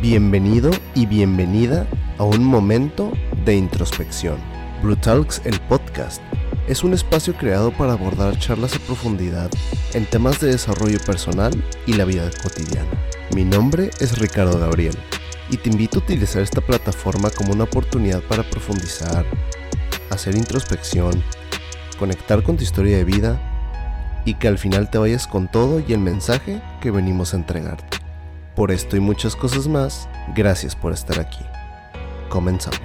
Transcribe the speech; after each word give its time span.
Bienvenido 0.00 0.70
y 0.94 1.04
bienvenida 1.04 1.86
a 2.16 2.24
un 2.24 2.42
momento 2.42 3.12
de 3.44 3.54
introspección. 3.54 4.38
Brutalks, 4.82 5.42
el 5.44 5.60
podcast, 5.60 6.22
es 6.66 6.82
un 6.82 6.94
espacio 6.94 7.34
creado 7.34 7.70
para 7.70 7.92
abordar 7.92 8.38
charlas 8.38 8.74
a 8.74 8.78
profundidad 8.78 9.50
en 9.92 10.06
temas 10.06 10.40
de 10.40 10.52
desarrollo 10.52 10.98
personal 11.04 11.52
y 11.84 11.92
la 11.92 12.06
vida 12.06 12.30
cotidiana. 12.42 12.88
Mi 13.34 13.44
nombre 13.44 13.90
es 14.00 14.18
Ricardo 14.18 14.58
Gabriel 14.58 14.96
y 15.50 15.58
te 15.58 15.68
invito 15.68 15.98
a 15.98 16.02
utilizar 16.02 16.40
esta 16.40 16.62
plataforma 16.62 17.28
como 17.28 17.52
una 17.52 17.64
oportunidad 17.64 18.22
para 18.22 18.48
profundizar, 18.48 19.26
hacer 20.08 20.34
introspección, 20.34 21.22
conectar 21.98 22.42
con 22.42 22.56
tu 22.56 22.62
historia 22.62 22.96
de 22.96 23.04
vida 23.04 24.22
y 24.24 24.32
que 24.32 24.48
al 24.48 24.56
final 24.56 24.88
te 24.88 24.96
vayas 24.96 25.26
con 25.26 25.46
todo 25.46 25.82
y 25.86 25.92
el 25.92 26.00
mensaje 26.00 26.62
que 26.80 26.90
venimos 26.90 27.34
a 27.34 27.36
entregarte. 27.36 27.99
Por 28.56 28.72
esto 28.72 28.96
y 28.96 29.00
muchas 29.00 29.36
cosas 29.36 29.68
más, 29.68 30.08
gracias 30.34 30.74
por 30.74 30.92
estar 30.92 31.20
aquí. 31.20 31.44
Comenzamos. 32.28 32.80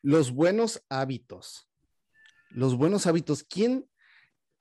Los 0.00 0.32
buenos 0.32 0.82
hábitos. 0.88 1.68
Los 2.48 2.74
buenos 2.74 3.06
hábitos. 3.06 3.44
¿Quién, 3.44 3.86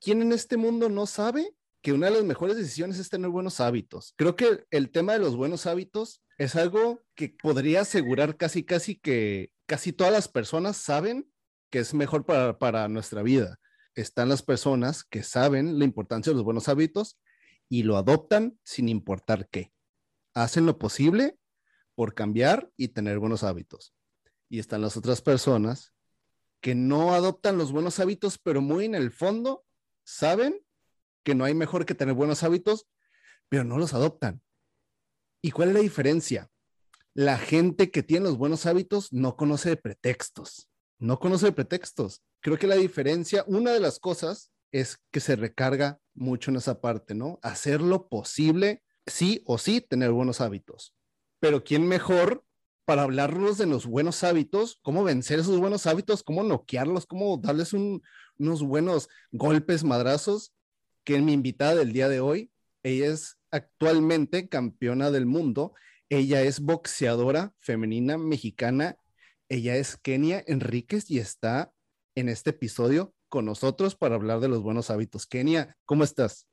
¿Quién 0.02 0.22
en 0.22 0.34
este 0.34 0.58
mundo 0.58 0.90
no 0.90 1.06
sabe 1.06 1.56
que 1.82 1.94
una 1.94 2.08
de 2.08 2.16
las 2.16 2.26
mejores 2.26 2.58
decisiones 2.58 3.00
es 3.00 3.10
tener 3.10 3.30
buenos 3.30 3.62
hábitos? 3.62 4.14
Creo 4.18 4.36
que 4.36 4.66
el 4.70 4.92
tema 4.92 5.14
de 5.14 5.20
los 5.20 5.38
buenos 5.38 5.68
hábitos 5.68 6.22
es 6.38 6.58
algo 6.58 7.02
que 7.16 7.30
podría 7.42 7.82
asegurar 7.82 8.36
casi, 8.36 8.66
casi 8.66 8.98
que 8.98 9.52
casi 9.66 9.94
todas 9.94 10.12
las 10.12 10.28
personas 10.28 10.76
saben 10.76 11.32
que 11.70 11.80
es 11.80 11.94
mejor 11.94 12.26
para, 12.26 12.60
para 12.60 12.90
nuestra 12.90 13.22
vida 13.22 13.58
están 13.96 14.30
las 14.30 14.44
personas 14.44 15.04
que 15.04 15.24
saben 15.24 15.80
la 15.80 15.86
importancia 15.86 16.32
de 16.32 16.36
los 16.36 16.44
buenos 16.44 16.68
hábitos 16.68 17.20
y 17.70 17.84
lo 17.84 17.98
adoptan 17.98 18.60
sin 18.64 18.90
importar 18.90 19.50
qué. 19.50 19.74
Hacen 20.34 20.66
lo 20.66 20.78
posible 20.78 21.40
por 21.96 22.14
cambiar 22.14 22.70
y 22.76 22.90
tener 22.90 23.20
buenos 23.20 23.44
hábitos. 23.44 23.96
Y 24.50 24.60
están 24.60 24.82
las 24.82 24.98
otras 24.98 25.22
personas 25.22 25.94
que 26.62 26.76
no 26.76 27.14
adoptan 27.14 27.58
los 27.58 27.72
buenos 27.72 28.00
hábitos, 28.00 28.38
pero 28.38 28.62
muy 28.62 28.86
en 28.86 28.96
el 28.96 29.12
fondo 29.12 29.66
saben 30.04 30.62
que 31.24 31.34
no 31.34 31.46
hay 31.46 31.54
mejor 31.54 31.86
que 31.86 31.96
tener 31.96 32.14
buenos 32.14 32.44
hábitos, 32.44 32.88
pero 33.50 33.64
no 33.64 33.78
los 33.78 33.94
adoptan. 33.94 34.42
¿Y 35.42 35.52
cuál 35.52 35.70
es 35.70 35.76
la 35.76 35.82
diferencia? 35.82 36.52
La 37.14 37.38
gente 37.38 37.92
que 37.92 38.04
tiene 38.04 38.26
los 38.26 38.38
buenos 38.38 38.66
hábitos 38.66 39.14
no 39.14 39.38
conoce 39.38 39.78
pretextos, 39.78 40.70
no 41.00 41.20
conoce 41.20 41.52
pretextos 41.52 42.22
creo 42.46 42.60
que 42.60 42.68
la 42.68 42.76
diferencia, 42.76 43.44
una 43.48 43.72
de 43.72 43.80
las 43.80 43.98
cosas 43.98 44.52
es 44.72 45.00
que 45.10 45.20
se 45.20 45.36
recarga 45.36 45.98
mucho 46.14 46.52
en 46.52 46.58
esa 46.58 46.80
parte, 46.80 47.16
¿no? 47.16 47.40
Hacer 47.42 47.82
lo 47.82 48.08
posible, 48.08 48.84
sí 49.08 49.42
o 49.48 49.58
sí, 49.58 49.82
tener 49.82 50.12
buenos 50.12 50.42
hábitos. 50.42 50.94
Pero 51.40 51.64
¿quién 51.64 51.88
mejor 51.88 52.44
para 52.86 53.02
hablarnos 53.02 53.58
de 53.58 53.66
los 53.66 53.88
buenos 53.88 54.24
hábitos, 54.24 54.78
cómo 54.84 55.04
vencer 55.04 55.40
esos 55.40 55.58
buenos 55.58 55.88
hábitos, 55.88 56.22
cómo 56.22 56.44
noquearlos, 56.44 57.08
cómo 57.08 57.36
darles 57.38 57.74
unos 57.74 58.62
buenos 58.62 59.10
golpes, 59.32 59.84
madrazos, 59.84 60.54
que 61.04 61.20
mi 61.22 61.34
invitada 61.34 61.74
del 61.74 61.94
día 61.94 62.10
de 62.10 62.20
hoy, 62.20 62.52
ella 62.84 63.08
es 63.08 63.40
actualmente 63.50 64.50
campeona 64.50 65.10
del 65.10 65.26
mundo, 65.26 65.74
ella 66.10 66.44
es 66.44 66.60
boxeadora 66.60 67.56
femenina 67.60 68.20
mexicana, 68.20 68.98
ella 69.50 69.78
es 69.78 69.98
Kenia 69.98 70.44
Enríquez 70.46 71.10
y 71.10 71.18
está 71.18 71.72
en 72.16 72.30
este 72.30 72.52
episodio 72.52 73.14
con 73.30 73.46
nosotros 73.46 73.96
para 73.96 74.16
hablar 74.16 74.40
de 74.40 74.48
los 74.48 74.64
buenos 74.64 74.90
hábitos. 74.90 75.28
Kenia, 75.28 75.76
¿cómo 75.86 76.04
estás? 76.04 76.48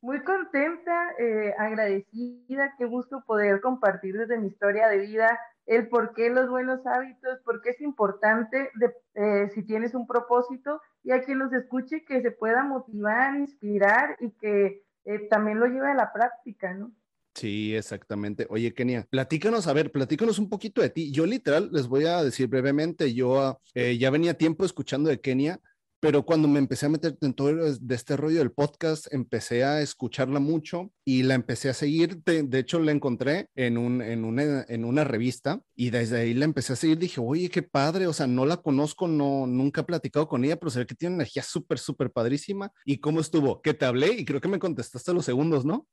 Muy 0.00 0.22
contenta, 0.22 1.12
eh, 1.18 1.54
agradecida, 1.58 2.74
qué 2.76 2.84
gusto 2.84 3.24
poder 3.26 3.62
compartir 3.62 4.18
desde 4.18 4.38
mi 4.38 4.48
historia 4.48 4.88
de 4.88 4.98
vida 4.98 5.38
el 5.66 5.88
por 5.88 6.12
qué 6.12 6.28
los 6.28 6.50
buenos 6.50 6.86
hábitos, 6.86 7.40
por 7.40 7.62
qué 7.62 7.70
es 7.70 7.80
importante 7.80 8.70
eh, 9.14 9.50
si 9.54 9.62
tienes 9.62 9.94
un 9.94 10.06
propósito 10.06 10.82
y 11.02 11.12
a 11.12 11.22
quien 11.22 11.38
los 11.38 11.52
escuche 11.54 12.04
que 12.04 12.20
se 12.20 12.30
pueda 12.30 12.64
motivar, 12.64 13.36
inspirar 13.36 14.16
y 14.20 14.32
que 14.32 14.84
eh, 15.06 15.28
también 15.30 15.58
lo 15.58 15.66
lleve 15.66 15.90
a 15.90 15.94
la 15.94 16.12
práctica, 16.12 16.74
¿no? 16.74 16.92
Sí, 17.34 17.74
exactamente. 17.74 18.46
Oye, 18.48 18.72
Kenia, 18.72 19.06
platícanos, 19.10 19.66
a 19.66 19.72
ver, 19.72 19.90
platícanos 19.90 20.38
un 20.38 20.48
poquito 20.48 20.80
de 20.80 20.90
ti. 20.90 21.10
Yo 21.10 21.26
literal 21.26 21.68
les 21.72 21.88
voy 21.88 22.04
a 22.04 22.22
decir 22.22 22.46
brevemente, 22.46 23.12
yo 23.12 23.40
ah, 23.40 23.58
eh, 23.74 23.98
ya 23.98 24.10
venía 24.10 24.34
tiempo 24.34 24.64
escuchando 24.64 25.10
de 25.10 25.20
Kenia, 25.20 25.60
pero 26.04 26.26
cuando 26.26 26.48
me 26.48 26.58
empecé 26.58 26.84
a 26.84 26.90
meter 26.90 27.16
en 27.22 27.32
todo 27.32 27.54
de 27.54 27.94
este 27.94 28.14
rollo 28.16 28.38
del 28.38 28.52
podcast, 28.52 29.06
empecé 29.10 29.64
a 29.64 29.80
escucharla 29.80 30.38
mucho 30.38 30.92
y 31.02 31.22
la 31.22 31.32
empecé 31.34 31.70
a 31.70 31.72
seguir. 31.72 32.22
De, 32.24 32.58
hecho, 32.58 32.78
la 32.78 32.92
encontré 32.92 33.48
en, 33.54 33.78
un, 33.78 34.02
en, 34.02 34.84
una, 34.84 35.04
revista 35.04 35.62
y 35.74 35.88
desde 35.88 36.20
ahí 36.20 36.34
la 36.34 36.44
empecé 36.44 36.74
a 36.74 36.76
seguir. 36.76 36.98
Dije, 36.98 37.22
oye, 37.24 37.48
qué 37.48 37.62
padre, 37.62 38.06
o 38.06 38.12
sea, 38.12 38.26
no 38.26 38.44
la 38.44 38.58
conozco, 38.58 39.08
no, 39.08 39.46
nunca 39.46 39.80
he 39.80 39.84
platicado 39.84 40.28
con 40.28 40.44
ella, 40.44 40.56
pero 40.56 40.68
se 40.68 40.80
ve 40.80 40.86
que 40.86 40.94
tiene 40.94 41.14
energía 41.14 41.42
súper, 41.42 41.78
súper 41.78 42.10
padrísima. 42.10 42.70
¿Y 42.84 42.98
cómo 42.98 43.20
estuvo? 43.20 43.62
Que 43.62 43.72
te 43.72 43.86
hablé 43.86 44.12
y 44.12 44.26
creo 44.26 44.42
que 44.42 44.48
me 44.48 44.58
contestaste 44.58 45.14
los 45.14 45.24
segundos, 45.24 45.64
¿no? 45.64 45.86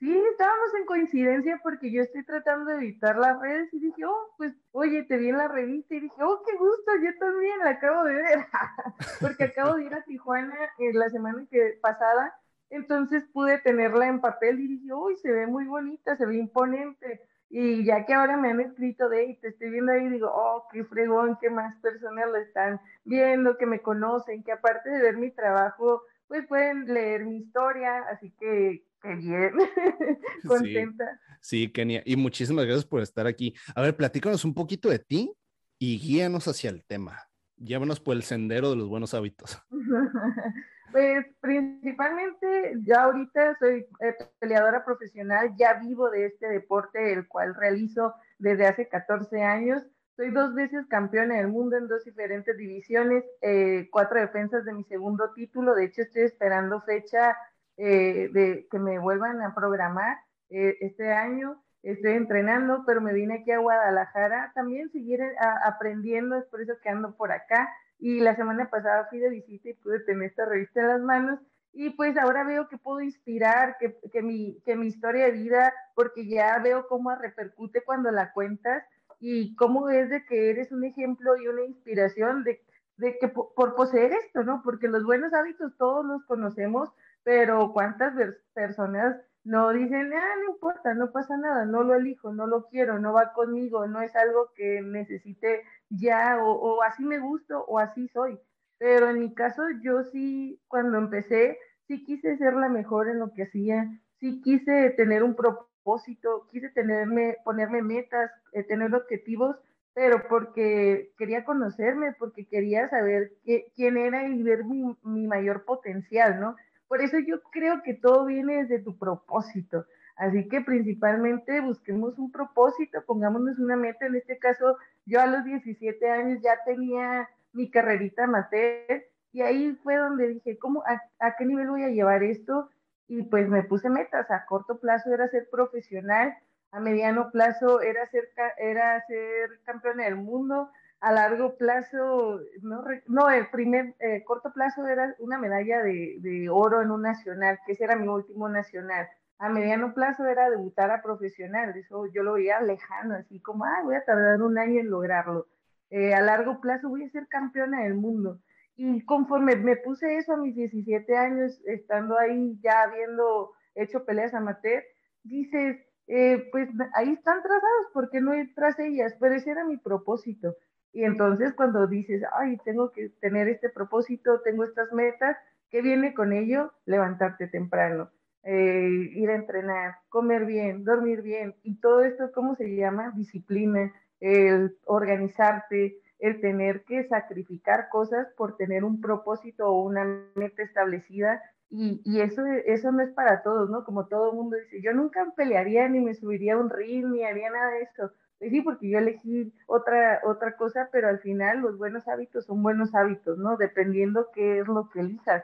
Sí, 0.00 0.22
estábamos 0.32 0.74
en 0.78 0.86
coincidencia 0.86 1.60
porque 1.62 1.90
yo 1.90 2.02
estoy 2.02 2.24
tratando 2.24 2.70
de 2.70 2.76
evitar 2.76 3.16
las 3.16 3.40
redes 3.40 3.72
y 3.72 3.80
dije, 3.80 4.04
oh, 4.04 4.34
pues, 4.36 4.52
oye, 4.72 5.04
te 5.04 5.16
vi 5.16 5.28
en 5.30 5.38
la 5.38 5.48
revista 5.48 5.94
y 5.94 6.00
dije, 6.00 6.22
oh, 6.22 6.42
qué 6.44 6.56
gusto, 6.56 6.92
yo 7.02 7.10
también 7.18 7.58
la 7.60 7.70
acabo 7.70 8.04
de 8.04 8.14
ver, 8.14 8.46
porque 9.20 9.44
acabo 9.44 9.76
de 9.76 9.84
ir 9.84 9.94
a 9.94 10.02
Tijuana 10.02 10.54
en 10.78 10.90
eh, 10.90 10.92
la 10.94 11.08
semana 11.08 11.46
que 11.50 11.78
pasada, 11.80 12.34
entonces 12.70 13.24
pude 13.32 13.58
tenerla 13.60 14.08
en 14.08 14.20
papel 14.20 14.60
y 14.60 14.68
dije, 14.68 14.92
uy, 14.92 15.16
se 15.16 15.30
ve 15.30 15.46
muy 15.46 15.66
bonita, 15.66 16.16
se 16.16 16.26
ve 16.26 16.36
imponente. 16.36 17.20
Y 17.48 17.84
ya 17.84 18.04
que 18.04 18.14
ahora 18.14 18.36
me 18.36 18.50
han 18.50 18.60
escrito 18.60 19.08
de, 19.08 19.26
y 19.26 19.36
te 19.36 19.48
estoy 19.48 19.70
viendo 19.70 19.92
ahí, 19.92 20.08
digo, 20.08 20.28
oh, 20.34 20.66
qué 20.72 20.84
fregón, 20.84 21.38
qué 21.40 21.50
más 21.50 21.76
personas 21.76 22.26
lo 22.26 22.36
están 22.36 22.80
viendo, 23.04 23.56
que 23.56 23.66
me 23.66 23.80
conocen, 23.80 24.42
que 24.42 24.52
aparte 24.52 24.90
de 24.90 25.00
ver 25.00 25.16
mi 25.16 25.30
trabajo, 25.30 26.02
pues 26.26 26.46
pueden 26.48 26.92
leer 26.92 27.24
mi 27.24 27.36
historia, 27.36 27.98
así 28.10 28.32
que 28.40 28.82
Qué 29.04 29.14
bien, 29.16 29.52
contenta. 30.46 31.20
Sí, 31.40 31.70
Kenia, 31.70 32.02
y 32.06 32.16
muchísimas 32.16 32.64
gracias 32.64 32.86
por 32.86 33.02
estar 33.02 33.26
aquí. 33.26 33.54
A 33.74 33.82
ver, 33.82 33.94
platícanos 33.94 34.46
un 34.46 34.54
poquito 34.54 34.88
de 34.88 34.98
ti 34.98 35.30
y 35.78 35.98
guíanos 35.98 36.48
hacia 36.48 36.70
el 36.70 36.82
tema. 36.86 37.20
Llévanos 37.56 38.00
por 38.00 38.16
el 38.16 38.22
sendero 38.22 38.70
de 38.70 38.76
los 38.76 38.88
buenos 38.88 39.14
hábitos. 39.14 39.58
Pues 40.92 41.26
principalmente 41.40 42.74
ya 42.84 43.02
ahorita 43.02 43.56
soy 43.58 43.84
eh, 43.98 44.14
peleadora 44.38 44.84
profesional, 44.84 45.52
ya 45.58 45.74
vivo 45.80 46.08
de 46.08 46.26
este 46.26 46.46
deporte, 46.48 47.12
el 47.12 47.26
cual 47.26 47.56
realizo 47.56 48.14
desde 48.38 48.68
hace 48.68 48.88
14 48.88 49.42
años. 49.42 49.82
Soy 50.14 50.30
dos 50.30 50.54
veces 50.54 50.86
campeona 50.86 51.38
del 51.38 51.48
mundo 51.48 51.76
en 51.76 51.88
dos 51.88 52.04
diferentes 52.04 52.56
divisiones, 52.56 53.24
eh, 53.40 53.88
cuatro 53.90 54.20
defensas 54.20 54.64
de 54.64 54.72
mi 54.72 54.84
segundo 54.84 55.32
título. 55.34 55.74
De 55.74 55.86
hecho, 55.86 56.02
estoy 56.02 56.22
esperando 56.22 56.80
fecha 56.82 57.36
eh, 57.76 58.28
de 58.32 58.66
que 58.70 58.78
me 58.78 58.98
vuelvan 58.98 59.42
a 59.42 59.54
programar 59.54 60.18
eh, 60.50 60.76
este 60.80 61.12
año. 61.12 61.62
Estoy 61.82 62.12
entrenando, 62.12 62.84
pero 62.86 63.00
me 63.00 63.12
vine 63.12 63.40
aquí 63.40 63.50
a 63.50 63.58
Guadalajara 63.58 64.52
también 64.54 64.90
seguir 64.90 65.20
eh, 65.20 65.36
aprendiendo, 65.64 66.36
es 66.36 66.44
por 66.46 66.60
eso 66.62 66.74
que 66.82 66.88
ando 66.88 67.14
por 67.16 67.32
acá. 67.32 67.68
Y 67.98 68.20
la 68.20 68.34
semana 68.36 68.70
pasada 68.70 69.06
fui 69.10 69.18
de 69.18 69.30
visita 69.30 69.68
y 69.68 69.74
pude 69.74 70.00
tener 70.00 70.30
esta 70.30 70.44
revista 70.46 70.80
en 70.80 70.88
las 70.88 71.00
manos. 71.00 71.40
Y 71.72 71.90
pues 71.90 72.16
ahora 72.16 72.44
veo 72.44 72.68
que 72.68 72.78
puedo 72.78 73.00
inspirar, 73.00 73.76
que, 73.78 73.98
que, 74.12 74.22
mi, 74.22 74.60
que 74.64 74.76
mi 74.76 74.86
historia 74.86 75.26
de 75.26 75.32
vida, 75.32 75.74
porque 75.94 76.26
ya 76.28 76.58
veo 76.60 76.86
cómo 76.86 77.14
repercute 77.14 77.82
cuando 77.82 78.12
la 78.12 78.32
cuentas 78.32 78.84
y 79.18 79.56
cómo 79.56 79.90
es 79.90 80.10
de 80.10 80.24
que 80.24 80.50
eres 80.50 80.70
un 80.70 80.84
ejemplo 80.84 81.36
y 81.36 81.48
una 81.48 81.64
inspiración 81.64 82.44
de, 82.44 82.62
de 82.96 83.18
que 83.18 83.28
por, 83.28 83.52
por 83.54 83.74
poseer 83.74 84.12
esto, 84.12 84.44
¿no? 84.44 84.62
Porque 84.62 84.86
los 84.86 85.04
buenos 85.04 85.32
hábitos 85.32 85.76
todos 85.76 86.04
los 86.04 86.24
conocemos, 86.24 86.90
pero 87.24 87.72
¿cuántas 87.72 88.14
personas 88.52 89.16
no 89.44 89.72
dicen, 89.72 90.12
ah, 90.14 90.34
no 90.42 90.52
importa, 90.52 90.94
no 90.94 91.12
pasa 91.12 91.36
nada, 91.36 91.66
no 91.66 91.82
lo 91.82 91.94
elijo, 91.94 92.32
no 92.32 92.46
lo 92.46 92.66
quiero, 92.68 92.98
no 92.98 93.12
va 93.12 93.32
conmigo, 93.34 93.86
no 93.86 94.00
es 94.00 94.14
algo 94.16 94.50
que 94.54 94.80
necesite 94.80 95.64
ya, 95.90 96.38
o, 96.42 96.82
así 96.82 97.04
me 97.04 97.18
gusto, 97.18 97.64
o 97.66 97.78
así 97.78 98.08
soy. 98.08 98.38
Pero 98.78 99.10
en 99.10 99.20
mi 99.20 99.34
caso, 99.34 99.62
yo 99.82 100.02
sí, 100.04 100.60
cuando 100.66 100.98
empecé, 100.98 101.58
sí 101.86 102.04
quise 102.04 102.38
ser 102.38 102.54
la 102.54 102.68
mejor 102.68 103.08
en 103.08 103.18
lo 103.18 103.32
que 103.32 103.44
hacía, 103.44 103.86
sí 104.18 104.40
quise 104.42 104.90
tener 104.90 105.22
un 105.22 105.34
propósito, 105.36 106.48
quise 106.50 106.70
tenerme, 106.70 107.36
ponerme 107.44 107.82
metas, 107.82 108.30
eh, 108.52 108.64
tener 108.64 108.94
objetivos, 108.94 109.56
pero 109.92 110.26
porque 110.26 111.12
quería 111.18 111.44
conocerme, 111.44 112.14
porque 112.18 112.46
quería 112.46 112.88
saber 112.88 113.32
quién 113.76 113.96
era 113.96 114.26
y 114.26 114.42
ver 114.42 114.64
mi, 114.64 114.96
mi 115.02 115.26
mayor 115.26 115.64
potencial, 115.64 116.40
¿no? 116.40 116.56
Por 116.88 117.00
eso 117.00 117.18
yo 117.18 117.42
creo 117.52 117.82
que 117.82 117.94
todo 117.94 118.26
viene 118.26 118.64
desde 118.64 118.82
tu 118.82 118.96
propósito. 118.98 119.86
Así 120.16 120.48
que 120.48 120.60
principalmente 120.60 121.60
busquemos 121.60 122.18
un 122.18 122.30
propósito, 122.30 123.02
pongámonos 123.04 123.58
una 123.58 123.76
meta. 123.76 124.06
En 124.06 124.14
este 124.14 124.38
caso, 124.38 124.76
yo 125.06 125.20
a 125.20 125.26
los 125.26 125.44
17 125.44 126.08
años 126.10 126.40
ya 126.42 126.56
tenía 126.64 127.28
mi 127.52 127.70
carrerita 127.70 128.24
amateur 128.24 129.04
y 129.32 129.42
ahí 129.42 129.78
fue 129.82 129.96
donde 129.96 130.28
dije, 130.28 130.58
¿cómo, 130.58 130.84
a, 130.86 131.36
qué 131.36 131.44
nivel 131.44 131.68
voy 131.68 131.82
a 131.82 131.88
llevar 131.88 132.22
esto? 132.22 132.70
y 133.08 133.22
pues 133.22 133.48
me 133.48 133.62
puse 133.62 133.90
metas. 133.90 134.30
A 134.30 134.46
corto 134.46 134.78
plazo 134.78 135.12
era 135.12 135.28
ser 135.28 135.48
profesional, 135.50 136.36
a 136.70 136.80
mediano 136.80 137.30
plazo 137.30 137.80
era 137.80 138.08
ser, 138.10 138.28
era 138.58 139.04
ser 139.06 139.50
campeona 139.64 140.04
del 140.04 140.16
mundo, 140.16 140.70
a 141.04 141.12
largo 141.12 141.58
plazo, 141.58 142.40
no, 142.62 143.30
el 143.30 143.50
primer 143.50 143.94
eh, 144.00 144.24
corto 144.24 144.54
plazo 144.54 144.88
era 144.88 145.14
una 145.18 145.36
medalla 145.36 145.82
de, 145.82 146.16
de, 146.20 146.48
oro 146.48 146.80
en 146.80 146.90
un 146.90 147.02
nacional, 147.02 147.58
que 147.66 147.72
ese 147.72 147.84
era 147.84 147.94
mi 147.94 148.08
último 148.08 148.48
nacional. 148.48 149.06
A 149.38 149.50
mediano 149.50 149.92
plazo 149.92 150.24
era 150.24 150.48
debutar 150.48 150.90
a 150.90 151.02
profesional, 151.02 151.76
eso 151.76 152.06
yo 152.06 152.22
lo 152.22 152.32
veía 152.32 152.62
lejano, 152.62 153.16
así 153.16 153.38
como, 153.38 153.66
ah, 153.66 153.82
voy 153.84 153.96
a 153.96 154.04
tardar 154.06 154.40
un 154.40 154.56
año 154.56 154.80
en 154.80 154.88
lograrlo. 154.88 155.46
Eh, 155.90 156.14
a 156.14 156.22
largo 156.22 156.58
plazo 156.62 156.88
voy 156.88 157.04
a 157.04 157.10
ser 157.10 157.28
campeona 157.28 157.82
del 157.82 157.96
mundo. 157.96 158.40
Y 158.74 159.04
conforme 159.04 159.56
me 159.56 159.76
puse 159.76 160.16
eso 160.16 160.32
a 160.32 160.38
mis 160.38 160.54
17 160.54 161.18
años, 161.18 161.60
estando 161.66 162.18
ahí 162.18 162.58
ya 162.62 162.80
habiendo 162.84 163.52
hecho 163.74 164.06
peleas 164.06 164.32
amateur, 164.32 164.82
dices, 165.22 165.76
eh, 166.06 166.48
pues 166.50 166.70
ahí 166.94 167.12
están 167.12 167.42
trazados, 167.42 167.86
porque 167.92 168.22
no 168.22 168.34
ir 168.34 168.54
tras 168.54 168.78
ellas? 168.78 169.14
Pero 169.20 169.34
ese 169.34 169.50
era 169.50 169.64
mi 169.64 169.76
propósito. 169.76 170.56
Y 170.94 171.02
entonces 171.04 171.52
cuando 171.54 171.86
dices, 171.88 172.22
ay, 172.32 172.56
tengo 172.64 172.92
que 172.92 173.08
tener 173.20 173.48
este 173.48 173.68
propósito, 173.68 174.40
tengo 174.42 174.62
estas 174.62 174.92
metas, 174.92 175.36
¿qué 175.68 175.82
viene 175.82 176.14
con 176.14 176.32
ello? 176.32 176.72
Levantarte 176.86 177.48
temprano, 177.48 178.10
eh, 178.44 179.10
ir 179.12 179.28
a 179.28 179.34
entrenar, 179.34 179.96
comer 180.08 180.46
bien, 180.46 180.84
dormir 180.84 181.20
bien. 181.20 181.56
Y 181.64 181.80
todo 181.80 182.04
esto, 182.04 182.30
¿cómo 182.32 182.54
se 182.54 182.76
llama? 182.76 183.12
Disciplina, 183.16 183.92
el 184.20 184.78
organizarte, 184.84 185.98
el 186.20 186.40
tener 186.40 186.84
que 186.84 187.02
sacrificar 187.08 187.88
cosas 187.88 188.28
por 188.36 188.56
tener 188.56 188.84
un 188.84 189.00
propósito 189.00 189.68
o 189.68 189.82
una 189.82 190.04
meta 190.36 190.62
establecida 190.62 191.42
y, 191.76 192.20
eso, 192.20 192.46
eso 192.66 192.92
no 192.92 193.02
es 193.02 193.10
para 193.10 193.42
todos, 193.42 193.68
¿no? 193.68 193.84
Como 193.84 194.06
todo 194.06 194.30
el 194.30 194.36
mundo 194.36 194.56
dice, 194.56 194.80
yo 194.80 194.92
nunca 194.92 195.26
pelearía 195.36 195.88
ni 195.88 196.00
me 196.00 196.14
subiría 196.14 196.54
a 196.54 196.58
un 196.58 196.70
ring 196.70 197.06
ni 197.06 197.24
haría 197.24 197.50
nada 197.50 197.72
de 197.72 197.82
esto. 197.82 198.12
Sí, 198.40 198.60
porque 198.60 198.90
yo 198.90 198.98
elegí 198.98 199.52
otra, 199.66 200.20
otra 200.24 200.56
cosa, 200.56 200.88
pero 200.92 201.08
al 201.08 201.20
final 201.20 201.60
los 201.60 201.78
buenos 201.78 202.06
hábitos 202.08 202.44
son 202.46 202.62
buenos 202.62 202.94
hábitos, 202.94 203.38
¿no? 203.38 203.56
Dependiendo 203.56 204.28
qué 204.34 204.58
es 204.60 204.68
lo 204.68 204.90
que 204.90 205.00
elijas. 205.00 205.42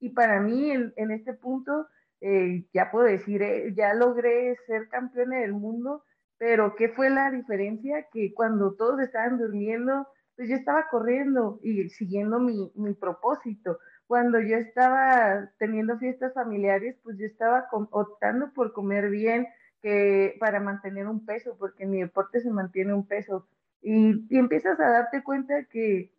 Y 0.00 0.10
para 0.10 0.40
mí, 0.40 0.70
en, 0.70 0.92
en 0.96 1.10
este 1.12 1.32
punto, 1.34 1.86
eh, 2.20 2.64
ya 2.72 2.90
puedo 2.90 3.06
decir, 3.06 3.42
eh, 3.42 3.72
ya 3.74 3.94
logré 3.94 4.56
ser 4.66 4.88
campeona 4.88 5.38
del 5.38 5.52
mundo, 5.52 6.04
pero 6.38 6.74
¿qué 6.74 6.88
fue 6.88 7.10
la 7.10 7.30
diferencia? 7.30 8.06
Que 8.12 8.34
cuando 8.34 8.74
todos 8.74 9.00
estaban 9.00 9.38
durmiendo, 9.38 10.08
pues 10.36 10.48
yo 10.48 10.56
estaba 10.56 10.88
corriendo 10.90 11.60
y 11.62 11.88
siguiendo 11.90 12.40
mi, 12.40 12.72
mi 12.74 12.94
propósito 12.94 13.78
cuando 14.10 14.40
yo 14.40 14.56
estaba 14.56 15.52
teniendo 15.60 15.96
fiestas 15.96 16.34
familiares, 16.34 16.96
pues 17.04 17.16
yo 17.16 17.26
estaba 17.26 17.68
optando 17.92 18.52
por 18.52 18.72
comer 18.72 19.08
bien 19.08 19.46
que 19.82 20.36
para 20.40 20.60
mantener 20.60 21.06
un 21.06 21.24
peso, 21.24 21.56
porque 21.58 21.84
en 21.84 21.90
mi 21.90 22.00
deporte 22.00 22.40
se 22.40 22.50
mantiene 22.50 22.94
un 22.94 23.06
peso. 23.06 23.46
Y, 23.82 24.26
y 24.28 24.38
empiezas 24.38 24.78
a 24.80 24.90
darte 24.90 25.22
cuenta 25.22 25.64
que 25.64 26.12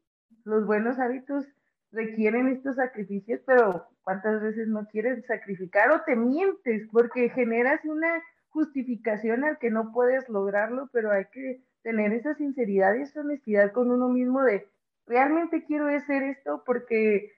los 0.44 0.66
buenos 0.66 1.00
hábitos 1.00 1.46
requieren 1.92 2.48
estos 2.48 2.78
sacrificios, 2.78 3.42
pero 3.46 3.88
¿cuántas 4.04 4.42
veces 4.42 4.68
no 4.68 4.88
quieres 4.88 5.25
sacrificar 5.25 5.92
o 5.92 6.02
te 6.02 6.16
mientes? 6.16 6.88
Porque 6.92 7.30
generas 7.30 7.84
una 7.86 8.24
justificación 8.50 9.44
al 9.44 9.58
que 9.58 9.72
no 9.72 9.92
puedes 9.92 10.28
lograrlo, 10.30 10.90
pero 10.92 11.12
hay 11.12 11.25
que 11.31 11.62
tener 11.84 12.13
esa 12.13 12.36
sinceridad 12.36 12.96
y 12.96 13.02
esa 13.02 13.22
honestidad 13.22 13.72
con 13.72 13.92
uno 13.92 14.10
mismo 14.10 14.44
de, 14.44 14.68
realmente 15.08 15.63
quiero 15.66 15.88
hacer 15.88 16.24
esto 16.24 16.63
porque 16.66 17.31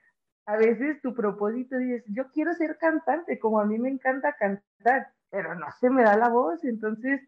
a 0.45 0.57
veces 0.57 1.01
tu 1.01 1.13
propósito 1.13 1.77
dices, 1.77 2.03
yo 2.07 2.29
quiero 2.31 2.53
ser 2.53 2.77
cantante, 2.77 3.39
como 3.39 3.59
a 3.59 3.65
mí 3.65 3.79
me 3.79 3.89
encanta 3.89 4.33
cantar, 4.33 5.13
pero 5.33 5.55
no 5.55 5.65
se 5.79 5.89
me 5.89 6.03
da 6.03 6.15
la 6.15 6.29
voz, 6.29 6.63
entonces, 6.63 7.19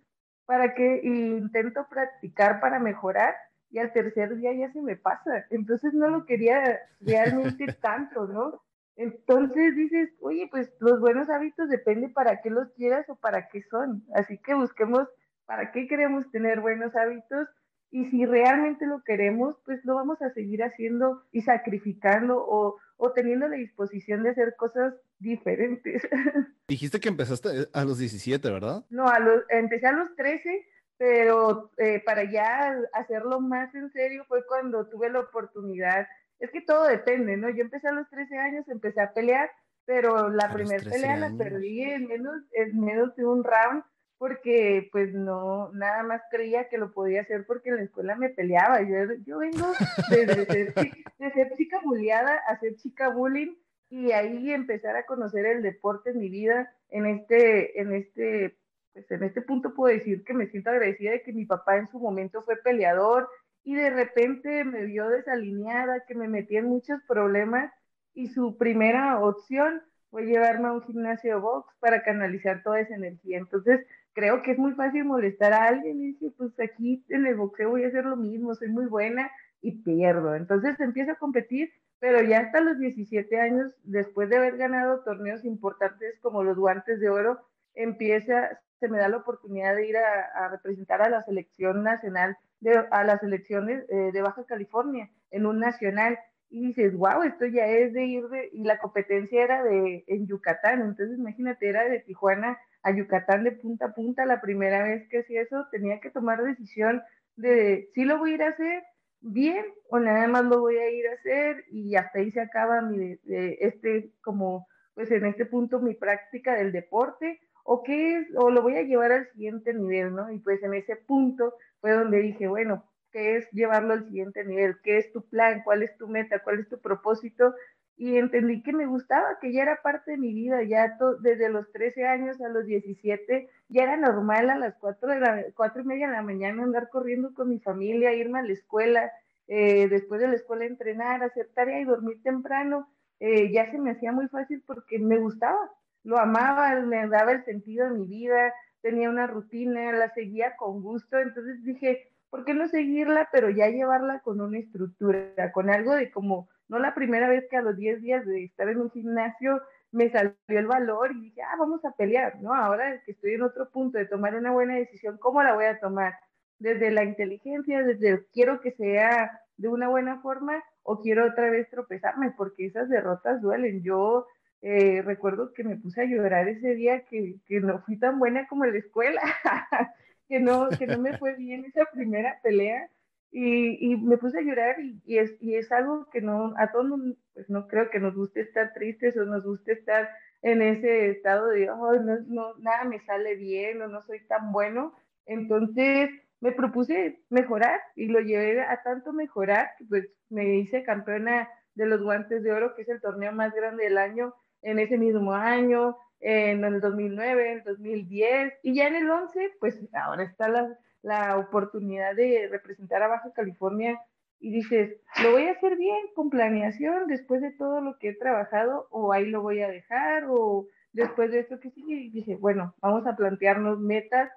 ¿para 0.46 0.75
qué? 0.75 1.02
intento 1.04 1.88
practicar 1.90 2.60
para 2.60 2.78
mejorar 2.78 3.34
y 3.72 3.80
al 3.80 3.92
tercer 3.94 4.36
día 4.36 4.54
ya 4.54 4.72
se 4.72 4.80
me 4.84 4.96
pasa, 4.96 5.48
entonces 5.50 5.92
no 5.96 6.10
lo 6.10 6.24
quería 6.28 6.80
realmente 7.02 7.66
tanto, 7.81 8.28
¿no? 8.28 8.62
Entonces 8.96 9.75
dices, 9.75 10.12
oye, 10.22 10.48
pues 10.52 10.72
los 10.80 11.00
buenos 11.00 11.31
hábitos 11.31 11.68
depende 11.68 12.07
para 12.10 12.44
qué 12.44 12.52
los 12.52 12.72
quieras 12.74 13.10
o 13.10 13.16
para 13.16 13.48
qué 13.48 13.63
son, 13.63 14.06
así 14.13 14.38
que 14.38 14.54
busquemos 14.54 15.10
para 15.48 15.72
qué 15.72 15.88
queremos 15.88 16.30
tener 16.30 16.62
buenos 16.62 16.96
hábitos 16.96 17.50
y 17.95 18.03
si 18.07 18.25
realmente 18.25 18.86
lo 18.86 19.01
queremos, 19.06 19.56
pues 19.63 19.80
lo 19.86 19.95
vamos 19.95 20.21
a 20.21 20.30
seguir 20.33 20.62
haciendo 20.62 21.24
y 21.31 21.44
sacrificando 21.44 22.45
o, 22.45 22.75
o 22.97 23.13
teniendo 23.13 23.47
la 23.47 23.56
disposición 23.56 24.21
de 24.21 24.31
hacer 24.31 24.57
cosas 24.57 24.95
diferentes. 25.18 26.06
Dijiste 26.68 27.00
que 27.00 27.07
empezaste 27.07 27.69
a 27.71 27.86
los 27.86 27.97
17, 27.97 28.51
¿verdad? 28.51 28.83
No, 28.89 29.07
a 29.07 29.19
los, 29.19 29.44
empecé 29.47 29.88
a 29.88 29.94
los 29.94 30.13
13, 30.18 30.68
pero 30.97 31.71
eh, 31.77 32.03
para 32.06 32.30
ya 32.30 32.77
hacerlo 32.92 33.39
más 33.39 33.74
en 33.74 33.89
serio 33.94 34.25
fue 34.27 34.45
cuando 34.45 34.88
tuve 34.88 35.09
la 35.09 35.21
oportunidad. 35.21 36.06
Es 36.42 36.51
que 36.51 36.59
todo 36.59 36.83
depende, 36.88 37.38
¿no? 37.38 37.50
Yo 37.50 37.62
empecé 37.62 37.88
a 37.88 37.94
los 37.94 38.09
13 38.09 38.38
años, 38.38 38.68
empecé 38.68 39.00
a 39.00 39.13
pelear, 39.13 39.50
pero 39.86 40.27
la 40.27 40.51
primera 40.51 40.83
pelea 40.83 41.15
la 41.15 41.31
perdí 41.38 41.83
en 41.83 42.07
menos, 42.07 42.44
en 42.51 42.77
menos 42.77 43.15
de 43.15 43.25
un 43.25 43.45
round 43.45 43.86
porque 44.17 44.89
pues 44.91 45.13
no, 45.13 45.71
nada 45.73 46.03
más 46.03 46.21
creía 46.31 46.69
que 46.69 46.77
lo 46.77 46.94
podía 46.94 47.21
hacer 47.21 47.45
porque 47.45 47.69
en 47.69 47.77
la 47.77 47.83
escuela 47.83 48.15
me 48.15 48.29
peleaba. 48.29 48.81
Yo, 48.81 49.13
yo 49.25 49.39
vengo 49.39 49.67
desde 50.09 50.45
ser, 50.45 50.73
de 51.17 51.31
ser 51.31 51.56
chica 51.57 51.79
bulliada 51.83 52.38
a 52.47 52.59
ser 52.59 52.75
chica 52.75 53.09
bullying 53.09 53.56
y 53.89 54.12
ahí 54.12 54.51
empezar 54.51 54.95
a 54.95 55.06
conocer 55.06 55.45
el 55.45 55.62
deporte 55.62 56.12
en 56.12 56.19
mi 56.19 56.29
vida. 56.29 56.73
En 56.89 57.06
este, 57.06 57.79
en 57.79 57.94
este, 57.94 58.57
pues 58.94 59.09
en 59.12 59.23
este 59.23 59.41
punto 59.41 59.73
puedo 59.73 59.94
decir 59.94 60.23
que 60.23 60.33
me 60.33 60.47
siento 60.47 60.69
agradecida 60.69 61.11
de 61.11 61.21
que 61.21 61.33
mi 61.33 61.45
papá 61.45 61.77
en 61.77 61.89
su 61.89 62.00
momento 62.00 62.44
fue 62.44 62.56
peleador 62.57 63.29
y 63.63 63.75
de 63.75 63.89
repente 63.89 64.63
me 64.63 64.85
vio 64.85 65.09
desalineada, 65.09 66.06
que 66.06 66.15
me 66.15 66.27
metí 66.27 66.56
en 66.56 66.65
muchos 66.65 67.01
problemas 67.07 67.71
y 68.13 68.27
su 68.27 68.57
primera 68.57 69.19
opción 69.19 69.81
fue 70.09 70.25
llevarme 70.25 70.69
a 70.69 70.73
un 70.73 70.83
gimnasio 70.83 71.35
de 71.35 71.41
box 71.41 71.73
para 71.79 72.03
canalizar 72.03 72.63
toda 72.63 72.79
esa 72.79 72.95
energía. 72.95 73.38
Entonces, 73.38 73.85
creo 74.15 74.41
que 74.41 74.51
es 74.51 74.57
muy 74.57 74.71
fácil 74.71 75.03
molestar 75.03 75.53
a 75.53 75.65
alguien 75.65 76.01
y 76.01 76.13
decir, 76.13 76.33
pues 76.38 76.57
aquí 76.59 77.06
en 77.09 77.27
el 77.27 77.35
boxeo 77.35 77.69
voy 77.69 77.83
a 77.83 77.89
hacer 77.89 78.06
lo 78.06 78.15
mismo, 78.15 78.56
soy 78.56 78.69
muy 78.69 78.85
buena 78.85 79.29
y 79.62 79.83
pierdo. 79.83 80.35
Entonces 80.35 80.79
empiezo 80.79 81.12
a 81.12 81.15
competir, 81.15 81.69
pero 82.00 82.21
ya 82.21 82.39
hasta 82.39 82.62
los 82.62 82.79
17 82.79 83.39
años, 83.39 83.73
después 83.83 84.29
de 84.29 84.38
haber 84.38 84.57
ganado 84.57 85.01
torneos 85.01 85.44
importantes 85.44 86.17
como 86.21 86.44
los 86.44 86.57
guantes 86.57 86.99
de 87.01 87.09
oro, 87.09 87.42
empieza, 87.73 88.61
se 88.80 88.87
me 88.87 88.97
da 88.97 89.09
la 89.09 89.18
oportunidad 89.18 89.75
de 89.75 89.90
ir 89.90 89.97
a, 89.97 90.47
representar 90.47 91.01
a 91.01 91.09
la 91.09 91.21
selección 91.23 91.83
nacional, 91.83 92.37
de, 92.61 92.85
a 92.92 93.04
las 93.04 93.19
selecciones 93.19 93.83
eh, 93.90 94.11
de 94.13 94.21
Baja 94.21 94.45
California 94.45 95.09
en 95.30 95.45
un 95.45 95.59
nacional. 95.59 96.18
Y 96.49 96.68
dices, 96.68 96.95
wow, 96.95 97.23
esto 97.23 97.47
ya 97.47 97.66
es 97.66 97.92
de 97.92 98.06
ir 98.06 98.28
de, 98.30 98.49
y 98.54 98.63
la 98.63 98.78
competencia 98.78 99.44
era 99.44 99.61
de, 99.61 100.06
en 100.07 100.25
Yucatán, 100.25 100.81
entonces 100.81 101.18
imagínate, 101.18 101.68
era 101.68 101.83
de 101.83 101.99
Tijuana 101.99 102.57
a 102.85 102.92
Yucatán 102.92 103.44
de 103.44 103.51
punta 103.51 103.87
a 103.87 103.94
punta, 103.95 104.27
la 104.27 104.42
primera 104.42 104.83
vez 104.83 105.09
que 105.09 105.19
hacía 105.19 105.42
eso, 105.42 105.65
tenía 105.71 105.99
que 105.99 106.11
tomar 106.11 106.44
decisión 106.44 107.01
de 107.35 107.89
si 107.95 108.06
lo 108.06 108.19
voy 108.19 108.31
a 108.31 108.35
ir 108.35 108.44
a 108.44 108.49
hacer 108.49 108.83
bien 109.21 109.65
o 109.89 109.97
nada 109.97 110.27
más 110.27 110.45
lo 110.45 110.59
voy 110.59 110.77
a 110.77 110.92
ir 110.92 111.07
a 111.07 111.13
hacer 111.13 111.65
y 111.71 111.95
hasta 111.95 112.19
ahí 112.19 112.30
se 112.30 112.42
acaba 112.42 112.81
mi, 112.81 113.18
este, 113.25 114.11
como, 114.21 114.68
pues 114.94 115.09
en 115.09 115.25
este 115.25 115.47
punto 115.47 115.80
mi 115.80 115.95
práctica 115.95 116.54
del 116.56 116.71
deporte 116.71 117.39
o 117.63 117.81
qué 117.81 118.18
es, 118.18 118.27
o 118.35 118.51
lo 118.51 118.61
voy 118.61 118.75
a 118.75 118.83
llevar 118.83 119.11
al 119.11 119.31
siguiente 119.31 119.73
nivel, 119.73 120.13
¿no? 120.13 120.30
Y 120.31 120.37
pues 120.37 120.61
en 120.61 120.75
ese 120.75 120.95
punto 120.95 121.56
fue 121.81 121.92
donde 121.92 122.19
dije, 122.19 122.47
bueno, 122.47 122.85
¿qué 123.11 123.37
es 123.37 123.49
llevarlo 123.51 123.94
al 123.94 124.06
siguiente 124.06 124.45
nivel? 124.45 124.75
¿Qué 124.83 124.99
es 124.99 125.11
tu 125.11 125.27
plan? 125.27 125.63
¿Cuál 125.63 125.81
es 125.81 125.97
tu 125.97 126.07
meta? 126.07 126.44
¿Cuál 126.44 126.59
es 126.59 126.69
tu 126.69 126.80
propósito? 126.80 127.56
Y 127.97 128.18
entendí 128.18 128.61
que 128.61 128.73
me 128.73 128.85
gustaba, 128.85 129.40
que 129.40 129.54
ya 129.54 129.61
era 129.61 129.81
parte 129.81 130.11
de 130.11 130.18
mi 130.18 130.33
vida, 130.33 130.64
ya 130.64 130.97
desde 131.21 131.49
los 131.49 131.71
13 131.71 132.06
años 132.06 132.42
a 132.42 132.49
los 132.49 132.66
17, 132.66 133.49
ya 133.69 133.83
era 133.83 133.95
normal 133.95 134.49
a 134.49 134.57
las 134.57 134.75
4, 134.75 135.09
de 135.09 135.19
la, 135.19 135.44
4 135.56 135.81
y 135.81 135.85
media 135.85 136.07
de 136.07 136.14
la 136.14 136.21
mañana 136.21 136.64
andar 136.64 136.90
corriendo 136.90 137.33
con 137.33 137.49
mi 137.49 137.59
familia, 137.59 138.14
irme 138.14 138.40
a 138.40 138.44
la 138.44 138.52
escuela, 138.52 139.11
eh, 139.47 139.87
después 139.87 140.19
de 140.19 140.28
la 140.28 140.35
escuela 140.35 140.66
entrenar, 140.66 141.23
hacer 141.23 141.49
tarea 141.54 141.80
y 141.80 141.85
dormir 141.85 142.21
temprano, 142.21 142.90
eh, 143.21 143.52
ya 143.52 143.71
se 143.71 143.78
me 143.78 143.92
hacía 143.92 144.11
muy 144.11 144.28
fácil 144.28 144.61
porque 144.66 144.99
me 144.99 145.18
gustaba, 145.18 145.71
lo 146.04 146.18
amaba, 146.18 146.75
me 146.81 147.07
daba 147.07 147.31
el 147.31 147.45
sentido 147.45 147.85
de 147.90 147.97
mi 147.97 148.07
vida, 148.07 148.54
tenía 148.81 149.09
una 149.09 149.25
rutina, 149.25 149.94
la 149.94 150.14
seguía 150.14 150.57
con 150.57 150.81
gusto, 150.81 151.18
entonces 151.18 151.64
dije, 151.64 152.11
¿por 152.30 152.44
qué 152.44 152.54
no 152.54 152.68
seguirla, 152.68 153.30
pero 153.31 153.49
ya 153.49 153.69
llevarla 153.69 154.19
con 154.19 154.42
una 154.42 154.59
estructura, 154.59 155.52
con 155.54 155.69
algo 155.69 155.95
de 155.95 156.11
como 156.11 156.49
no 156.68 156.80
la 156.80 156.94
primera 156.94 157.30
vez 157.30 157.45
que 157.50 157.57
a 157.57 157.62
los 157.62 157.78
10 157.78 158.02
días 158.02 158.26
de 158.26 158.45
estar 158.45 158.68
en 158.69 158.81
un 158.81 158.92
gimnasio 158.92 159.62
me 159.92 160.10
salió 160.10 160.36
el 160.48 160.68
valor 160.68 161.12
y 161.14 161.22
dije, 161.22 161.42
ah, 161.42 161.56
vamos 161.57 161.84
a 161.86 161.92
pelear, 161.92 162.42
¿no? 162.42 162.54
Ahora 162.54 163.02
que 163.06 163.12
estoy 163.14 163.34
en 163.34 163.44
otro 163.44 163.69
punto 163.69 163.98
de 163.98 164.06
tomar 164.06 164.36
una 164.36 164.52
buena 164.52 164.76
decisión, 164.76 165.18
¿cómo 165.19 165.42
la 165.42 165.54
voy 165.54 165.66
a 165.66 165.80
tomar? 165.80 166.14
Desde 166.60 166.92
la 166.92 167.04
inteligencia, 167.04 167.84
desde 167.84 168.26
quiero 168.34 168.60
que 168.62 168.72
sea 168.72 169.42
de 169.57 169.68
una 169.69 169.88
buena 169.88 170.22
forma 170.22 170.64
o 170.84 171.02
quiero 171.02 171.26
otra 171.26 171.50
vez 171.50 171.69
tropezarme, 171.69 172.31
porque 172.38 172.66
esas 172.66 172.90
derrotas 172.90 173.42
duelen. 173.42 173.84
Yo 173.84 174.28
eh, 174.62 175.02
recuerdo 175.04 175.54
que 175.54 175.64
me 175.64 175.78
puse 175.78 176.02
a 176.02 176.06
llorar 176.06 176.48
ese 176.48 176.76
día 176.76 177.06
que, 177.06 177.36
que 177.45 177.60
no 177.62 177.81
fui 177.84 177.98
tan 177.98 178.19
buena 178.19 178.48
como 178.48 178.66
en 178.66 178.74
la 178.74 178.80
escuela, 178.80 179.22
que, 180.28 180.40
no, 180.40 180.69
que 180.69 180.88
no 180.88 181.00
me 181.00 181.18
fue 181.18 181.36
bien 181.36 181.66
esa 181.66 181.86
primera 181.94 182.40
pelea. 182.44 182.90
Y, 183.37 183.92
y 183.92 183.97
me 183.97 184.18
puse 184.18 184.39
a 184.39 184.42
llorar 184.42 184.80
y, 184.80 185.01
y, 185.06 185.18
es, 185.18 185.35
y 185.42 185.56
es 185.56 185.69
algo 185.69 186.09
que 186.09 186.21
no, 186.21 186.54
a 186.57 186.71
todos 186.71 186.87
pues 187.33 187.49
no 187.49 187.68
creo 187.68 187.89
que 187.89 187.99
nos 187.99 188.15
guste 188.15 188.39
estar 188.39 188.71
tristes 188.73 189.18
o 189.18 189.25
nos 189.25 189.44
guste 189.44 189.73
estar 189.73 190.09
en 190.42 190.61
ese 190.61 191.09
estado 191.09 191.47
de, 191.49 191.65
no, 191.65 191.92
no, 192.27 192.54
nada 192.59 192.85
me 192.85 193.01
sale 193.01 193.35
bien 193.35 193.81
o 193.81 193.89
no 193.89 194.06
soy 194.06 194.25
tan 194.27 194.54
bueno. 194.54 194.95
Entonces 195.25 196.11
me 196.39 196.54
propuse 196.54 197.19
mejorar 197.30 197.81
y 197.97 198.06
lo 198.06 198.21
llevé 198.21 198.61
a 198.61 198.81
tanto 198.83 199.11
mejorar 199.11 199.71
que 199.80 199.83
pues 199.83 200.07
me 200.30 200.56
hice 200.56 200.83
campeona 200.83 201.49
de 201.73 201.87
los 201.87 202.01
guantes 202.01 202.42
de 202.42 202.54
oro, 202.54 202.73
que 202.73 202.83
es 202.83 202.89
el 202.89 203.01
torneo 203.01 203.33
más 203.33 203.54
grande 203.54 203.83
del 203.83 203.97
año, 203.97 204.33
en 204.61 204.80
ese 204.80 204.97
mismo 204.97 205.33
año, 205.33 205.97
en 206.21 206.63
el 206.63 206.80
2009, 206.80 207.51
en 207.51 207.57
el 207.57 207.63
2010, 207.65 208.54
y 208.63 208.75
ya 208.75 208.87
en 208.87 208.95
el 208.95 209.09
11, 209.09 209.56
pues 209.59 209.77
ahora 209.92 210.23
está 210.23 210.47
la, 210.47 210.80
la 211.06 211.38
oportunidad 211.38 212.16
de 212.16 212.47
representar 212.50 213.04
a 213.04 213.07
Baja 213.07 213.31
California 213.31 214.02
y 214.40 214.52
dices, 214.52 214.97
lo 215.24 215.33
voy 215.33 215.44
a 215.44 215.52
hacer 215.52 215.78
bien 215.78 215.97
con 216.16 216.31
planeación 216.31 217.07
después 217.07 217.42
de 217.42 217.52
todo 217.52 217.80
lo 217.80 217.97
que 218.00 218.09
he 218.09 218.16
trabajado 218.16 218.88
o 218.90 219.14
ahí 219.14 219.28
lo 219.28 219.44
voy 219.44 219.62
a 219.62 219.69
dejar 219.69 220.26
o 220.28 220.68
después 220.94 221.31
de 221.31 221.40
esto 221.40 221.59
que 221.59 221.69
sigue, 221.71 221.95
y 221.95 222.09
dije, 222.09 222.35
bueno, 222.38 222.74
vamos 222.81 223.06
a 223.06 223.16
plantearnos 223.16 223.80
metas 223.80 224.31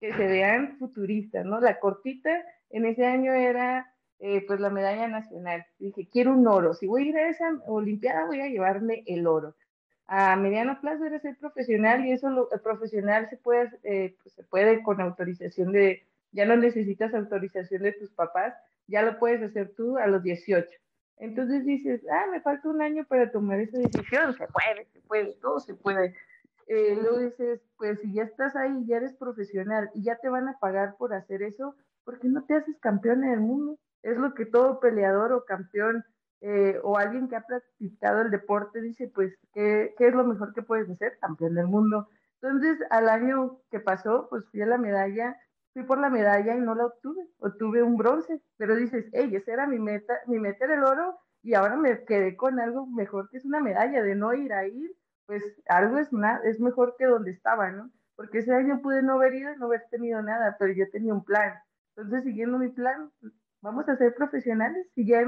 que 0.00 0.12
se 0.12 0.26
vean 0.26 0.76
futuristas, 0.78 1.44
¿no? 1.44 1.60
La 1.60 1.78
cortita 1.78 2.44
en 2.70 2.86
ese 2.86 3.06
año 3.06 3.32
era 3.32 3.94
eh, 4.18 4.44
pues 4.46 4.58
la 4.58 4.70
medalla 4.70 5.06
nacional. 5.06 5.66
Dije, 5.78 6.08
quiero 6.10 6.32
un 6.32 6.46
oro. 6.48 6.74
Si 6.74 6.86
voy 6.86 7.04
a 7.04 7.08
ir 7.10 7.16
a 7.16 7.28
esa 7.28 7.52
Olimpiada, 7.66 8.26
voy 8.26 8.40
a 8.40 8.48
llevarme 8.48 9.04
el 9.06 9.26
oro. 9.26 9.54
A 10.08 10.36
mediano 10.36 10.80
plazo 10.80 11.04
era 11.04 11.20
ser 11.20 11.36
profesional 11.36 12.04
y 12.06 12.12
eso 12.12 12.30
lo, 12.30 12.50
el 12.50 12.60
profesional 12.60 13.28
se 13.28 13.36
puede, 13.36 13.70
eh, 13.82 14.16
pues, 14.22 14.34
se 14.34 14.42
puede 14.42 14.82
con 14.82 15.00
autorización 15.02 15.70
de, 15.70 16.02
ya 16.32 16.46
no 16.46 16.56
necesitas 16.56 17.12
autorización 17.12 17.82
de 17.82 17.92
tus 17.92 18.10
papás, 18.12 18.54
ya 18.86 19.02
lo 19.02 19.18
puedes 19.18 19.42
hacer 19.42 19.74
tú 19.76 19.98
a 19.98 20.06
los 20.06 20.22
18. 20.22 20.66
Entonces 21.18 21.66
dices, 21.66 22.00
ah, 22.10 22.26
me 22.30 22.40
falta 22.40 22.68
un 22.68 22.80
año 22.80 23.04
para 23.06 23.30
tomar 23.30 23.60
esa 23.60 23.78
decisión, 23.78 24.34
se 24.34 24.46
puede, 24.46 24.86
se 24.92 25.00
puede, 25.00 25.32
todo 25.42 25.60
se 25.60 25.74
puede. 25.74 26.14
Eh, 26.68 26.98
luego 27.00 27.18
dices, 27.18 27.60
pues 27.76 28.00
si 28.00 28.12
ya 28.14 28.22
estás 28.22 28.56
ahí, 28.56 28.86
ya 28.86 28.96
eres 28.96 29.14
profesional 29.14 29.90
y 29.94 30.04
ya 30.04 30.16
te 30.16 30.28
van 30.30 30.48
a 30.48 30.58
pagar 30.58 30.96
por 30.96 31.12
hacer 31.12 31.42
eso, 31.42 31.74
¿por 32.04 32.18
qué 32.18 32.28
no 32.28 32.44
te 32.44 32.54
haces 32.54 32.78
campeón 32.80 33.24
en 33.24 33.32
el 33.32 33.40
mundo? 33.40 33.78
Es 34.02 34.16
lo 34.16 34.32
que 34.34 34.46
todo 34.46 34.80
peleador 34.80 35.32
o 35.32 35.44
campeón 35.44 36.04
eh, 36.40 36.78
o 36.82 36.96
alguien 36.98 37.28
que 37.28 37.36
ha 37.36 37.42
practicado 37.42 38.22
el 38.22 38.30
deporte 38.30 38.80
dice, 38.80 39.10
pues, 39.14 39.34
¿qué, 39.52 39.94
¿qué, 39.98 40.08
es 40.08 40.14
lo 40.14 40.24
mejor 40.24 40.54
que 40.54 40.62
puedes 40.62 40.88
hacer? 40.88 41.18
Campeón 41.20 41.54
del 41.54 41.66
mundo. 41.66 42.08
Entonces, 42.40 42.78
al 42.90 43.08
año 43.08 43.58
que 43.70 43.80
pasó, 43.80 44.28
pues 44.30 44.44
fui 44.50 44.62
a 44.62 44.66
la 44.66 44.78
medalla, 44.78 45.36
fui 45.72 45.82
por 45.82 45.98
la 45.98 46.10
medalla 46.10 46.54
y 46.54 46.60
no 46.60 46.74
la 46.74 46.86
obtuve, 46.86 47.26
obtuve 47.38 47.82
un 47.82 47.96
bronce, 47.96 48.40
pero 48.56 48.76
dices, 48.76 49.06
hey, 49.12 49.34
esa 49.34 49.52
era 49.52 49.66
mi 49.66 49.78
meta, 49.78 50.20
mi 50.26 50.38
meta 50.38 50.64
era 50.64 50.74
el 50.74 50.84
oro 50.84 51.18
y 51.42 51.54
ahora 51.54 51.76
me 51.76 52.04
quedé 52.04 52.36
con 52.36 52.60
algo 52.60 52.86
mejor 52.86 53.28
que 53.30 53.38
es 53.38 53.44
una 53.44 53.60
medalla, 53.60 54.02
de 54.02 54.14
no 54.14 54.34
ir 54.34 54.52
a 54.52 54.66
ir, 54.66 54.92
pues 55.26 55.42
algo 55.66 55.98
es, 55.98 56.08
es 56.44 56.60
mejor 56.60 56.94
que 56.98 57.06
donde 57.06 57.32
estaba, 57.32 57.70
¿no? 57.70 57.90
Porque 58.16 58.38
ese 58.38 58.54
año 58.54 58.80
pude 58.82 59.02
no 59.02 59.14
haber 59.14 59.34
ido, 59.34 59.54
no 59.56 59.66
haber 59.66 59.84
tenido 59.90 60.22
nada, 60.22 60.56
pero 60.58 60.72
yo 60.72 60.90
tenía 60.90 61.14
un 61.14 61.24
plan. 61.24 61.54
Entonces, 61.96 62.24
siguiendo 62.24 62.58
mi 62.58 62.68
plan, 62.68 63.10
vamos 63.60 63.88
a 63.88 63.96
ser 63.96 64.14
profesionales, 64.14 64.86
si 64.94 65.06
ya 65.06 65.20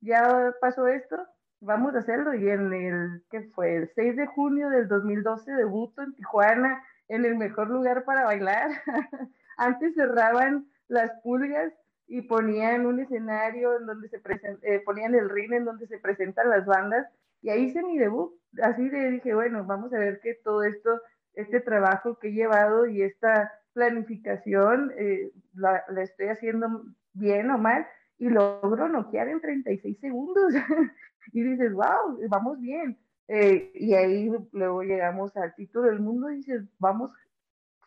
ya 0.00 0.54
pasó 0.60 0.86
esto, 0.86 1.16
vamos 1.60 1.94
a 1.94 1.98
hacerlo. 1.98 2.34
Y 2.34 2.48
en 2.48 2.72
el, 2.72 3.22
que 3.30 3.42
fue? 3.54 3.76
El 3.76 3.90
6 3.94 4.16
de 4.16 4.26
junio 4.26 4.70
del 4.70 4.88
2012 4.88 5.52
debuto 5.52 6.02
en 6.02 6.14
Tijuana, 6.14 6.82
en 7.08 7.24
el 7.24 7.36
mejor 7.36 7.68
lugar 7.68 8.04
para 8.04 8.24
bailar. 8.24 8.70
Antes 9.56 9.94
cerraban 9.94 10.66
las 10.88 11.10
pulgas 11.22 11.72
y 12.06 12.22
ponían 12.22 12.86
un 12.86 13.00
escenario 13.00 13.76
en 13.78 13.86
donde 13.86 14.08
se 14.08 14.20
eh, 14.62 14.80
ponían 14.84 15.14
el 15.14 15.28
ring 15.28 15.52
en 15.52 15.64
donde 15.64 15.86
se 15.86 15.98
presentan 15.98 16.48
las 16.48 16.64
bandas 16.64 17.06
y 17.42 17.50
ahí 17.50 17.64
hice 17.64 17.82
mi 17.82 17.98
debut. 17.98 18.32
Así 18.62 18.88
de 18.88 19.10
dije, 19.10 19.34
bueno, 19.34 19.64
vamos 19.64 19.92
a 19.92 19.98
ver 19.98 20.20
que 20.20 20.34
todo 20.34 20.62
esto, 20.62 21.02
este 21.34 21.60
trabajo 21.60 22.18
que 22.18 22.28
he 22.28 22.32
llevado 22.32 22.86
y 22.86 23.02
esta 23.02 23.52
planificación 23.74 24.92
eh, 24.96 25.30
la, 25.54 25.84
estoy 26.02 26.28
haciendo 26.28 26.82
bien 27.12 27.50
o 27.50 27.58
mal 27.58 27.86
y 28.18 28.28
logro 28.28 28.88
noquear 28.88 29.28
en 29.28 29.40
36 29.40 29.98
segundos. 30.00 30.52
y 31.32 31.42
dices, 31.42 31.72
wow, 31.72 32.18
vamos 32.28 32.60
bien. 32.60 32.98
Eh, 33.28 33.70
y 33.74 33.94
ahí 33.94 34.30
luego 34.52 34.82
llegamos 34.82 35.36
al 35.36 35.54
título 35.54 35.86
del 35.86 36.00
mundo 36.00 36.30
y 36.30 36.36
dices, 36.36 36.62
vamos 36.78 37.10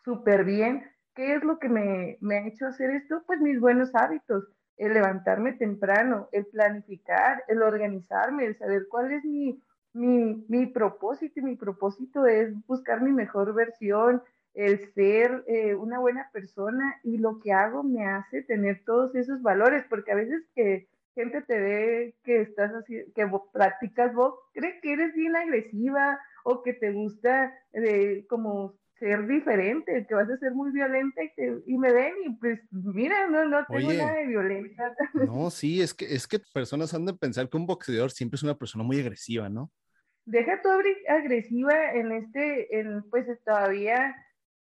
súper 0.04 0.44
bien. 0.44 0.84
¿Qué 1.14 1.34
es 1.34 1.44
lo 1.44 1.58
que 1.58 1.68
me, 1.68 2.16
me, 2.20 2.38
ha 2.38 2.46
hecho 2.46 2.66
hacer 2.66 2.90
esto? 2.90 3.22
Pues 3.26 3.40
mis 3.40 3.60
buenos 3.60 3.94
hábitos, 3.94 4.44
el 4.78 4.94
levantarme 4.94 5.52
temprano, 5.52 6.28
el 6.32 6.46
planificar, 6.46 7.44
el 7.48 7.62
organizarme, 7.62 8.46
el 8.46 8.56
saber 8.56 8.86
cuál 8.88 9.12
es 9.12 9.24
mi, 9.24 9.60
mi, 9.92 10.44
mi 10.48 10.66
propósito. 10.66 11.40
Y 11.40 11.42
mi 11.42 11.56
propósito 11.56 12.26
es 12.26 12.54
buscar 12.66 13.02
mi 13.02 13.12
mejor 13.12 13.52
versión, 13.52 14.22
el 14.54 14.92
ser 14.92 15.44
eh, 15.46 15.74
una 15.74 15.98
buena 15.98 16.28
persona 16.32 17.00
y 17.02 17.18
lo 17.18 17.38
que 17.40 17.52
hago 17.52 17.82
me 17.82 18.06
hace 18.06 18.42
tener 18.42 18.82
todos 18.84 19.14
esos 19.14 19.42
valores, 19.42 19.84
porque 19.88 20.12
a 20.12 20.16
veces 20.16 20.42
que 20.54 20.88
gente 21.14 21.42
te 21.42 21.58
ve 21.58 22.14
que 22.24 22.40
estás 22.40 22.72
así, 22.74 23.04
que 23.14 23.30
practicas 23.52 24.14
vos, 24.14 24.34
cree 24.52 24.80
que 24.80 24.92
eres 24.92 25.14
bien 25.14 25.36
agresiva 25.36 26.18
o 26.44 26.62
que 26.62 26.72
te 26.72 26.92
gusta 26.92 27.54
eh, 27.72 28.26
como 28.28 28.74
ser 28.98 29.26
diferente, 29.26 30.06
que 30.08 30.14
vas 30.14 30.30
a 30.30 30.38
ser 30.38 30.52
muy 30.52 30.70
violenta 30.70 31.22
y, 31.66 31.76
me 31.76 31.92
ven 31.92 32.14
y 32.24 32.30
pues 32.36 32.60
mira, 32.70 33.28
no, 33.28 33.46
no 33.46 33.66
tengo 33.66 33.92
nada 33.92 34.14
de 34.14 34.26
violencia. 34.26 34.94
No, 35.14 35.50
sí, 35.50 35.82
es 35.82 35.92
que, 35.92 36.04
es 36.14 36.28
que 36.28 36.38
personas 36.54 36.94
han 36.94 37.06
de 37.06 37.14
pensar 37.14 37.48
que 37.48 37.56
un 37.56 37.66
boxeador 37.66 38.12
siempre 38.12 38.36
es 38.36 38.44
una 38.44 38.56
persona 38.56 38.84
muy 38.84 39.00
agresiva, 39.00 39.48
¿no? 39.48 39.72
Deja 40.24 40.62
tu 40.62 40.68
agresiva 41.08 41.94
en 41.94 42.12
este, 42.12 42.78
en, 42.78 43.02
pues 43.10 43.26
todavía 43.44 44.14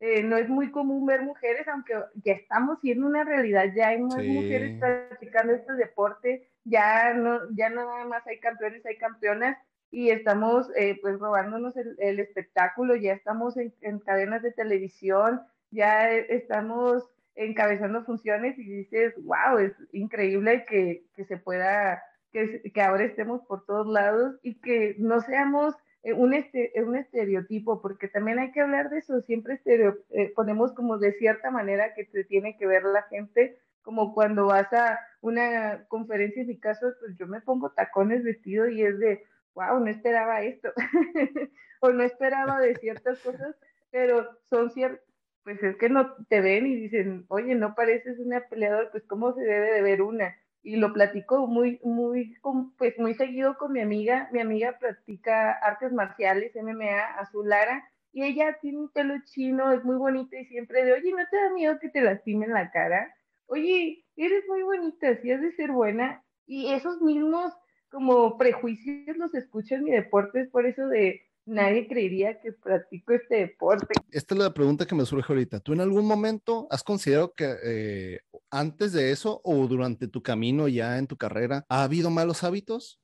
eh, 0.00 0.22
no 0.22 0.36
es 0.36 0.48
muy 0.48 0.70
común 0.70 1.06
ver 1.06 1.22
mujeres, 1.22 1.66
aunque 1.66 1.94
ya 2.22 2.32
estamos 2.32 2.78
siendo 2.80 3.06
una 3.06 3.24
realidad, 3.24 3.72
ya 3.74 3.88
hay 3.88 4.00
más 4.00 4.22
mujeres 4.24 4.78
practicando 4.78 5.54
este 5.54 5.72
deporte, 5.72 6.48
ya 6.64 7.14
no, 7.14 7.40
ya 7.52 7.68
nada 7.68 8.04
más 8.04 8.24
hay 8.26 8.38
campeones, 8.38 8.84
hay 8.86 8.96
campeonas, 8.96 9.58
y 9.90 10.10
estamos 10.10 10.70
eh, 10.76 10.98
pues 11.00 11.18
robándonos 11.18 11.74
el, 11.76 12.20
espectáculo, 12.20 12.94
ya 12.94 13.12
estamos 13.12 13.56
en, 13.56 13.98
cadenas 14.00 14.42
de 14.42 14.52
televisión, 14.52 15.40
ya 15.70 16.10
estamos 16.10 17.08
encabezando 17.34 18.04
funciones 18.04 18.58
y 18.58 18.64
dices, 18.64 19.14
wow, 19.24 19.58
es 19.58 19.72
increíble 19.92 20.64
que, 20.68 21.04
que 21.16 21.24
se 21.24 21.38
pueda, 21.38 22.02
que, 22.32 22.70
que 22.72 22.82
ahora 22.82 23.04
estemos 23.04 23.40
por 23.46 23.64
todos 23.64 23.86
lados 23.86 24.36
y 24.42 24.60
que 24.60 24.94
no 24.98 25.20
seamos 25.22 25.74
un, 26.04 26.34
este, 26.34 26.72
un 26.82 26.96
estereotipo, 26.96 27.80
porque 27.80 28.08
también 28.08 28.38
hay 28.38 28.52
que 28.52 28.60
hablar 28.60 28.90
de 28.90 28.98
eso, 28.98 29.20
siempre 29.22 29.54
estereo, 29.54 29.98
eh, 30.10 30.32
ponemos 30.34 30.72
como 30.72 30.98
de 30.98 31.12
cierta 31.14 31.50
manera 31.50 31.94
que 31.94 32.04
te 32.04 32.24
tiene 32.24 32.56
que 32.56 32.66
ver 32.66 32.84
la 32.84 33.02
gente, 33.04 33.58
como 33.82 34.14
cuando 34.14 34.46
vas 34.46 34.72
a 34.72 34.98
una 35.20 35.86
conferencia, 35.88 36.42
en 36.42 36.48
mi 36.48 36.58
caso, 36.58 36.86
pues 37.00 37.16
yo 37.18 37.26
me 37.26 37.40
pongo 37.40 37.70
tacones 37.70 38.22
vestido 38.22 38.68
y 38.68 38.82
es 38.82 38.98
de, 38.98 39.24
wow, 39.54 39.80
no 39.80 39.88
esperaba 39.88 40.42
esto, 40.42 40.70
o 41.80 41.90
no 41.90 42.02
esperaba 42.02 42.60
de 42.60 42.76
ciertas 42.76 43.18
cosas, 43.20 43.56
pero 43.90 44.38
son 44.50 44.70
ciertas, 44.70 45.02
pues 45.42 45.62
es 45.62 45.76
que 45.76 45.88
no 45.88 46.14
te 46.28 46.40
ven 46.40 46.66
y 46.66 46.74
dicen, 46.74 47.24
oye, 47.28 47.54
no 47.54 47.74
pareces 47.74 48.18
una 48.18 48.40
peleador, 48.40 48.90
pues 48.90 49.04
cómo 49.04 49.32
se 49.32 49.42
debe 49.42 49.72
de 49.72 49.82
ver 49.82 50.02
una 50.02 50.36
y 50.62 50.76
lo 50.76 50.92
platico 50.92 51.46
muy, 51.46 51.80
muy, 51.82 52.36
pues 52.76 52.98
muy 52.98 53.14
seguido 53.14 53.56
con 53.58 53.72
mi 53.72 53.80
amiga. 53.80 54.28
Mi 54.32 54.40
amiga 54.40 54.76
practica 54.78 55.52
artes 55.52 55.92
marciales, 55.92 56.54
MMA, 56.54 57.18
Azul 57.18 57.48
Lara, 57.48 57.88
y 58.12 58.24
ella 58.24 58.58
tiene 58.60 58.78
un 58.78 58.88
pelo 58.88 59.14
chino, 59.24 59.72
es 59.72 59.84
muy 59.84 59.96
bonita 59.96 60.38
y 60.38 60.46
siempre 60.46 60.84
de, 60.84 60.92
oye, 60.92 61.10
¿no 61.10 61.18
te 61.30 61.36
da 61.36 61.52
miedo 61.52 61.78
que 61.78 61.88
te 61.88 62.00
lastimen 62.00 62.52
la 62.52 62.70
cara? 62.70 63.14
Oye, 63.46 64.04
eres 64.16 64.44
muy 64.48 64.62
bonita, 64.62 65.16
si 65.20 65.30
has 65.30 65.40
de 65.40 65.52
ser 65.52 65.70
buena. 65.72 66.22
Y 66.46 66.72
esos 66.72 67.00
mismos 67.00 67.52
como 67.90 68.36
prejuicios 68.36 69.16
los 69.16 69.34
escucho 69.34 69.74
en 69.74 69.84
mi 69.84 69.90
deporte, 69.92 70.40
es 70.40 70.48
por 70.50 70.66
eso 70.66 70.88
de, 70.88 71.22
nadie 71.48 71.88
creería 71.88 72.40
que 72.40 72.52
practico 72.52 73.12
este 73.12 73.36
deporte. 73.36 73.94
Esta 74.10 74.34
es 74.34 74.40
la 74.40 74.54
pregunta 74.54 74.86
que 74.86 74.94
me 74.94 75.04
surge 75.04 75.32
ahorita. 75.32 75.60
¿Tú 75.60 75.72
en 75.72 75.80
algún 75.80 76.06
momento 76.06 76.68
has 76.70 76.84
considerado 76.84 77.32
que 77.34 77.56
eh, 77.64 78.20
antes 78.50 78.92
de 78.92 79.10
eso 79.10 79.40
o 79.44 79.54
durante 79.66 80.08
tu 80.08 80.22
camino 80.22 80.68
ya 80.68 80.98
en 80.98 81.06
tu 81.06 81.16
carrera 81.16 81.64
ha 81.68 81.82
habido 81.82 82.10
malos 82.10 82.44
hábitos? 82.44 83.00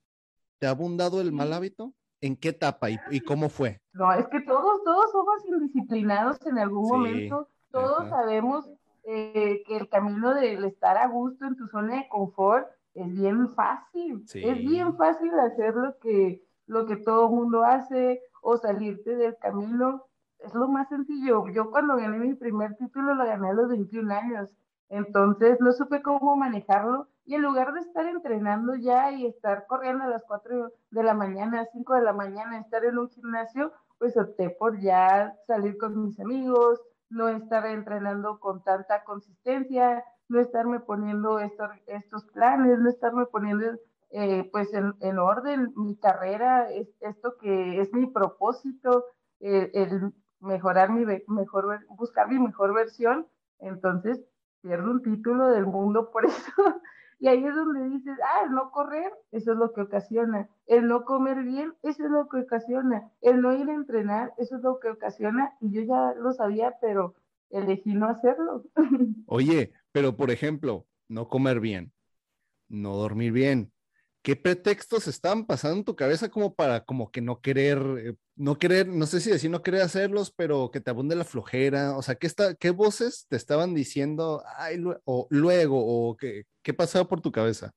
¿Te 0.59 0.67
ha 0.67 0.71
abundado 0.71 1.21
el 1.21 1.33
mal 1.33 1.53
hábito? 1.53 1.95
¿En 2.21 2.37
qué 2.37 2.51
etapa 2.51 2.89
y, 2.91 3.21
cómo 3.21 3.49
fue? 3.49 3.83
No, 3.93 4.11
es 4.13 4.27
que 4.29 4.41
todos, 4.41 4.83
todos 4.85 5.13
somos 5.13 5.45
indisciplinados 5.47 6.39
en 6.47 6.59
algún 6.59 6.89
momento. 6.89 7.49
Todos 7.71 8.09
sabemos 8.09 8.67
eh, 9.05 9.63
que 9.67 9.77
el 9.77 9.89
camino 9.89 10.33
del 10.35 10.65
estar 10.65 10.97
a 10.97 11.09
gusto 11.09 11.45
en 11.45 11.57
tu 11.57 11.67
zona 11.69 11.97
de 11.97 12.09
confort 12.09 12.67
es 12.95 13.13
bien 13.13 13.49
fácil. 13.55 14.25
Es 14.33 14.59
bien 14.59 14.97
fácil 14.97 15.33
hacer 15.39 15.75
lo 15.75 15.99
que 15.99 16.45
lo 16.67 16.87
que 16.87 16.97
todo 16.97 17.29
el 17.29 17.35
mundo 17.35 17.65
hace 17.65 18.23
o 18.45 18.57
salirte 18.59 19.17
del 19.17 19.37
camino. 19.39 20.05
Es 20.39 20.55
lo 20.55 20.69
más 20.69 20.89
sencillo. 20.89 21.49
Yo 21.49 21.71
cuando 21.71 21.97
gané 21.97 22.19
mi 22.19 22.35
primer 22.35 22.77
título 22.77 23.15
lo 23.15 23.25
gané 23.25 23.49
a 23.49 23.55
los 23.55 23.69
21 23.69 24.13
años. 24.15 24.51
Entonces 24.91 25.59
no 25.61 25.73
supe 25.73 26.03
cómo 26.03 26.37
manejarlo 26.37 27.09
y 27.25 27.35
en 27.35 27.43
lugar 27.43 27.73
de 27.73 27.81
estar 27.81 28.07
entrenando 28.07 28.75
ya 28.75 29.11
y 29.11 29.27
estar 29.27 29.67
corriendo 29.67 30.05
a 30.05 30.09
las 30.09 30.23
4 30.25 30.71
de 30.91 31.03
la 31.03 31.15
mañana, 31.15 31.67
5 31.73 31.95
de 31.95 32.03
la 32.03 32.13
mañana, 32.13 32.59
estar 32.59 32.85
en 32.85 32.99
un 32.99 33.09
gimnasio, 33.09 33.73
pues 33.99 34.17
opté 34.19 34.51
por 34.51 34.79
ya 34.79 35.35
salir 35.47 35.79
con 35.79 36.05
mis 36.05 36.21
amigos, 36.21 36.83
no 37.09 37.29
estar 37.29 37.65
entrenando 37.67 38.39
con 38.41 38.63
tanta 38.63 39.05
consistencia, 39.05 40.05
no 40.29 40.39
estarme 40.39 40.81
poniendo 40.81 41.39
estos, 41.39 41.71
estos 41.87 42.25
planes, 42.27 42.79
no 42.79 42.91
estarme 42.91 43.25
poniendo 43.27 43.79
eh, 44.17 44.49
pues 44.53 44.73
en, 44.73 45.19
orden 45.19 45.73
mi 45.75 45.97
carrera, 45.97 46.71
es, 46.71 46.89
esto 47.01 47.37
que 47.41 47.81
es 47.81 47.93
mi 47.93 48.07
propósito, 48.07 49.07
eh, 49.41 49.73
el 49.75 50.13
mejorar 50.39 50.91
mi 50.91 51.05
mejor, 51.27 51.81
buscar 51.89 52.29
mi 52.29 52.39
mejor 52.39 52.73
versión, 52.75 53.27
entonces 53.59 54.25
pierdo 54.61 54.93
un 54.93 55.03
título 55.03 55.49
del 55.49 55.67
mundo 55.67 56.13
por 56.13 56.25
eso. 56.27 56.81
Y 57.19 57.27
ahí 57.27 57.45
es 57.45 57.57
donde 57.57 57.89
dices, 57.89 58.17
ah, 58.23 58.45
el 58.45 58.53
no 58.53 58.71
correr, 58.71 59.13
eso 59.33 59.51
es 59.51 59.59
lo 59.59 59.73
que 59.73 59.81
ocasiona. 59.81 60.49
El 60.69 60.87
no 60.87 61.05
comer 61.05 61.43
bien, 61.43 61.75
eso 61.83 62.05
es 62.05 62.11
lo 62.11 62.29
que 62.29 62.39
ocasiona. 62.39 63.11
El 63.21 63.41
no 63.41 63.53
ir 63.53 63.69
a 63.69 63.75
entrenar, 63.75 64.33
eso 64.39 64.57
es 64.57 64.63
lo 64.63 64.79
que 64.79 64.91
ocasiona. 64.91 65.57
Y 65.61 65.73
yo 65.73 65.83
ya 65.83 66.15
lo 66.21 66.33
sabía, 66.33 66.77
pero 66.81 67.15
elegí 67.51 67.95
no 67.95 68.07
hacerlo. 68.07 68.63
Oye, 69.27 69.73
pero 69.91 70.17
por 70.17 70.31
ejemplo, 70.31 70.87
no 71.09 71.29
comer 71.29 71.59
bien, 71.59 71.93
no 72.69 72.95
dormir 72.95 73.33
bien, 73.33 73.73
¿qué 74.25 74.37
pretextos 74.37 75.07
están 75.07 75.45
pasando 75.45 75.77
en 75.77 75.85
tu 75.85 75.95
cabeza 75.95 76.31
como 76.31 76.55
para 76.55 76.85
como 76.85 77.11
que 77.11 77.21
no 77.21 77.43
querer, 77.43 77.79
eh, 77.99 78.17
no 78.37 78.57
querer, 78.57 78.89
no 78.89 79.05
sé 79.05 79.21
si 79.21 79.31
decir 79.31 79.51
no 79.51 79.63
querer 79.63 79.83
hacerlos, 79.83 80.33
pero 80.35 80.71
que 80.71 80.81
te 80.81 80.91
abunde 80.91 81.15
la 81.15 81.25
flojera? 81.25 81.95
O 81.97 82.01
sea, 82.01 82.15
¿qué, 82.15 82.27
está, 82.27 82.55
qué 82.55 82.71
voces 82.71 83.27
te 83.29 83.37
estaban 83.37 83.75
diciendo 83.75 84.43
Ay, 84.57 84.83
o 85.05 85.27
luego 85.29 85.77
o 85.79 86.17
qué, 86.17 86.45
qué 86.63 86.73
pasaba 86.73 87.07
por 87.07 87.21
tu 87.21 87.31
cabeza? 87.31 87.71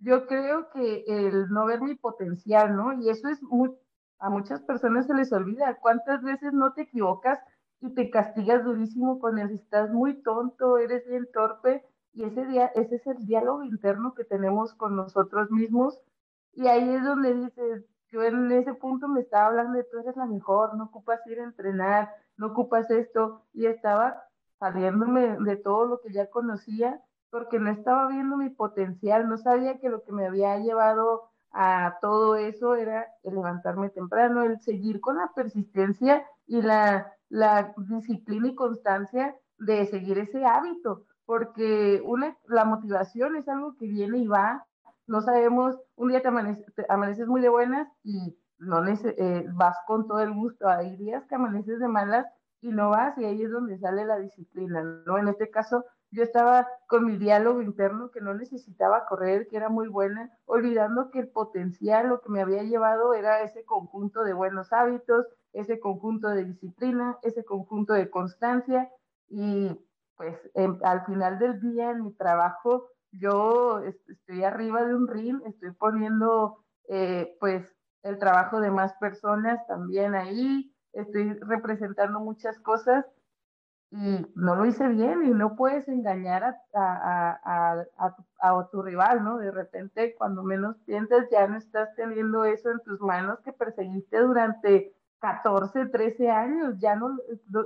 Yo 0.00 0.26
creo 0.26 0.70
que 0.70 1.04
el 1.06 1.50
no 1.50 1.66
ver 1.66 1.82
mi 1.82 1.94
potencial, 1.96 2.74
¿no? 2.74 2.98
Y 3.02 3.10
eso 3.10 3.28
es 3.28 3.42
muy, 3.42 3.70
a 4.18 4.30
muchas 4.30 4.62
personas 4.62 5.06
se 5.06 5.14
les 5.14 5.32
olvida. 5.34 5.78
¿Cuántas 5.82 6.22
veces 6.22 6.54
no 6.54 6.72
te 6.72 6.82
equivocas 6.82 7.38
y 7.82 7.92
te 7.94 8.08
castigas 8.08 8.64
durísimo 8.64 9.18
con 9.18 9.38
el 9.38 9.50
estás 9.50 9.90
muy 9.90 10.22
tonto, 10.22 10.78
eres 10.78 11.06
bien 11.06 11.28
torpe? 11.30 11.84
Y 12.14 12.22
ese, 12.24 12.46
día, 12.46 12.66
ese 12.74 12.96
es 12.96 13.06
el 13.06 13.26
diálogo 13.26 13.64
interno 13.64 14.14
que 14.14 14.24
tenemos 14.24 14.72
con 14.74 14.94
nosotros 14.94 15.50
mismos. 15.50 15.98
Y 16.52 16.68
ahí 16.68 16.88
es 16.88 17.02
donde 17.02 17.34
dices, 17.34 17.84
yo 18.08 18.22
en 18.22 18.50
ese 18.52 18.72
punto 18.74 19.08
me 19.08 19.20
estaba 19.20 19.46
hablando 19.46 19.76
de 19.76 19.84
tú 19.84 19.98
eres 19.98 20.16
la 20.16 20.26
mejor, 20.26 20.76
no 20.76 20.84
ocupas 20.84 21.26
ir 21.26 21.40
a 21.40 21.44
entrenar, 21.44 22.14
no 22.36 22.48
ocupas 22.48 22.88
esto. 22.90 23.42
Y 23.52 23.66
estaba 23.66 24.22
saliéndome 24.60 25.38
de 25.40 25.56
todo 25.56 25.86
lo 25.86 26.00
que 26.00 26.12
ya 26.12 26.30
conocía 26.30 27.00
porque 27.30 27.58
no 27.58 27.68
estaba 27.70 28.06
viendo 28.06 28.36
mi 28.36 28.48
potencial, 28.48 29.28
no 29.28 29.36
sabía 29.36 29.80
que 29.80 29.88
lo 29.88 30.04
que 30.04 30.12
me 30.12 30.26
había 30.26 30.56
llevado 30.58 31.30
a 31.50 31.98
todo 32.00 32.36
eso 32.36 32.76
era 32.76 33.08
el 33.24 33.34
levantarme 33.34 33.90
temprano, 33.90 34.44
el 34.44 34.60
seguir 34.60 35.00
con 35.00 35.16
la 35.16 35.32
persistencia 35.34 36.24
y 36.46 36.62
la, 36.62 37.12
la 37.28 37.74
disciplina 37.76 38.46
y 38.48 38.54
constancia 38.54 39.36
de 39.58 39.84
seguir 39.86 40.18
ese 40.18 40.44
hábito 40.44 41.06
porque 41.26 42.02
una, 42.04 42.36
la 42.46 42.64
motivación 42.64 43.36
es 43.36 43.48
algo 43.48 43.76
que 43.76 43.86
viene 43.86 44.18
y 44.18 44.26
va. 44.26 44.66
No 45.06 45.20
sabemos, 45.20 45.76
un 45.96 46.08
día 46.08 46.22
te, 46.22 46.28
amaneces 46.88 47.26
muy 47.26 47.40
de 47.40 47.48
buenas 47.48 47.88
y 48.02 48.36
no 48.58 48.86
eh, 48.86 49.46
vas 49.52 49.76
con 49.86 50.06
todo 50.06 50.20
el 50.20 50.32
gusto. 50.32 50.68
Hay 50.68 50.96
días 50.96 51.24
que 51.26 51.34
amaneces 51.34 51.78
de 51.78 51.88
malas 51.88 52.26
y 52.60 52.68
no 52.68 52.90
vas 52.90 53.16
y 53.18 53.24
ahí 53.24 53.42
es 53.42 53.50
donde 53.50 53.78
sale 53.78 54.06
la 54.06 54.18
disciplina, 54.18 54.82
¿no? 55.04 55.18
En 55.18 55.28
este 55.28 55.50
caso, 55.50 55.84
yo 56.10 56.22
estaba 56.22 56.66
con 56.86 57.04
mi 57.04 57.18
diálogo 57.18 57.60
interno 57.60 58.10
que 58.10 58.20
no 58.20 58.34
necesitaba 58.34 59.04
correr, 59.06 59.48
que 59.48 59.56
era 59.56 59.68
muy 59.68 59.88
buena, 59.88 60.30
olvidando 60.46 61.10
que 61.10 61.18
el 61.18 61.28
potencial, 61.28 62.08
lo 62.08 62.20
que 62.20 62.30
me 62.30 62.40
había 62.40 62.62
llevado 62.62 63.12
era 63.12 63.42
ese 63.42 63.64
conjunto 63.64 64.22
de 64.22 64.32
buenos 64.32 64.72
hábitos, 64.72 65.26
ese 65.52 65.78
conjunto 65.78 66.28
de 66.28 66.44
disciplina, 66.44 67.18
ese 67.22 67.44
conjunto 67.44 67.92
de 67.92 68.08
constancia 68.10 68.90
y 69.28 69.78
pues 70.16 70.38
al 70.82 71.04
final 71.06 71.38
del 71.38 71.60
día 71.60 71.90
en 71.90 72.04
mi 72.04 72.12
trabajo 72.12 72.88
yo 73.12 73.80
estoy 74.08 74.44
arriba 74.44 74.84
de 74.84 74.94
un 74.94 75.08
ring, 75.08 75.40
estoy 75.46 75.72
poniendo 75.72 76.64
eh, 76.88 77.36
pues 77.40 77.64
el 78.02 78.18
trabajo 78.18 78.60
de 78.60 78.70
más 78.70 78.92
personas 78.94 79.66
también 79.66 80.14
ahí, 80.14 80.74
estoy 80.92 81.32
representando 81.34 82.20
muchas 82.20 82.58
cosas 82.60 83.04
y 83.90 84.26
no 84.34 84.56
lo 84.56 84.66
hice 84.66 84.88
bien 84.88 85.24
y 85.24 85.30
no 85.30 85.54
puedes 85.54 85.86
engañar 85.86 86.42
a, 86.42 86.56
a, 86.74 87.40
a, 87.96 88.16
a, 88.40 88.68
tu 88.70 88.82
rival, 88.82 89.22
¿no? 89.22 89.38
De 89.38 89.52
repente, 89.52 90.16
cuando 90.16 90.42
menos 90.42 90.76
piensas, 90.84 91.28
ya 91.30 91.46
no 91.46 91.56
estás 91.56 91.94
teniendo 91.94 92.44
eso 92.44 92.70
en 92.70 92.80
tus 92.80 93.00
manos 93.00 93.38
que 93.44 93.52
perseguiste 93.52 94.18
durante 94.18 94.92
14, 95.20 95.86
13 95.86 96.28
años, 96.28 96.74
ya 96.80 96.96
no, 96.96 97.16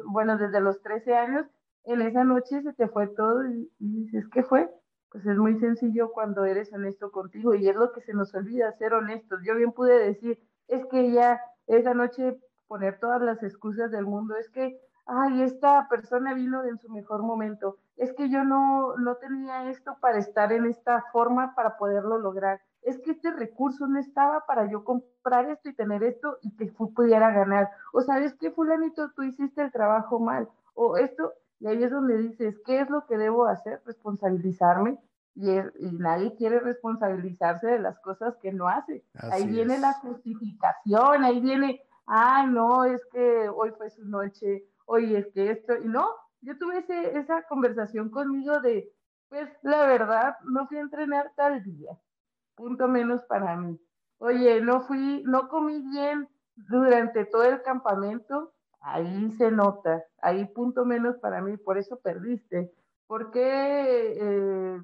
bueno, 0.06 0.36
desde 0.36 0.60
los 0.60 0.82
13 0.82 1.16
años 1.16 1.46
en 1.88 2.02
esa 2.02 2.24
noche 2.24 2.62
se 2.62 2.72
te 2.74 2.88
fue 2.88 3.06
todo 3.08 3.46
y, 3.46 3.70
dices, 3.78 4.28
¿qué 4.28 4.42
fue? 4.42 4.70
Pues 5.10 5.24
es 5.26 5.38
muy 5.38 5.58
sencillo 5.58 6.12
cuando 6.12 6.44
eres 6.44 6.72
honesto 6.72 7.10
contigo 7.10 7.54
y 7.54 7.66
es 7.66 7.74
lo 7.74 7.92
que 7.92 8.02
se 8.02 8.12
nos 8.12 8.34
olvida, 8.34 8.76
ser 8.76 8.92
honestos. 8.92 9.40
Yo 9.42 9.54
bien 9.56 9.72
pude 9.72 9.98
decir, 9.98 10.38
es 10.68 10.84
que 10.86 11.12
ya 11.12 11.40
esa 11.66 11.94
noche 11.94 12.38
poner 12.66 12.98
todas 13.00 13.22
las 13.22 13.42
excusas 13.42 13.90
del 13.90 14.04
mundo, 14.04 14.36
es 14.36 14.50
que, 14.50 14.78
ay, 15.06 15.40
esta 15.40 15.88
persona 15.88 16.34
vino 16.34 16.62
en 16.64 16.78
su 16.78 16.90
mejor 16.90 17.22
momento, 17.22 17.78
es 17.96 18.12
que 18.12 18.28
yo 18.28 18.44
no, 18.44 18.94
no 18.98 19.16
tenía 19.16 19.70
esto 19.70 19.96
para 20.00 20.18
estar 20.18 20.52
en 20.52 20.66
esta 20.66 21.02
forma 21.10 21.54
para 21.54 21.78
poderlo 21.78 22.18
lograr, 22.18 22.60
es 22.82 22.98
que 22.98 23.12
este 23.12 23.30
recurso 23.30 23.86
no 23.86 23.98
estaba 23.98 24.44
para 24.46 24.70
yo 24.70 24.84
comprar 24.84 25.50
esto 25.50 25.70
y 25.70 25.74
tener 25.74 26.04
esto 26.04 26.38
y 26.42 26.54
que 26.56 26.66
pudiera 26.66 27.30
ganar, 27.32 27.70
o 27.94 28.02
sabes 28.02 28.34
que 28.34 28.50
fulanito, 28.50 29.10
tú 29.12 29.22
hiciste 29.22 29.62
el 29.62 29.72
trabajo 29.72 30.20
mal, 30.20 30.48
o 30.74 30.98
esto, 30.98 31.32
y 31.60 31.66
ahí 31.66 31.82
es 31.82 31.90
donde 31.90 32.18
dices, 32.18 32.60
¿qué 32.64 32.80
es 32.80 32.90
lo 32.90 33.06
que 33.06 33.18
debo 33.18 33.46
hacer? 33.46 33.82
Responsabilizarme. 33.84 34.98
Y, 35.34 35.46
nadie 35.92 36.34
quiere 36.34 36.58
responsabilizarse 36.58 37.68
de 37.68 37.78
las 37.78 38.00
cosas 38.00 38.36
que 38.42 38.52
no 38.52 38.68
hace. 38.68 39.04
ahí 39.14 39.46
viene 39.46 39.78
la 39.78 39.92
justificación, 39.94 41.22
ahí 41.22 41.40
viene, 41.40 41.80
ah, 42.06 42.44
no, 42.44 42.84
es 42.84 43.04
que 43.12 43.48
hoy 43.48 43.70
fue 43.78 43.88
su 43.90 44.04
noche, 44.04 44.64
hoy 44.86 45.14
es 45.14 45.28
que 45.28 45.52
esto, 45.52 45.76
y 45.76 45.86
no, 45.86 46.08
yo 46.40 46.58
tuve 46.58 46.84
esa 47.16 47.42
conversación 47.44 48.10
conmigo 48.10 48.60
de, 48.60 48.92
pues 49.28 49.48
la 49.62 49.86
verdad, 49.86 50.36
no 50.44 50.66
fui 50.66 50.78
a 50.78 50.82
entrenar 50.82 51.32
tal 51.36 51.62
día, 51.62 51.96
punto 52.56 52.88
menos 52.88 53.22
para 53.24 53.54
mí. 53.54 53.80
Oye, 54.18 54.60
no 54.60 54.80
fui, 54.80 55.22
no 55.24 55.48
comí 55.48 55.80
bien 55.82 56.28
durante 56.56 57.24
todo 57.24 57.44
el 57.44 57.62
campamento, 57.62 58.52
Ahí 58.80 59.30
se 59.32 59.50
nota, 59.50 60.04
ahí 60.22 60.44
punto 60.46 60.84
menos 60.84 61.16
para 61.18 61.40
mí, 61.40 61.56
por 61.56 61.78
eso 61.78 61.98
perdiste. 62.00 62.72
¿Por 63.06 63.30
qué, 63.30 64.16
eh, 64.20 64.82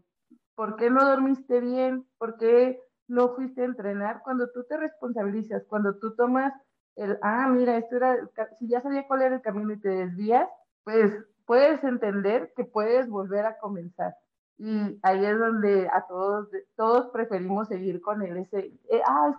¿por 0.54 0.76
qué 0.76 0.90
no 0.90 1.04
dormiste 1.04 1.61
bien? 1.61 2.07
¿Por 2.18 2.37
qué 2.38 2.80
no 3.07 3.35
fuiste 3.35 3.62
a 3.62 3.66
entrenar? 3.66 4.22
Cuando 4.22 4.50
tú 4.50 4.64
te 4.64 4.76
responsabilizas, 4.76 5.64
cuando 5.68 5.96
tú 5.98 6.14
tomas 6.16 6.52
el, 6.96 7.18
ah, 7.22 7.48
mira, 7.48 7.76
esto 7.76 7.96
era, 7.96 8.16
si 8.59 8.68
ya 8.68 8.80
sabía 8.80 9.07
cuál 9.07 9.22
era 9.22 9.37
el 9.37 9.42
camino 9.42 9.72
y 9.72 9.80
te 9.80 9.88
desvías, 9.88 10.48
pues 10.85 11.12
puedes 11.46 11.83
entender 11.85 12.52
que 12.57 12.64
puedes 12.64 13.09
volver 13.09 13.46
a 13.46 13.59
comenzar. 13.59 14.16
Y 14.59 14.98
ahí 15.02 15.24
es 15.24 15.38
donde 15.38 15.88
a 15.92 16.07
todos, 16.07 16.48
todos 16.76 17.09
preferimos 17.11 17.68
seguir 17.68 18.00
con 18.00 18.22
él, 18.22 18.37
ese, 18.37 18.72
eh, 18.90 19.02
ah, 19.07 19.30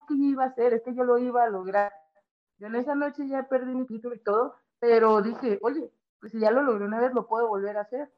es 0.00 0.06
que 0.06 0.18
yo 0.18 0.24
iba 0.24 0.44
a 0.44 0.48
hacer, 0.48 0.74
es 0.74 0.82
que 0.82 0.94
yo 0.94 1.04
lo 1.04 1.18
iba 1.18 1.44
a 1.44 1.48
lograr. 1.48 1.92
Yo 2.58 2.66
en 2.66 2.76
esa 2.76 2.94
noche 2.94 3.26
ya 3.28 3.48
perdí 3.48 3.74
mi 3.74 3.86
título 3.86 4.14
y 4.14 4.20
todo, 4.20 4.54
pero 4.80 5.22
dije, 5.22 5.58
oye, 5.62 5.92
pues 6.20 6.32
si 6.32 6.40
ya 6.40 6.50
lo 6.50 6.62
logré 6.62 6.86
una 6.86 7.00
vez, 7.00 7.12
lo 7.14 7.26
puedo 7.26 7.48
volver 7.48 7.76
a 7.76 7.82
hacer. 7.82 8.10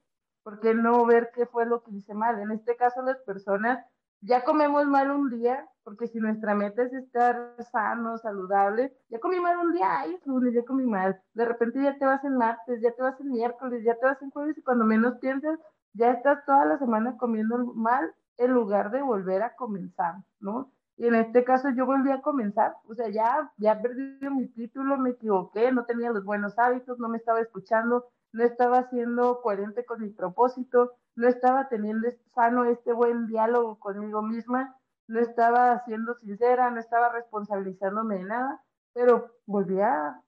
¿Por 0.43 0.61
qué 0.61 0.75
no 0.75 1.05
ver 1.05 1.31
qué 1.35 1.47
fue 1.47 1.67
lo 1.67 1.83
que 1.83 1.93
hice 1.93 2.15
mal? 2.15 2.39
En 2.41 2.51
este 2.51 2.77
caso, 2.77 3.03
las 3.03 3.19
personas 3.19 3.85
ya 4.23 4.45
comemos 4.45 4.87
mal 4.87 5.11
un 5.11 5.31
día, 5.31 5.67
porque 5.83 6.07
si 6.07 6.19
nuestra 6.19 6.55
meta 6.55 6.83
es 6.83 6.93
estar 6.93 7.57
sano, 7.73 8.19
saludable, 8.19 8.95
ya 9.09 9.19
comí 9.19 9.41
mal 9.41 9.59
un 9.59 9.73
día, 9.73 10.01
ay, 10.01 10.19
lunes, 10.25 10.55
ya 10.55 10.65
comí 10.65 10.85
mal. 10.85 11.21
De 11.35 11.45
repente 11.45 11.83
ya 11.83 11.99
te 11.99 12.05
vas 12.05 12.23
en 12.25 12.37
martes, 12.37 12.81
ya 12.83 12.93
te 12.93 13.03
vas 13.03 13.19
en 13.21 13.31
miércoles, 13.31 13.83
ya 13.85 13.95
te 13.97 14.07
vas 14.07 14.21
en 14.23 14.31
jueves 14.31 14.59
y 14.59 14.63
cuando 14.63 14.85
menos 14.85 15.19
piensas, 15.19 15.59
ya 15.95 16.13
estás 16.13 16.45
toda 16.45 16.65
la 16.67 16.79
semana 16.79 17.17
comiendo 17.17 17.59
mal 17.75 18.15
en 18.37 18.53
lugar 18.53 18.91
de 18.91 19.03
volver 19.03 19.43
a 19.43 19.55
comenzar, 19.57 20.17
¿no? 20.39 20.71
Y 21.01 21.07
en 21.07 21.15
este 21.15 21.45
caso 21.45 21.71
yo 21.71 21.87
volví 21.87 22.11
a 22.11 22.21
comenzar, 22.21 22.77
o 22.87 22.95
sea, 22.95 23.09
ya, 23.09 23.51
ya 23.57 23.81
perdí 23.81 24.19
mi 24.29 24.49
título, 24.49 24.99
me 24.99 25.13
equivoqué, 25.13 25.73
no 25.73 25.87
tenía 25.87 26.11
los 26.11 26.27
buenos 26.27 26.59
hábitos, 26.59 26.99
no 26.99 27.09
me 27.09 27.17
estaba 27.17 27.41
escuchando, 27.41 28.11
no 28.33 28.45
estaba 28.45 28.87
siendo 28.91 29.41
coherente 29.41 29.87
con 29.87 30.03
mi 30.03 30.11
propósito, 30.11 30.93
no 31.17 31.27
estaba 31.27 31.71
teniendo 31.71 32.07
sano 32.35 32.67
este 32.67 32.93
buen 32.93 33.29
diálogo 33.29 33.79
conmigo 33.79 34.21
misma, 34.21 34.77
no 35.09 35.21
estaba 35.21 35.83
siendo 35.87 36.17
sincera, 36.17 36.71
no 36.71 36.81
estaba 36.81 37.09
responsabilizándome 37.09 38.19
de 38.19 38.25
nada, 38.25 38.63
pero 38.93 39.31
volví 39.47 39.81
a, 39.81 40.21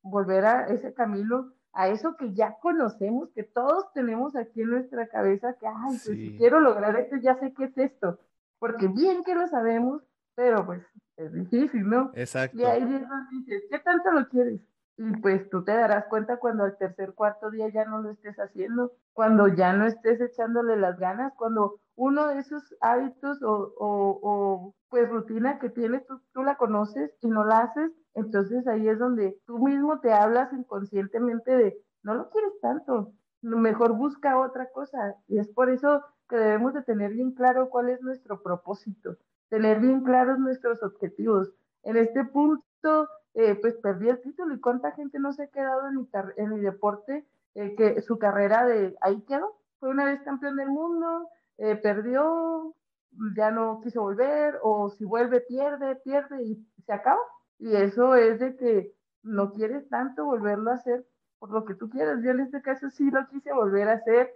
volver 0.00 0.46
a 0.46 0.66
ese 0.68 0.94
camino, 0.94 1.52
a 1.74 1.88
eso 1.88 2.16
que 2.16 2.32
ya 2.32 2.56
conocemos, 2.62 3.28
que 3.34 3.42
todos 3.42 3.92
tenemos 3.92 4.34
aquí 4.34 4.62
en 4.62 4.70
nuestra 4.70 5.08
cabeza, 5.08 5.58
que, 5.60 5.66
ay, 5.66 5.74
pues 5.88 6.00
si 6.00 6.38
quiero 6.38 6.60
lograr 6.60 6.96
esto, 6.96 7.16
ya 7.16 7.38
sé 7.38 7.52
qué 7.52 7.64
es 7.64 7.76
esto, 7.76 8.18
porque 8.58 8.88
bien 8.88 9.22
que 9.24 9.34
lo 9.34 9.46
sabemos, 9.48 10.05
pero 10.36 10.64
pues 10.64 10.82
es 11.16 11.32
difícil, 11.32 11.88
¿no? 11.88 12.12
Exacto. 12.14 12.56
Y 12.58 12.64
ahí 12.64 12.84
dices, 12.84 13.64
¿qué 13.70 13.78
tanto 13.80 14.12
lo 14.12 14.28
quieres? 14.28 14.60
Y 14.98 15.10
pues 15.20 15.48
tú 15.50 15.64
te 15.64 15.72
darás 15.72 16.06
cuenta 16.06 16.38
cuando 16.38 16.64
al 16.64 16.78
tercer, 16.78 17.14
cuarto 17.14 17.50
día 17.50 17.68
ya 17.68 17.84
no 17.84 18.00
lo 18.00 18.10
estés 18.10 18.36
haciendo, 18.36 18.92
cuando 19.12 19.48
ya 19.48 19.72
no 19.72 19.86
estés 19.86 20.20
echándole 20.20 20.76
las 20.76 20.98
ganas, 20.98 21.32
cuando 21.36 21.80
uno 21.96 22.28
de 22.28 22.38
esos 22.38 22.62
hábitos 22.80 23.42
o, 23.42 23.74
o, 23.78 24.74
pues 24.88 25.08
rutina 25.08 25.58
que 25.58 25.70
tienes, 25.70 26.06
tú, 26.06 26.20
tú, 26.32 26.44
la 26.44 26.56
conoces 26.56 27.12
y 27.20 27.28
no 27.28 27.44
la 27.44 27.60
haces, 27.60 27.90
entonces 28.14 28.66
ahí 28.68 28.88
es 28.88 28.98
donde 28.98 29.38
tú 29.46 29.58
mismo 29.58 30.00
te 30.00 30.12
hablas 30.12 30.52
inconscientemente 30.52 31.56
de, 31.56 31.76
no 32.02 32.14
lo 32.14 32.30
quieres 32.30 32.52
tanto, 32.60 33.12
mejor 33.42 33.92
busca 33.92 34.38
otra 34.38 34.70
cosa. 34.70 35.16
Y 35.28 35.38
es 35.38 35.48
por 35.48 35.70
eso 35.70 36.02
que 36.28 36.36
debemos 36.36 36.74
de 36.74 36.82
tener 36.82 37.12
bien 37.12 37.32
claro 37.32 37.68
cuál 37.68 37.90
es 37.90 38.00
nuestro 38.02 38.42
propósito, 38.42 39.16
tener 39.48 39.80
bien 39.80 40.02
claros 40.02 40.38
nuestros 40.38 40.82
objetivos. 40.82 41.52
En 41.82 41.96
este 41.96 42.24
punto 42.24 43.08
eh, 43.34 43.54
pues 43.60 43.74
perdí 43.74 44.08
el 44.08 44.20
título 44.22 44.54
y 44.54 44.60
cuánta 44.60 44.92
gente 44.92 45.18
no 45.18 45.32
se 45.34 45.42
ha 45.42 45.46
quedado 45.48 45.88
en 45.88 45.96
mi, 45.96 46.08
en 46.38 46.50
mi 46.54 46.60
deporte, 46.60 47.26
eh, 47.54 47.74
que 47.76 48.00
su 48.00 48.18
carrera 48.18 48.64
de 48.66 48.96
ahí 49.02 49.20
quedó, 49.28 49.58
fue 49.78 49.90
una 49.90 50.06
vez 50.06 50.22
campeón 50.22 50.56
del 50.56 50.68
mundo, 50.68 51.28
eh, 51.58 51.76
perdió, 51.76 52.74
ya 53.36 53.50
no 53.50 53.80
quiso 53.82 54.00
volver, 54.00 54.58
o 54.62 54.88
si 54.88 55.04
vuelve 55.04 55.42
pierde, 55.42 55.96
pierde 55.96 56.42
y 56.44 56.66
se 56.86 56.92
acaba. 56.94 57.20
Y 57.58 57.76
eso 57.76 58.14
es 58.14 58.40
de 58.40 58.56
que 58.56 58.94
no 59.22 59.52
quieres 59.52 59.86
tanto 59.90 60.24
volverlo 60.24 60.70
a 60.70 60.74
hacer 60.74 61.06
por 61.38 61.50
lo 61.50 61.66
que 61.66 61.74
tú 61.74 61.90
quieras. 61.90 62.22
Yo 62.22 62.30
en 62.30 62.40
este 62.40 62.62
caso 62.62 62.88
sí 62.88 63.10
lo 63.10 63.26
quise 63.28 63.52
volver 63.52 63.88
a 63.88 63.94
hacer, 63.94 64.32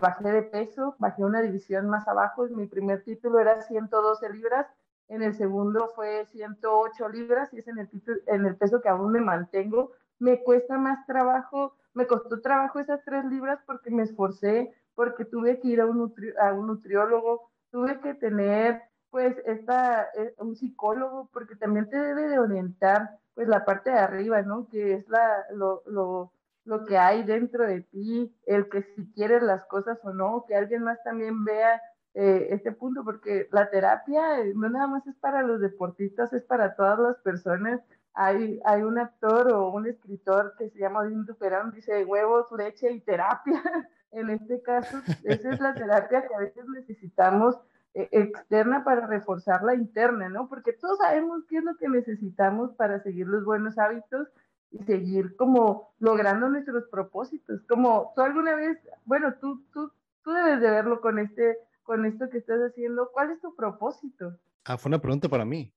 bajé 0.00 0.32
de 0.32 0.42
peso, 0.42 0.96
bajé 0.98 1.24
una 1.24 1.42
división 1.42 1.88
más 1.88 2.08
abajo, 2.08 2.46
mi 2.48 2.66
primer 2.66 3.04
título 3.04 3.38
era 3.38 3.62
112 3.62 4.30
libras 4.30 4.66
en 5.08 5.22
el 5.22 5.34
segundo 5.34 5.88
fue 5.94 6.26
108 6.26 7.08
libras 7.08 7.52
y 7.52 7.58
es 7.58 7.68
en 7.68 7.78
el, 7.78 7.88
en 8.26 8.46
el 8.46 8.56
peso 8.56 8.80
que 8.80 8.88
aún 8.88 9.12
me 9.12 9.20
mantengo. 9.20 9.92
Me 10.18 10.42
cuesta 10.42 10.78
más 10.78 11.06
trabajo, 11.06 11.74
me 11.94 12.06
costó 12.06 12.40
trabajo 12.40 12.80
esas 12.80 13.04
tres 13.04 13.24
libras 13.26 13.60
porque 13.66 13.90
me 13.90 14.02
esforcé, 14.02 14.72
porque 14.94 15.24
tuve 15.24 15.60
que 15.60 15.68
ir 15.68 15.80
a 15.80 15.86
un, 15.86 16.12
a 16.40 16.52
un 16.52 16.66
nutriólogo, 16.66 17.50
tuve 17.70 18.00
que 18.00 18.14
tener 18.14 18.82
pues 19.10 19.36
esta, 19.46 20.08
eh, 20.14 20.34
un 20.38 20.56
psicólogo, 20.56 21.28
porque 21.32 21.54
también 21.54 21.88
te 21.88 21.98
debe 21.98 22.28
de 22.28 22.38
orientar 22.38 23.18
pues 23.34 23.46
la 23.48 23.64
parte 23.64 23.90
de 23.90 23.98
arriba, 23.98 24.42
¿no? 24.42 24.66
Que 24.68 24.94
es 24.94 25.08
la, 25.08 25.44
lo, 25.52 25.82
lo, 25.86 26.32
lo 26.66 26.84
que 26.84 26.98
hay 26.98 27.22
dentro 27.22 27.66
de 27.66 27.82
ti, 27.82 28.34
el 28.46 28.68
que 28.68 28.82
si 28.82 29.10
quieres 29.12 29.42
las 29.42 29.64
cosas 29.66 29.98
o 30.02 30.12
no, 30.12 30.44
que 30.46 30.56
alguien 30.56 30.82
más 30.82 31.02
también 31.02 31.44
vea 31.44 31.80
eh, 32.14 32.48
este 32.50 32.72
punto, 32.72 33.04
porque 33.04 33.48
la 33.52 33.70
terapia 33.70 34.40
eh, 34.40 34.52
no 34.54 34.68
nada 34.68 34.86
más 34.86 35.06
es 35.06 35.16
para 35.16 35.42
los 35.42 35.60
deportistas, 35.60 36.32
es 36.32 36.42
para 36.42 36.74
todas 36.74 36.98
las 36.98 37.16
personas. 37.18 37.80
Hay, 38.14 38.60
hay 38.64 38.82
un 38.82 38.98
actor 38.98 39.52
o 39.52 39.70
un 39.70 39.86
escritor 39.86 40.54
que 40.58 40.70
se 40.70 40.78
llama 40.78 41.00
Odín 41.00 41.24
Duperón, 41.24 41.72
dice 41.72 42.04
huevos, 42.04 42.46
leche 42.56 42.90
y 42.90 43.00
terapia. 43.00 43.62
en 44.12 44.30
este 44.30 44.62
caso, 44.62 44.98
esa 45.24 45.50
es 45.50 45.60
la 45.60 45.74
terapia 45.74 46.26
que 46.26 46.34
a 46.34 46.38
veces 46.38 46.64
necesitamos 46.68 47.60
eh, 47.94 48.08
externa 48.12 48.82
para 48.82 49.06
reforzar 49.06 49.62
la 49.62 49.74
interna, 49.74 50.28
¿no? 50.28 50.48
Porque 50.48 50.72
todos 50.72 50.98
sabemos 50.98 51.44
qué 51.48 51.58
es 51.58 51.64
lo 51.64 51.76
que 51.76 51.88
necesitamos 51.88 52.72
para 52.76 53.00
seguir 53.00 53.26
los 53.26 53.44
buenos 53.44 53.78
hábitos 53.78 54.28
y 54.70 54.82
seguir 54.84 55.36
como 55.36 55.94
logrando 55.98 56.48
nuestros 56.48 56.84
propósitos. 56.90 57.60
Como 57.68 58.12
tú 58.14 58.22
alguna 58.22 58.54
vez, 58.54 58.78
bueno, 59.04 59.34
tú, 59.40 59.62
tú, 59.72 59.90
tú 60.22 60.32
debes 60.32 60.60
de 60.60 60.70
verlo 60.70 61.00
con 61.00 61.18
este 61.18 61.58
con 61.86 62.04
esto 62.04 62.28
que 62.28 62.38
estás 62.38 62.58
haciendo, 62.58 63.10
¿cuál 63.12 63.30
es 63.30 63.40
tu 63.40 63.54
propósito? 63.54 64.36
Ah, 64.64 64.76
fue 64.76 64.90
una 64.90 64.98
pregunta 64.98 65.28
para 65.28 65.44
mí. 65.44 65.72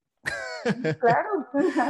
Claro. 1.00 1.30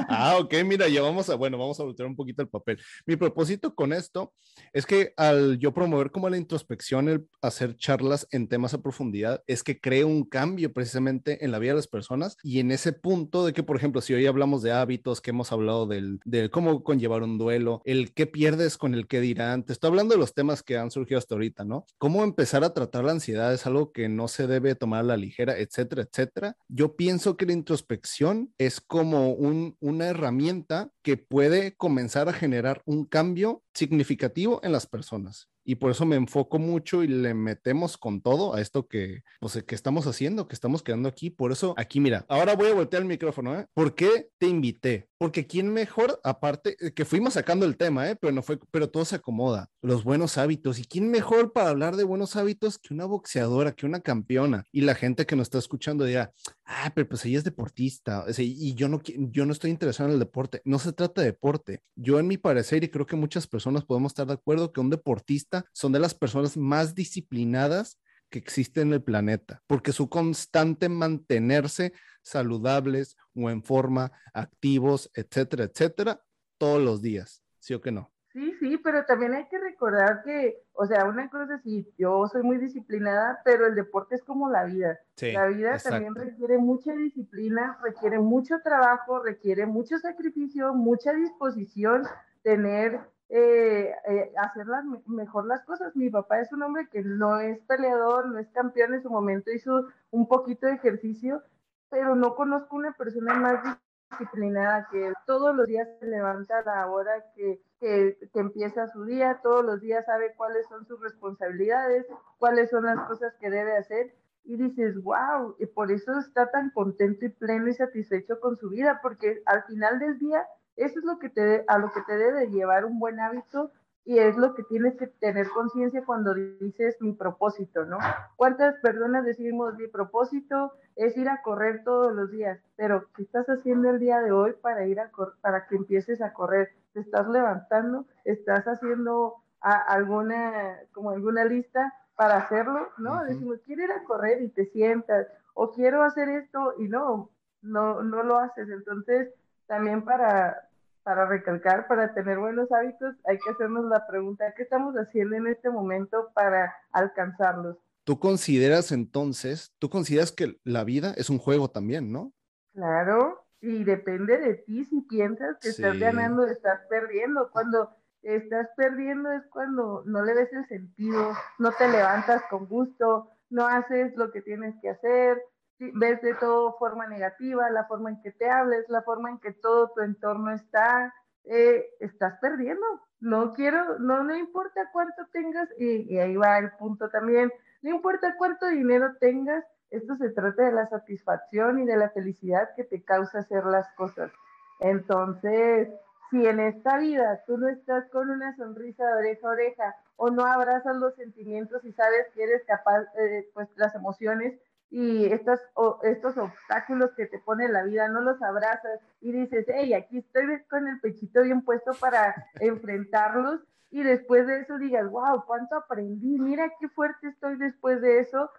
ah, 0.10 0.38
ok, 0.40 0.54
mira, 0.66 0.88
ya 0.88 1.02
vamos 1.02 1.30
a, 1.30 1.36
bueno, 1.36 1.58
vamos 1.58 1.80
a 1.80 1.84
voltear 1.84 2.08
un 2.08 2.16
poquito 2.16 2.42
el 2.42 2.48
papel. 2.48 2.80
Mi 3.06 3.16
propósito 3.16 3.74
con 3.74 3.94
esto 3.94 4.34
es 4.74 4.86
que 4.86 5.14
al 5.18 5.58
yo 5.60 5.74
promover 5.74 6.12
como 6.12 6.30
la 6.30 6.38
introspección, 6.38 7.10
el 7.10 7.28
hacer 7.42 7.76
charlas 7.76 8.28
en 8.32 8.48
temas 8.48 8.74
a 8.74 8.82
profundidad, 8.82 9.44
es 9.48 9.64
que 9.64 9.80
cree 9.80 10.04
un 10.04 10.24
cambio 10.24 10.74
precisamente 10.74 11.44
en 11.44 11.52
la 11.52 11.60
vida 11.60 11.72
de 11.72 11.78
las 11.78 11.88
personas 11.88 12.38
y 12.44 12.60
en 12.60 12.72
ese 12.72 12.94
punto 12.94 13.46
de 13.46 13.54
que, 13.54 13.64
por 13.64 13.76
ejemplo, 13.76 14.02
si 14.02 14.14
hoy 14.14 14.26
hablamos 14.26 14.62
de 14.62 14.72
hábitos, 14.72 15.22
que 15.22 15.32
hemos 15.32 15.52
hablado 15.52 15.88
del, 15.88 16.20
del 16.26 16.50
cómo 16.50 16.84
conllevar 16.84 17.24
un 17.24 17.38
duelo, 17.38 17.82
el 17.86 18.14
qué 18.14 18.28
pierdes 18.28 18.78
con 18.78 18.94
el 18.94 19.08
qué 19.08 19.22
dirán, 19.22 19.64
te 19.64 19.74
estoy 19.74 19.90
hablando 19.90 20.14
de 20.14 20.20
los 20.20 20.34
temas 20.34 20.64
que 20.64 20.78
han 20.78 20.92
surgido 20.92 21.18
hasta 21.18 21.36
ahorita, 21.36 21.64
¿no? 21.64 21.86
Cómo 21.98 22.24
empezar 22.24 22.64
a 22.64 22.74
tratar 22.74 23.06
la 23.06 23.12
ansiedad 23.12 23.54
es 23.54 23.66
algo 23.66 23.92
que 23.92 24.10
no 24.10 24.28
se 24.28 24.48
debe 24.48 24.76
tomar 24.76 25.02
a 25.02 25.04
la 25.04 25.18
ligera, 25.18 25.58
etcétera, 25.58 26.04
etcétera. 26.04 26.56
Yo 26.68 26.96
pienso 26.96 27.38
que 27.38 27.46
la 27.46 27.54
introspección 27.54 28.54
es 28.60 28.82
como 28.82 29.32
una 29.32 30.06
herramienta 30.06 30.92
que 31.02 31.16
puede 31.18 31.76
comenzar 31.78 32.28
a 32.28 32.34
generar 32.34 32.84
un 32.86 33.06
cambio 33.06 33.64
significativo 33.80 34.60
en 34.64 34.72
las 34.72 34.86
personas 34.86 35.50
y 35.70 35.76
por 35.76 35.92
eso 35.92 36.04
me 36.04 36.16
enfoco 36.16 36.58
mucho 36.58 37.04
y 37.04 37.08
le 37.08 37.36
metemos 37.36 37.96
con 37.96 38.22
todo 38.22 38.56
a 38.56 38.60
esto 38.60 38.88
que, 38.88 39.22
pues, 39.40 39.64
que 39.64 39.76
estamos 39.76 40.08
haciendo, 40.08 40.48
que 40.48 40.56
estamos 40.56 40.82
quedando 40.82 41.08
aquí. 41.08 41.30
Por 41.30 41.52
eso, 41.52 41.76
aquí, 41.78 42.00
mira, 42.00 42.26
ahora 42.28 42.56
voy 42.56 42.70
a 42.70 42.74
voltear 42.74 43.04
el 43.04 43.08
micrófono, 43.08 43.54
¿eh? 43.60 43.68
¿Por 43.76 43.94
qué 43.94 44.30
te 44.40 44.48
invité? 44.48 45.10
Porque 45.20 45.46
quién 45.46 45.72
mejor, 45.72 46.20
aparte, 46.24 46.76
eh, 46.80 46.92
que 46.92 47.06
fuimos 47.06 47.36
sacando 47.36 47.68
el 47.68 47.78
tema, 47.78 48.10
¿eh? 48.10 48.16
Pero 48.16 48.34
no 48.34 48.42
fue, 48.42 48.58
pero 48.72 48.90
todo 48.90 49.06
se 49.06 49.18
acomoda. 49.18 49.70
Los 49.84 50.04
buenos 50.04 50.40
hábitos. 50.40 50.80
¿Y 50.80 50.86
quién 50.86 51.12
mejor 51.12 51.54
para 51.54 51.70
hablar 51.70 51.98
de 51.98 52.04
buenos 52.04 52.36
hábitos 52.36 52.80
que 52.80 52.92
una 52.92 53.06
boxeadora, 53.06 53.74
que 53.74 53.86
una 53.86 54.00
campeona? 54.00 54.64
Y 54.72 54.82
la 54.82 54.96
gente 54.96 55.28
que 55.28 55.36
nos 55.36 55.48
está 55.48 55.60
escuchando 55.60 56.04
dirá, 56.04 56.34
ah, 56.66 56.92
pero 56.96 57.08
pues 57.10 57.24
ella 57.26 57.38
es 57.38 57.44
deportista. 57.44 58.26
y 58.40 58.74
yo 58.74 58.90
no, 58.90 59.02
yo 59.06 59.46
no 59.46 59.54
estoy 59.54 59.70
interesado 59.70 60.10
en 60.10 60.14
el 60.14 60.20
deporte. 60.20 60.64
No 60.66 60.80
se 60.80 60.94
trata 60.94 61.22
de 61.22 61.28
deporte. 61.28 61.82
Yo, 61.96 62.18
en 62.20 62.26
mi 62.26 62.38
parecer, 62.38 62.84
y 62.84 62.90
creo 62.90 63.06
que 63.06 63.16
muchas 63.16 63.46
personas 63.46 63.69
podemos 63.86 64.12
estar 64.12 64.28
de 64.28 64.34
acuerdo, 64.34 64.72
que 64.72 64.82
un 64.82 64.90
deportista 64.90 65.66
son 65.74 65.92
de 65.92 66.00
las 66.00 66.14
personas 66.14 66.58
más 66.58 66.96
disciplinadas 66.96 68.00
que 68.30 68.40
existen 68.40 68.90
en 68.90 68.94
el 68.94 69.04
planeta, 69.04 69.62
porque 69.68 69.92
su 69.92 70.10
constante 70.10 70.88
mantenerse 70.88 71.94
saludables 72.22 73.18
o 73.36 73.50
en 73.50 73.64
forma, 73.64 74.12
activos, 74.34 75.10
etcétera, 75.14 75.66
etcétera, 75.66 76.22
todos 76.58 76.82
los 76.82 77.02
días, 77.02 77.44
¿sí 77.60 77.74
o 77.74 77.82
que 77.82 77.92
no? 77.92 78.12
Sí, 78.32 78.54
sí, 78.60 78.78
pero 78.78 79.06
también 79.06 79.34
hay 79.34 79.48
que 79.48 79.58
recordar 79.58 80.22
que, 80.24 80.62
o 80.74 80.86
sea, 80.86 81.06
una 81.06 81.30
cosa 81.32 81.56
es 81.56 81.64
sí, 81.64 81.92
yo 81.98 82.28
soy 82.28 82.44
muy 82.44 82.58
disciplinada, 82.58 83.42
pero 83.44 83.66
el 83.66 83.74
deporte 83.74 84.16
es 84.16 84.24
como 84.24 84.52
la 84.52 84.66
vida. 84.66 85.00
la 85.20 85.48
vida 85.48 85.78
también 85.80 86.14
requiere 86.14 86.60
mucha 86.60 86.94
disciplina, 86.94 87.80
requiere 87.84 88.20
mucho 88.20 88.60
trabajo, 88.64 89.24
requiere 89.24 89.66
mucho 89.66 89.98
sacrificio, 89.98 90.76
mucha 90.76 91.12
disposición, 91.14 92.04
tener 92.44 93.00
eh, 93.30 93.94
eh, 94.08 94.34
hacer 94.38 94.66
mejor 95.06 95.46
las 95.46 95.64
cosas. 95.64 95.96
Mi 95.96 96.10
papá 96.10 96.40
es 96.40 96.52
un 96.52 96.64
hombre 96.64 96.88
que 96.92 97.04
no 97.04 97.40
es 97.40 97.60
peleador, 97.62 98.28
no 98.28 98.40
es 98.40 98.50
campeón 98.50 98.96
en 98.96 99.04
su 99.04 99.10
momento, 99.10 99.52
hizo 99.52 99.88
un 100.12 100.28
poquito 100.28 100.66
de 100.66 100.74
ejercicio, 100.74 101.44
pero 101.90 102.16
no 102.16 102.36
conozco 102.36 102.76
una 102.76 102.94
persona 102.94 103.36
más 103.36 103.78
disciplinada 104.10 104.88
que 104.92 105.14
todos 105.28 105.56
los 105.56 105.68
días 105.68 105.88
se 106.00 106.08
levanta 106.08 106.60
a 106.60 106.64
la 106.64 106.88
hora 106.88 107.12
que, 107.36 107.62
que, 107.80 108.18
que, 108.34 108.40
empieza 108.40 108.88
su 108.88 109.06
día, 109.06 109.40
todos 109.44 109.64
los 109.64 109.80
días 109.80 110.06
sabe 110.06 110.34
cuáles 110.36 110.68
son 110.68 110.88
sus 110.88 111.00
responsabilidades, 111.00 112.08
cuáles 112.40 112.72
son 112.72 112.86
las 112.86 113.00
cosas 113.08 113.36
que 113.40 113.52
debe 113.52 113.78
hacer 113.78 114.16
y 114.44 114.58
dices, 114.58 115.02
wow, 115.04 115.56
y 115.60 115.68
por 115.68 115.92
eso 115.92 116.18
está 116.18 116.50
tan 116.50 116.72
contento 116.72 117.26
y 117.26 117.30
pleno 117.30 117.68
y 117.68 117.74
satisfecho 117.76 118.40
con 118.40 118.58
su 118.58 118.70
vida, 118.70 119.00
porque 119.04 119.44
al 119.46 119.64
final 119.66 120.00
del 120.00 120.18
día 120.18 120.44
eso 120.84 121.00
es 121.00 121.06
lo 121.06 121.20
que 121.20 121.30
te, 121.30 121.66
a 121.68 121.78
lo 121.78 121.92
que 121.92 122.02
te 122.02 122.18
debe 122.18 122.48
llevar 122.48 122.86
un 122.86 123.00
buen 123.00 123.20
hábito 123.20 123.72
y 124.06 124.18
es 124.18 124.38
lo 124.38 124.56
que 124.56 124.64
tienes 124.64 124.96
que 124.96 125.08
tener 125.08 125.50
conciencia 125.50 126.04
cuando 126.04 126.34
dices 126.34 126.98
mi 127.00 127.14
propósito, 127.14 127.86
¿no? 127.86 128.00
¿Cuántas 128.38 128.76
personas 128.80 129.24
decimos 129.26 129.76
mi 129.76 129.88
propósito 129.88 130.74
es 130.96 131.16
ir 131.16 131.30
a 131.30 131.42
correr 131.44 131.84
todos 131.84 132.16
los 132.16 132.32
días? 132.32 132.60
Pero 132.76 133.06
¿qué 133.14 133.22
estás 133.22 133.48
haciendo 133.48 133.90
el 133.90 134.00
día 134.00 134.20
de 134.22 134.32
hoy 134.32 134.54
para 134.54 134.86
ir 134.86 135.00
a 135.00 135.12
para 135.42 135.68
que 135.68 135.76
empieces 135.76 136.22
a 136.22 136.34
correr? 136.34 136.72
¿Te 136.94 137.02
estás 137.02 137.28
levantando? 137.28 138.06
¿Estás 138.24 138.68
haciendo 138.68 139.36
alguna 139.62 140.80
como 140.92 141.12
alguna 141.12 141.46
lista 141.46 141.94
para 142.16 142.38
hacerlo? 142.38 142.90
¿No? 142.98 143.24
Decimos, 143.26 143.60
quiero 143.66 143.84
ir 143.84 143.92
a 143.92 144.04
correr 144.06 144.42
y 144.42 144.50
te 144.50 144.66
sientas 144.66 145.28
o 145.54 145.72
quiero 145.72 146.02
hacer 146.02 146.30
esto 146.30 146.74
y 146.80 146.88
no, 146.88 147.30
no 147.62 148.02
no 148.02 148.24
lo 148.24 148.40
haces. 148.40 148.70
Entonces, 148.70 149.30
también 149.68 150.04
para 150.04 150.69
para 151.04 151.26
recalcar, 151.26 151.88
para 151.88 152.14
tener 152.14 152.38
buenos 152.38 152.72
hábitos, 152.72 153.16
hay 153.26 153.38
que 153.40 153.52
hacernos 153.52 153.86
la 153.86 154.06
pregunta, 154.08 154.54
¿qué 154.56 154.64
estamos 154.64 154.96
haciendo 154.96 155.36
en 155.36 155.48
este 155.48 155.70
momento 155.70 156.32
para 156.34 156.74
alcanzarlos? 156.92 157.78
tú 158.10 158.20
consideras 158.20 158.92
entonces, 158.92 159.72
tú 159.78 159.92
consideras 159.92 160.32
que 160.32 160.60
la 160.64 160.84
vida 160.84 161.14
es 161.16 161.30
un 161.30 161.38
juego 161.38 161.70
también, 161.70 162.12
¿no? 162.12 162.34
Claro, 162.74 163.46
y 163.62 163.84
depende 163.84 164.40
de 164.40 164.56
ti 164.56 164.84
si 164.86 165.02
piensas 165.02 165.58
que 165.62 165.70
estás 165.70 166.00
ganando 166.00 166.42
o 166.42 166.46
estás 166.48 166.80
perdiendo. 166.90 167.52
Cuando 167.52 167.92
estás 168.24 168.68
perdiendo 168.76 169.32
es 169.32 169.44
cuando 169.52 170.02
no 170.08 170.26
le 170.26 170.34
ves 170.34 170.52
el 170.54 170.68
sentido, 170.68 171.34
no 171.60 171.72
te 171.74 171.88
levantas 171.88 172.42
con 172.50 172.66
gusto, 172.66 173.30
no 173.52 173.68
haces 173.68 174.16
lo 174.16 174.32
que 174.32 174.42
tienes 174.42 174.74
que 174.82 174.90
hacer, 174.90 175.40
ves 175.80 176.22
de 176.22 176.34
todo 176.36 176.74
forma 176.78 177.08
negativa, 177.08 177.70
la 177.70 177.86
forma 177.86 178.10
en 178.10 178.22
que 178.22 178.32
te 178.32 178.50
hables, 178.50 178.88
la 178.90 179.02
forma 179.02 179.30
en 179.30 179.40
que 179.40 179.54
todo 179.54 179.92
tu 179.96 180.02
entorno 180.02 180.52
está, 180.52 181.14
eh, 181.46 181.86
estás 182.00 182.38
perdiendo. 182.40 182.86
No 183.22 183.54
quiero, 183.54 184.00
no, 184.00 184.24
no 184.24 184.36
importa 184.36 184.90
cuánto 184.92 185.26
tengas, 185.32 185.70
y, 185.78 186.18
ahí 186.18 186.36
va 186.36 186.58
el 186.58 186.72
punto 186.72 187.10
también, 187.10 187.52
no 187.82 187.90
importa 187.92 188.36
cuánto 188.38 188.68
dinero 188.68 189.16
tengas, 189.20 189.64
esto 189.90 190.16
se 190.18 190.30
trata 190.30 190.64
de 190.64 190.72
la 190.72 190.88
satisfacción 190.88 191.80
y 191.80 191.86
de 191.86 191.98
la 191.98 192.10
felicidad 192.10 192.70
que 192.76 192.84
te 192.84 193.02
causa 193.04 193.40
hacer 193.40 193.66
las 193.66 193.90
cosas. 193.94 194.32
Entonces, 194.80 195.90
si 196.30 196.46
en 196.46 196.60
esta 196.60 196.98
vida 196.98 197.42
tú 197.48 197.58
no 197.58 197.68
estás 197.68 198.08
con 198.10 198.30
una 198.30 198.56
sonrisa 198.56 199.06
de 199.06 199.14
oreja 199.14 199.48
a 199.48 199.52
oreja 199.52 199.96
o 200.16 200.30
no 200.30 200.46
abrazas 200.46 200.96
los 200.98 201.16
sentimientos 201.16 201.84
y 201.84 201.92
sabes 201.94 202.28
que 202.36 202.44
eres 202.44 202.64
capaz, 202.66 203.06
eh, 203.18 203.50
pues 203.54 203.68
las 203.78 203.96
emociones 203.96 204.60
y 204.92 205.26
estos, 205.26 205.60
estos 206.04 206.38
obstáculos 206.38 207.12
que 207.16 207.28
te 207.28 207.40
pone 207.40 207.68
la 207.68 207.84
vida, 207.84 208.08
no 208.08 208.22
los 208.22 208.42
abrazas 208.42 209.00
y 209.22 209.32
dices, 209.32 209.66
hey, 209.68 209.94
aquí 209.94 210.20
estoy 210.20 210.64
con 210.70 210.88
el 210.88 211.00
pechito 211.00 211.44
bien 211.44 211.62
puesto 211.62 211.94
para 211.94 212.36
enfrentarlos 212.60 213.62
y 213.92 214.04
después 214.04 214.48
de 214.48 214.62
eso 214.62 214.78
digas, 214.78 215.10
wow, 215.10 215.44
cuánto 215.46 215.76
aprendí, 215.76 216.40
mira 216.40 216.72
qué 216.80 216.90
fuerte 216.90 217.28
estoy 217.28 217.58
después 217.58 218.02
de 218.02 218.20
eso, 218.20 218.50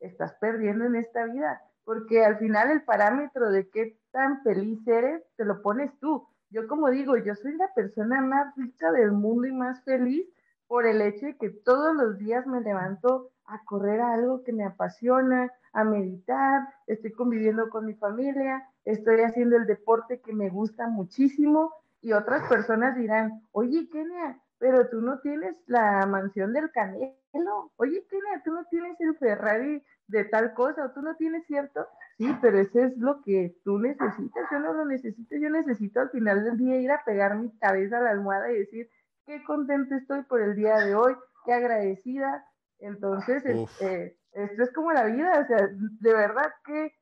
estás 0.00 0.34
perdiendo 0.34 0.84
en 0.84 0.96
esta 0.96 1.24
vida, 1.26 1.60
porque 1.84 2.24
al 2.24 2.38
final 2.38 2.70
el 2.70 2.82
parámetro 2.82 3.50
de 3.50 3.68
qué 3.68 3.98
tan 4.12 4.42
feliz 4.42 4.86
eres, 4.86 5.22
te 5.36 5.44
lo 5.44 5.62
pones 5.62 5.90
tú. 6.00 6.26
Yo 6.50 6.66
como 6.66 6.90
digo, 6.90 7.16
yo 7.16 7.34
soy 7.36 7.54
la 7.56 7.72
persona 7.74 8.20
más 8.20 8.54
rica 8.56 8.90
del 8.90 9.12
mundo 9.12 9.46
y 9.46 9.52
más 9.52 9.82
feliz 9.84 10.26
por 10.70 10.86
el 10.86 11.02
hecho 11.02 11.26
de 11.26 11.36
que 11.36 11.50
todos 11.50 11.96
los 11.96 12.16
días 12.16 12.46
me 12.46 12.60
levanto 12.60 13.32
a 13.44 13.60
correr 13.64 14.00
a 14.00 14.12
algo 14.12 14.44
que 14.44 14.52
me 14.52 14.64
apasiona, 14.64 15.50
a 15.72 15.82
meditar, 15.82 16.62
estoy 16.86 17.10
conviviendo 17.10 17.70
con 17.70 17.86
mi 17.86 17.94
familia, 17.94 18.68
estoy 18.84 19.22
haciendo 19.22 19.56
el 19.56 19.66
deporte 19.66 20.20
que 20.20 20.32
me 20.32 20.48
gusta 20.48 20.86
muchísimo 20.86 21.74
y 22.00 22.12
otras 22.12 22.48
personas 22.48 22.94
dirán, 22.94 23.42
oye, 23.50 23.88
Kenia, 23.90 24.38
pero 24.58 24.88
tú 24.88 25.00
no 25.00 25.18
tienes 25.18 25.56
la 25.66 26.06
mansión 26.06 26.52
del 26.52 26.70
Canelo. 26.70 27.72
Oye, 27.74 28.06
Kenia, 28.08 28.40
tú 28.44 28.52
no 28.52 28.64
tienes 28.66 28.94
el 29.00 29.16
Ferrari 29.16 29.82
de 30.06 30.24
tal 30.26 30.54
cosa, 30.54 30.84
o 30.84 30.90
tú 30.92 31.02
no 31.02 31.16
tienes 31.16 31.44
cierto. 31.48 31.84
Sí, 32.16 32.32
pero 32.40 32.60
eso 32.60 32.78
es 32.78 32.96
lo 32.96 33.22
que 33.22 33.56
tú 33.64 33.80
necesitas. 33.80 34.44
Yo 34.52 34.60
no 34.60 34.72
lo 34.72 34.84
necesito. 34.84 35.34
Yo 35.36 35.50
necesito 35.50 36.00
al 36.00 36.10
final 36.10 36.44
del 36.44 36.58
día 36.58 36.80
ir 36.80 36.92
a 36.92 37.02
pegar 37.04 37.36
mi 37.36 37.50
cabeza 37.58 37.98
a 37.98 38.02
la 38.02 38.10
almohada 38.10 38.52
y 38.52 38.58
decir 38.58 38.88
qué 39.26 39.42
contento 39.44 39.94
estoy 39.94 40.22
por 40.22 40.40
el 40.40 40.56
día 40.56 40.76
de 40.78 40.94
hoy, 40.94 41.14
qué 41.44 41.52
agradecida. 41.52 42.44
Entonces, 42.78 43.44
eh, 43.80 44.16
esto 44.32 44.62
es 44.62 44.72
como 44.72 44.92
la 44.92 45.04
vida. 45.04 45.40
O 45.40 45.46
sea, 45.46 45.68
de 45.68 46.12
verdad 46.12 46.52
que 46.64 46.94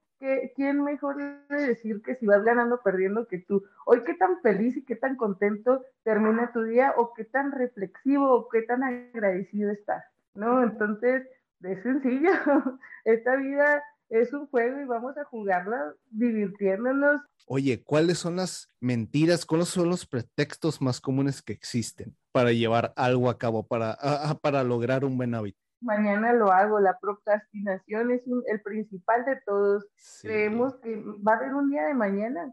¿quién 0.55 0.83
mejor 0.83 1.17
debe 1.17 1.69
decir 1.69 2.03
que 2.03 2.17
si 2.17 2.27
vas 2.27 2.43
ganando 2.45 2.77
o 2.77 2.83
perdiendo 2.83 3.27
que 3.27 3.39
tú? 3.39 3.65
Hoy 3.87 4.03
qué 4.05 4.15
tan 4.15 4.41
feliz 4.41 4.77
y 4.77 4.85
qué 4.85 4.97
tan 4.97 5.17
contento 5.17 5.85
termina 6.03 6.53
tu 6.53 6.63
día 6.63 6.95
o 6.97 7.13
qué 7.15 7.25
tan 7.25 7.53
reflexivo 7.53 8.33
o 8.33 8.49
qué 8.49 8.63
tan 8.63 8.83
agradecido 8.83 9.71
estás, 9.71 10.05
¿no? 10.35 10.63
Entonces, 10.63 11.27
es 11.63 11.83
sencillo, 11.83 12.31
esta 13.05 13.37
vida 13.37 13.83
es 14.09 14.33
un 14.33 14.47
juego 14.47 14.81
y 14.81 14.85
vamos 14.85 15.17
a 15.19 15.25
jugarla 15.25 15.95
divirtiéndonos. 16.11 17.21
Oye, 17.47 17.83
¿cuáles 17.83 18.19
son 18.19 18.37
las 18.37 18.69
mentiras, 18.81 19.47
cuáles 19.47 19.69
son 19.69 19.89
los 19.89 20.07
pretextos 20.07 20.83
más 20.83 21.01
comunes 21.01 21.43
que 21.43 21.53
existen 21.53 22.17
para 22.33 22.53
llevar 22.53 22.93
algo 22.97 23.31
a 23.31 23.39
cabo, 23.39 23.67
para, 23.67 23.97
para 24.43 24.63
lograr 24.65 25.05
un 25.05 25.17
buen 25.17 25.35
hábito? 25.35 25.59
mañana 25.81 26.33
lo 26.33 26.53
hago. 26.53 26.81
La 26.81 26.99
procrastinación 26.99 28.11
es 28.11 28.23
el 28.47 28.61
principal 28.63 29.25
de 29.25 29.41
todos. 29.45 29.87
Creemos 30.23 30.77
que 30.77 30.97
va 31.27 31.35
a 31.35 31.37
haber 31.37 31.55
un 31.55 31.71
día 31.71 31.85
de 31.87 31.95
mañana 31.95 32.53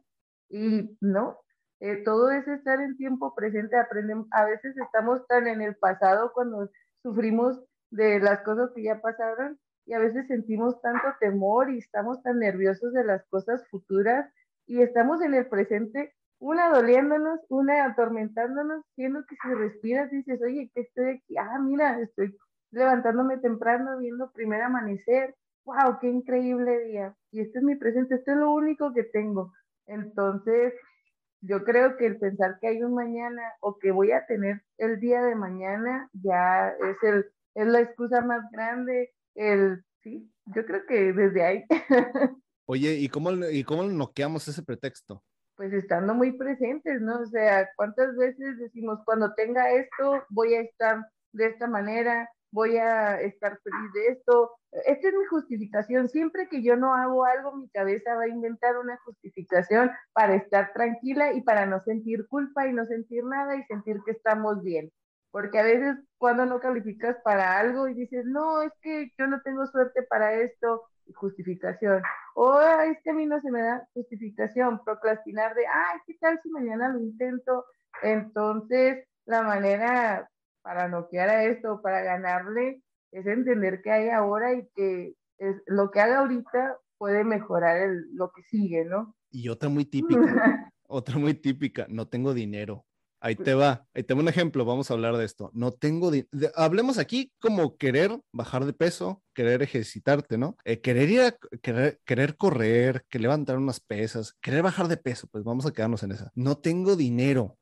y 0.49 0.97
no. 1.01 1.39
Eh, 1.79 2.03
todo 2.03 2.31
es 2.31 2.47
estar 2.47 2.79
en 2.79 2.97
tiempo 2.97 3.33
presente. 3.35 3.77
Aprendemos, 3.77 4.27
a 4.31 4.45
veces 4.45 4.75
estamos 4.77 5.25
tan 5.27 5.47
en 5.47 5.61
el 5.61 5.75
pasado 5.75 6.31
cuando 6.33 6.69
sufrimos 7.03 7.61
de 7.91 8.19
las 8.19 8.41
cosas 8.41 8.71
que 8.73 8.83
ya 8.83 8.99
pasaron 9.01 9.59
y 9.85 9.93
a 9.93 9.99
veces 9.99 10.27
sentimos 10.27 10.81
tanto 10.81 11.07
temor 11.19 11.69
y 11.69 11.79
estamos 11.79 12.21
tan 12.23 12.39
nerviosos 12.39 12.93
de 12.93 13.03
las 13.03 13.25
cosas 13.27 13.67
futuras 13.69 14.31
y 14.65 14.81
estamos 14.81 15.21
en 15.21 15.33
el 15.35 15.47
presente, 15.47 16.13
una 16.39 16.69
doliéndonos, 16.69 17.39
una 17.49 17.85
atormentándonos, 17.85 18.83
siendo 18.95 19.23
que 19.25 19.35
si 19.41 19.53
respiras 19.53 20.11
dices, 20.11 20.41
oye, 20.41 20.71
que 20.73 20.81
estoy 20.81 21.09
aquí, 21.11 21.37
ah, 21.37 21.59
mira, 21.59 21.99
estoy 22.01 22.35
levantándome 22.71 23.37
temprano, 23.37 23.97
viendo 23.99 24.31
primer 24.31 24.61
amanecer. 24.61 25.35
¡Wow! 25.65 25.97
¡Qué 25.99 26.07
increíble 26.07 26.79
día! 26.85 27.15
Y 27.31 27.41
este 27.41 27.59
es 27.59 27.63
mi 27.63 27.75
presente, 27.75 28.15
este 28.15 28.31
es 28.31 28.37
lo 28.37 28.51
único 28.53 28.93
que 28.93 29.03
tengo. 29.03 29.53
Entonces, 29.87 30.73
yo 31.41 31.63
creo 31.63 31.97
que 31.97 32.07
el 32.07 32.17
pensar 32.17 32.59
que 32.59 32.67
hay 32.67 32.83
un 32.83 32.93
mañana 32.93 33.41
o 33.61 33.77
que 33.77 33.91
voy 33.91 34.11
a 34.11 34.25
tener 34.25 34.61
el 34.77 34.99
día 34.99 35.21
de 35.23 35.35
mañana 35.35 36.09
ya 36.13 36.69
es, 36.69 36.97
el, 37.03 37.25
es 37.55 37.67
la 37.67 37.81
excusa 37.81 38.21
más 38.21 38.49
grande. 38.51 39.13
El, 39.35 39.83
sí, 40.01 40.31
yo 40.47 40.65
creo 40.65 40.85
que 40.87 41.13
desde 41.13 41.43
ahí. 41.43 41.63
Oye, 42.67 42.95
¿y 42.95 43.09
cómo, 43.09 43.31
¿y 43.31 43.63
cómo 43.63 43.83
noqueamos 43.83 44.47
ese 44.47 44.63
pretexto? 44.63 45.23
Pues 45.55 45.71
estando 45.71 46.13
muy 46.15 46.31
presentes, 46.37 46.99
¿no? 47.01 47.21
O 47.21 47.25
sea, 47.27 47.69
¿cuántas 47.75 48.15
veces 48.17 48.57
decimos, 48.57 48.99
cuando 49.05 49.33
tenga 49.35 49.71
esto, 49.71 50.23
voy 50.29 50.55
a 50.55 50.61
estar 50.61 51.05
de 51.31 51.47
esta 51.47 51.67
manera, 51.67 52.29
voy 52.55 52.77
a 52.77 53.19
estar 53.19 53.59
feliz 53.61 53.93
de 53.93 54.07
esto. 54.13 54.51
Esta 54.71 55.09
es 55.09 55.13
mi 55.13 55.25
justificación. 55.25 56.07
Siempre 56.07 56.47
que 56.49 56.63
yo 56.63 56.77
no 56.77 56.95
hago 56.95 57.25
algo, 57.25 57.57
mi 57.57 57.69
cabeza 57.69 58.15
va 58.15 58.23
a 58.23 58.29
inventar 58.29 58.77
una 58.77 58.97
justificación 59.03 59.91
para 60.13 60.35
estar 60.35 60.71
tranquila 60.73 61.33
y 61.33 61.41
para 61.41 61.65
no 61.65 61.81
sentir 61.83 62.25
culpa 62.27 62.67
y 62.67 62.73
no 62.73 62.85
sentir 62.85 63.25
nada 63.25 63.57
y 63.57 63.63
sentir 63.63 63.97
que 64.05 64.11
estamos 64.11 64.63
bien. 64.63 64.89
Porque 65.35 65.59
a 65.59 65.63
veces 65.63 65.97
cuando 66.17 66.45
no 66.45 66.61
calificas 66.61 67.17
para 67.21 67.59
algo 67.59 67.89
y 67.89 67.93
dices, 67.93 68.23
no, 68.25 68.61
es 68.61 68.71
que 68.81 69.11
yo 69.19 69.27
no 69.27 69.41
tengo 69.41 69.67
suerte 69.67 70.01
para 70.03 70.33
esto, 70.33 70.83
justificación. 71.13 72.01
O 72.35 72.57
es 72.61 72.97
que 73.03 73.09
a 73.09 73.13
mí 73.13 73.25
no 73.25 73.41
se 73.41 73.51
me 73.51 73.61
da 73.61 73.85
justificación, 73.93 74.81
procrastinar 74.85 75.53
de, 75.53 75.67
ay, 75.67 75.99
¿qué 76.07 76.13
tal 76.21 76.39
si 76.41 76.49
mañana 76.51 76.87
lo 76.87 76.99
intento? 76.99 77.65
Entonces, 78.01 79.05
la 79.25 79.41
manera 79.41 80.29
para 80.61 80.87
noquear 80.87 81.27
a 81.27 81.43
esto, 81.43 81.81
para 81.81 82.01
ganarle, 82.01 82.81
es 83.11 83.25
entender 83.25 83.81
que 83.81 83.91
hay 83.91 84.07
ahora 84.07 84.53
y 84.53 84.69
que 84.73 85.15
es, 85.39 85.57
lo 85.65 85.91
que 85.91 85.99
haga 85.99 86.19
ahorita 86.19 86.77
puede 86.97 87.25
mejorar 87.25 87.75
el, 87.75 88.05
lo 88.13 88.31
que 88.31 88.41
sigue, 88.43 88.85
¿no? 88.85 89.13
Y 89.31 89.49
otra 89.49 89.67
muy 89.67 89.83
típica, 89.83 90.15
otra 90.87 91.17
muy 91.17 91.33
típica, 91.33 91.87
no 91.89 92.07
tengo 92.07 92.33
dinero. 92.33 92.85
Ahí 93.25 93.35
te 93.35 93.55
va, 93.55 93.87
ahí 93.95 94.03
tengo 94.03 94.21
un 94.21 94.27
ejemplo, 94.27 94.65
vamos 94.65 94.91
a 94.91 94.93
hablar 94.93 95.17
de 95.17 95.25
esto. 95.25 95.49
No 95.55 95.71
tengo, 95.71 96.11
hablemos 96.53 96.99
aquí 96.99 97.31
como 97.39 97.75
querer 97.75 98.19
bajar 98.31 98.65
de 98.65 98.73
peso, 98.73 99.23
querer 99.33 99.63
ejercitarte, 99.63 100.37
¿no? 100.37 100.55
Eh, 100.63 100.79
querer 100.79 101.09
ir 101.09 101.21
a, 101.21 101.35
querer, 101.63 101.99
querer 102.05 102.37
correr, 102.37 103.03
que 103.09 103.17
levantar 103.17 103.57
unas 103.57 103.79
pesas, 103.79 104.35
querer 104.41 104.61
bajar 104.61 104.87
de 104.87 104.97
peso, 104.97 105.27
pues 105.31 105.43
vamos 105.43 105.65
a 105.65 105.71
quedarnos 105.71 106.03
en 106.03 106.11
esa. 106.11 106.31
No 106.35 106.59
tengo 106.59 106.95
dinero. 106.95 107.57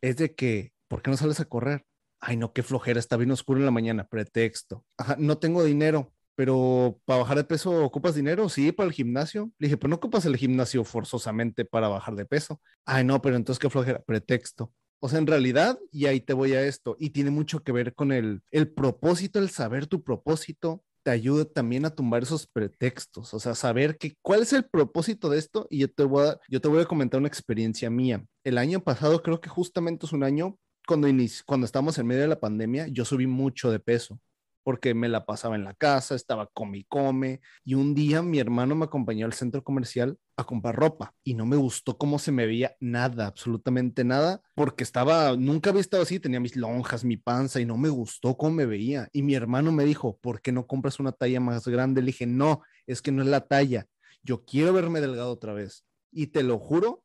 Es 0.00 0.18
de 0.18 0.36
que, 0.36 0.72
¿por 0.86 1.02
qué 1.02 1.10
no 1.10 1.16
sales 1.16 1.40
a 1.40 1.46
correr? 1.46 1.84
ay 2.22 2.36
no, 2.36 2.52
qué 2.52 2.62
flojera, 2.62 3.00
está 3.00 3.16
bien 3.16 3.32
oscuro 3.32 3.58
en 3.58 3.66
la 3.66 3.72
mañana, 3.72 4.06
pretexto. 4.06 4.84
Ajá, 4.96 5.16
no 5.18 5.38
tengo 5.38 5.64
dinero, 5.64 6.12
pero 6.36 7.00
para 7.04 7.20
bajar 7.20 7.36
de 7.36 7.44
peso 7.44 7.84
ocupas 7.84 8.14
dinero, 8.14 8.48
sí, 8.48 8.72
para 8.72 8.86
el 8.86 8.92
gimnasio. 8.94 9.50
Le 9.58 9.66
dije, 9.66 9.76
pero 9.76 9.90
no 9.90 9.96
ocupas 9.96 10.24
el 10.24 10.36
gimnasio 10.36 10.84
forzosamente 10.84 11.64
para 11.64 11.88
bajar 11.88 12.14
de 12.14 12.24
peso. 12.24 12.60
Ay, 12.84 13.04
no, 13.04 13.20
pero 13.20 13.36
entonces 13.36 13.58
qué 13.58 13.68
flojera, 13.68 14.00
pretexto. 14.02 14.72
O 15.04 15.08
sea, 15.08 15.18
en 15.18 15.26
realidad, 15.26 15.80
y 15.90 16.06
ahí 16.06 16.20
te 16.20 16.32
voy 16.32 16.52
a 16.52 16.64
esto, 16.64 16.96
y 17.00 17.10
tiene 17.10 17.32
mucho 17.32 17.64
que 17.64 17.72
ver 17.72 17.92
con 17.92 18.12
el, 18.12 18.40
el 18.52 18.68
propósito, 18.70 19.40
el 19.40 19.50
saber 19.50 19.88
tu 19.88 20.04
propósito, 20.04 20.84
te 21.02 21.10
ayuda 21.10 21.44
también 21.44 21.84
a 21.84 21.90
tumbar 21.90 22.22
esos 22.22 22.46
pretextos, 22.46 23.34
o 23.34 23.40
sea, 23.40 23.56
saber 23.56 23.98
que, 23.98 24.14
cuál 24.22 24.42
es 24.42 24.52
el 24.52 24.64
propósito 24.64 25.28
de 25.28 25.38
esto 25.38 25.66
y 25.70 25.78
yo 25.78 25.92
te 25.92 26.04
voy 26.04 26.28
a, 26.28 26.38
yo 26.48 26.60
te 26.60 26.68
voy 26.68 26.82
a 26.82 26.86
comentar 26.86 27.18
una 27.18 27.26
experiencia 27.26 27.90
mía. 27.90 28.24
El 28.44 28.58
año 28.58 28.78
pasado 28.78 29.22
creo 29.24 29.40
que 29.40 29.48
justamente 29.48 30.06
es 30.06 30.12
un 30.12 30.22
año 30.22 30.56
cuando, 30.86 31.08
cuando 31.46 31.66
estábamos 31.66 31.98
en 31.98 32.06
medio 32.06 32.22
de 32.22 32.28
la 32.28 32.38
pandemia, 32.38 32.86
yo 32.86 33.04
subí 33.04 33.26
mucho 33.26 33.72
de 33.72 33.80
peso. 33.80 34.20
Porque 34.62 34.94
me 34.94 35.08
la 35.08 35.26
pasaba 35.26 35.56
en 35.56 35.64
la 35.64 35.74
casa, 35.74 36.14
estaba 36.14 36.48
come 36.52 36.78
y 36.78 36.84
come. 36.84 37.40
Y 37.64 37.74
un 37.74 37.94
día 37.94 38.22
mi 38.22 38.38
hermano 38.38 38.74
me 38.74 38.84
acompañó 38.84 39.26
al 39.26 39.32
centro 39.32 39.62
comercial 39.64 40.18
a 40.36 40.44
comprar 40.44 40.76
ropa 40.76 41.14
y 41.24 41.34
no 41.34 41.46
me 41.46 41.56
gustó 41.56 41.98
cómo 41.98 42.18
se 42.18 42.32
me 42.32 42.46
veía 42.46 42.76
nada, 42.80 43.26
absolutamente 43.26 44.04
nada, 44.04 44.40
porque 44.54 44.84
estaba, 44.84 45.36
nunca 45.36 45.70
había 45.70 45.80
estado 45.80 46.02
así, 46.02 46.20
tenía 46.20 46.40
mis 46.40 46.56
lonjas, 46.56 47.04
mi 47.04 47.16
panza 47.16 47.60
y 47.60 47.64
no 47.66 47.76
me 47.76 47.88
gustó 47.88 48.36
cómo 48.36 48.52
me 48.52 48.66
veía. 48.66 49.08
Y 49.12 49.22
mi 49.22 49.34
hermano 49.34 49.72
me 49.72 49.84
dijo, 49.84 50.18
¿por 50.18 50.40
qué 50.40 50.52
no 50.52 50.66
compras 50.66 51.00
una 51.00 51.12
talla 51.12 51.40
más 51.40 51.66
grande? 51.66 52.02
Le 52.02 52.06
dije, 52.08 52.26
no, 52.26 52.62
es 52.86 53.02
que 53.02 53.12
no 53.12 53.22
es 53.22 53.28
la 53.28 53.46
talla. 53.46 53.86
Yo 54.22 54.44
quiero 54.44 54.72
verme 54.72 55.00
delgado 55.00 55.32
otra 55.32 55.52
vez. 55.52 55.84
Y 56.10 56.28
te 56.28 56.42
lo 56.42 56.58
juro 56.58 57.02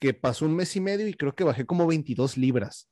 que 0.00 0.14
pasó 0.14 0.46
un 0.46 0.56
mes 0.56 0.74
y 0.76 0.80
medio 0.80 1.06
y 1.06 1.14
creo 1.14 1.34
que 1.34 1.44
bajé 1.44 1.66
como 1.66 1.86
22 1.86 2.36
libras. 2.36 2.88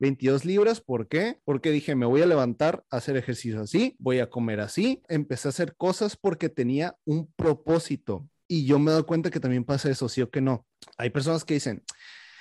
22 0.00 0.46
libras, 0.46 0.80
¿por 0.80 1.08
qué? 1.08 1.38
Porque 1.44 1.70
dije, 1.70 1.94
me 1.94 2.06
voy 2.06 2.22
a 2.22 2.26
levantar 2.26 2.84
a 2.90 2.96
hacer 2.96 3.16
ejercicio 3.16 3.60
así, 3.60 3.96
voy 3.98 4.18
a 4.18 4.30
comer 4.30 4.60
así. 4.60 5.02
Empecé 5.08 5.48
a 5.48 5.50
hacer 5.50 5.76
cosas 5.76 6.16
porque 6.16 6.48
tenía 6.48 6.96
un 7.04 7.30
propósito. 7.34 8.26
Y 8.48 8.64
yo 8.64 8.78
me 8.78 8.90
doy 8.90 9.04
cuenta 9.04 9.30
que 9.30 9.40
también 9.40 9.64
pasa 9.64 9.90
eso, 9.90 10.08
sí 10.08 10.22
o 10.22 10.30
que 10.30 10.40
no. 10.40 10.66
Hay 10.96 11.10
personas 11.10 11.44
que 11.44 11.54
dicen, 11.54 11.84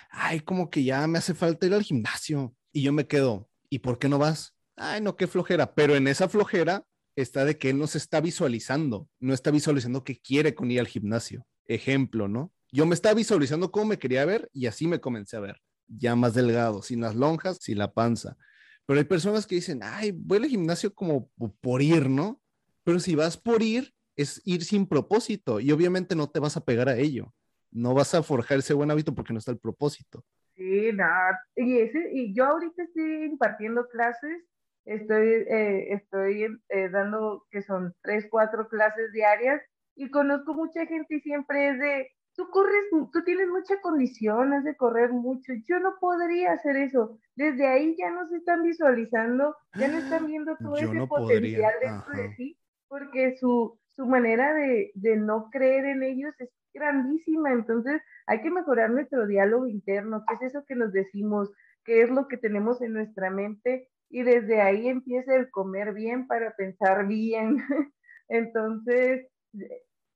ay, 0.10 0.40
como 0.40 0.70
que 0.70 0.84
ya 0.84 1.06
me 1.08 1.20
hace 1.20 1.34
falta 1.34 1.68
ir 1.68 1.74
al 1.74 1.84
gimnasio. 1.84 2.56
Y 2.72 2.82
yo 2.82 2.94
me 2.94 3.08
quedo, 3.08 3.50
¿y 3.70 3.80
por 3.80 4.00
qué 4.00 4.08
no 4.08 4.18
vas? 4.18 4.56
Ay, 4.76 5.02
no, 5.02 5.18
qué 5.18 5.28
flojera. 5.28 5.76
Pero 5.76 5.96
en 5.96 6.08
esa 6.08 6.30
flojera 6.30 6.86
está 7.16 7.44
de 7.44 7.58
que 7.58 7.72
él 7.72 7.78
no 7.78 7.88
se 7.88 7.98
está 7.98 8.22
visualizando, 8.22 9.10
no 9.20 9.34
está 9.34 9.52
visualizando 9.52 10.06
que 10.06 10.20
quiere 10.20 10.56
con 10.56 10.72
ir 10.72 10.80
al 10.80 10.88
gimnasio. 10.88 11.46
Ejemplo, 11.68 12.28
¿no? 12.30 12.54
Yo 12.72 12.86
me 12.86 12.96
estaba 12.96 13.16
visualizando 13.16 13.72
cómo 13.72 13.86
me 13.88 14.00
quería 14.00 14.24
ver 14.26 14.50
y 14.54 14.68
así 14.68 14.88
me 14.88 15.02
comencé 15.02 15.36
a 15.36 15.42
ver, 15.42 15.62
ya 15.90 16.16
más 16.16 16.34
delgado, 16.34 16.82
sin 16.82 17.02
las 17.02 17.16
lonjas, 17.16 17.58
sin 17.62 17.78
la 17.78 17.94
panza. 17.94 18.38
Pero 18.86 19.00
hay 19.00 19.06
personas 19.06 19.46
que 19.46 19.56
dicen, 19.56 19.82
ay, 19.84 20.12
voy 20.12 20.38
al 20.38 20.46
gimnasio 20.46 20.94
como 20.94 21.30
por 21.62 21.82
ir, 21.82 22.10
¿no? 22.10 22.42
Pero 22.84 23.00
si 23.00 23.16
vas 23.16 23.38
por 23.38 23.62
ir, 23.62 23.94
es 24.16 24.42
ir 24.46 24.64
sin 24.64 24.88
propósito 24.88 25.60
y 25.60 25.72
obviamente 25.72 26.16
no 26.16 26.30
te 26.30 26.40
vas 26.40 26.58
a 26.58 26.66
pegar 26.66 26.90
a 26.90 26.98
ello. 26.98 27.34
No 27.72 27.94
vas 27.94 28.16
a 28.16 28.24
forjar 28.24 28.60
ese 28.60 28.74
buen 28.74 28.92
hábito 28.92 29.14
porque 29.14 29.32
no 29.32 29.40
está 29.40 29.52
el 29.52 29.60
propósito. 29.60 30.26
Sí, 30.56 30.92
nada. 30.94 31.40
Y, 31.56 31.80
ese, 31.80 32.10
y 32.12 32.34
yo 32.34 32.46
ahorita 32.46 32.84
estoy 32.84 33.26
impartiendo 33.26 33.88
clases, 33.88 34.44
estoy, 34.86 35.28
eh, 35.48 35.94
estoy 35.94 36.48
eh, 36.70 36.90
dando 36.90 37.46
que 37.52 37.62
son 37.62 37.94
tres, 38.02 38.28
cuatro 38.30 38.68
clases 38.68 39.12
diarias 39.14 39.62
y 39.96 40.10
conozco 40.10 40.54
mucha 40.54 40.86
gente 40.86 41.16
y 41.16 41.22
siempre 41.22 41.70
es 41.70 41.80
de, 41.80 42.12
tú 42.40 42.50
corres, 42.52 42.86
tú 43.12 43.24
tienes 43.26 43.50
mucha 43.50 43.82
condición, 43.82 44.54
has 44.54 44.64
de 44.64 44.78
correr 44.78 45.12
mucho. 45.12 45.52
Yo 45.68 45.78
no 45.82 45.96
podría 46.00 46.54
hacer 46.54 46.78
eso. 46.78 47.20
Desde 47.36 47.68
ahí 47.68 47.98
ya 48.00 48.12
no 48.12 48.30
se 48.30 48.38
están 48.38 48.64
visualizando, 48.64 49.58
ya 49.78 49.90
no 49.90 49.98
están 49.98 50.26
viendo 50.28 50.56
todo 50.56 50.78
ese 50.78 51.06
potencial 51.06 51.74
dentro 51.82 52.14
de 52.14 52.34
sí, 52.38 52.58
porque 52.88 53.36
su, 53.36 53.78
su 53.90 54.06
manera 54.06 54.54
de, 54.54 54.90
de 54.96 55.18
no 55.18 55.50
creer 55.52 55.84
en 55.84 56.02
ellos 56.02 56.34
es 56.40 56.50
grandísima. 56.74 57.52
Entonces, 57.52 58.02
hay 58.26 58.42
que 58.42 58.52
mejorar 58.52 58.90
nuestro 58.90 59.28
diálogo 59.28 59.68
interno, 59.68 60.24
qué 60.26 60.36
es 60.36 60.54
eso 60.54 60.64
que 60.66 60.76
nos 60.76 60.94
decimos, 60.94 61.52
qué 61.84 62.04
es 62.04 62.10
lo 62.10 62.30
que 62.30 62.38
tenemos 62.38 62.82
en 62.82 62.94
nuestra 62.94 63.30
mente, 63.30 63.90
y 64.10 64.24
desde 64.24 64.62
ahí 64.62 64.88
empieza 64.88 65.36
el 65.36 65.52
comer 65.52 65.94
bien 65.94 66.26
para 66.26 66.56
pensar 66.56 67.06
bien. 67.06 67.58
Entonces, 68.30 69.28